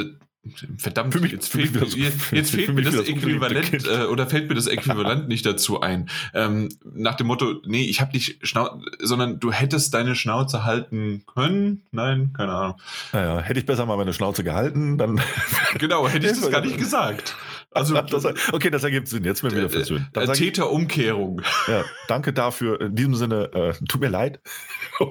[0.78, 4.04] verdammt, Für mich- jetzt fehlt, mir- für- jetzt für fehlt mir das das Äquivalent äh,
[4.04, 6.08] oder fällt mir das Äquivalent nicht dazu ein.
[6.34, 11.24] Ähm, nach dem Motto, nee, ich habe dich Schnau sondern du hättest deine Schnauze halten
[11.34, 11.82] können.
[11.92, 12.80] Nein, keine Ahnung.
[13.12, 15.20] Naja, hätte ich besser mal meine Schnauze gehalten, dann.
[15.78, 17.34] Genau, hätte ich das gar nicht gesagt.
[17.72, 19.24] Also das, okay, das ergibt Sinn.
[19.24, 20.06] Jetzt bin ich wieder versöhnt.
[20.14, 21.42] Äh, sag ich, Täterumkehrung.
[21.66, 22.80] ja, danke dafür.
[22.80, 24.40] In diesem Sinne, äh, tut mir leid.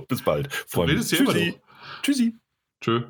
[0.08, 0.54] Bis bald.
[0.68, 0.96] Freunde.
[0.96, 1.56] Tschüssi.
[2.04, 2.36] Tschüssi.
[2.82, 3.04] Tschö.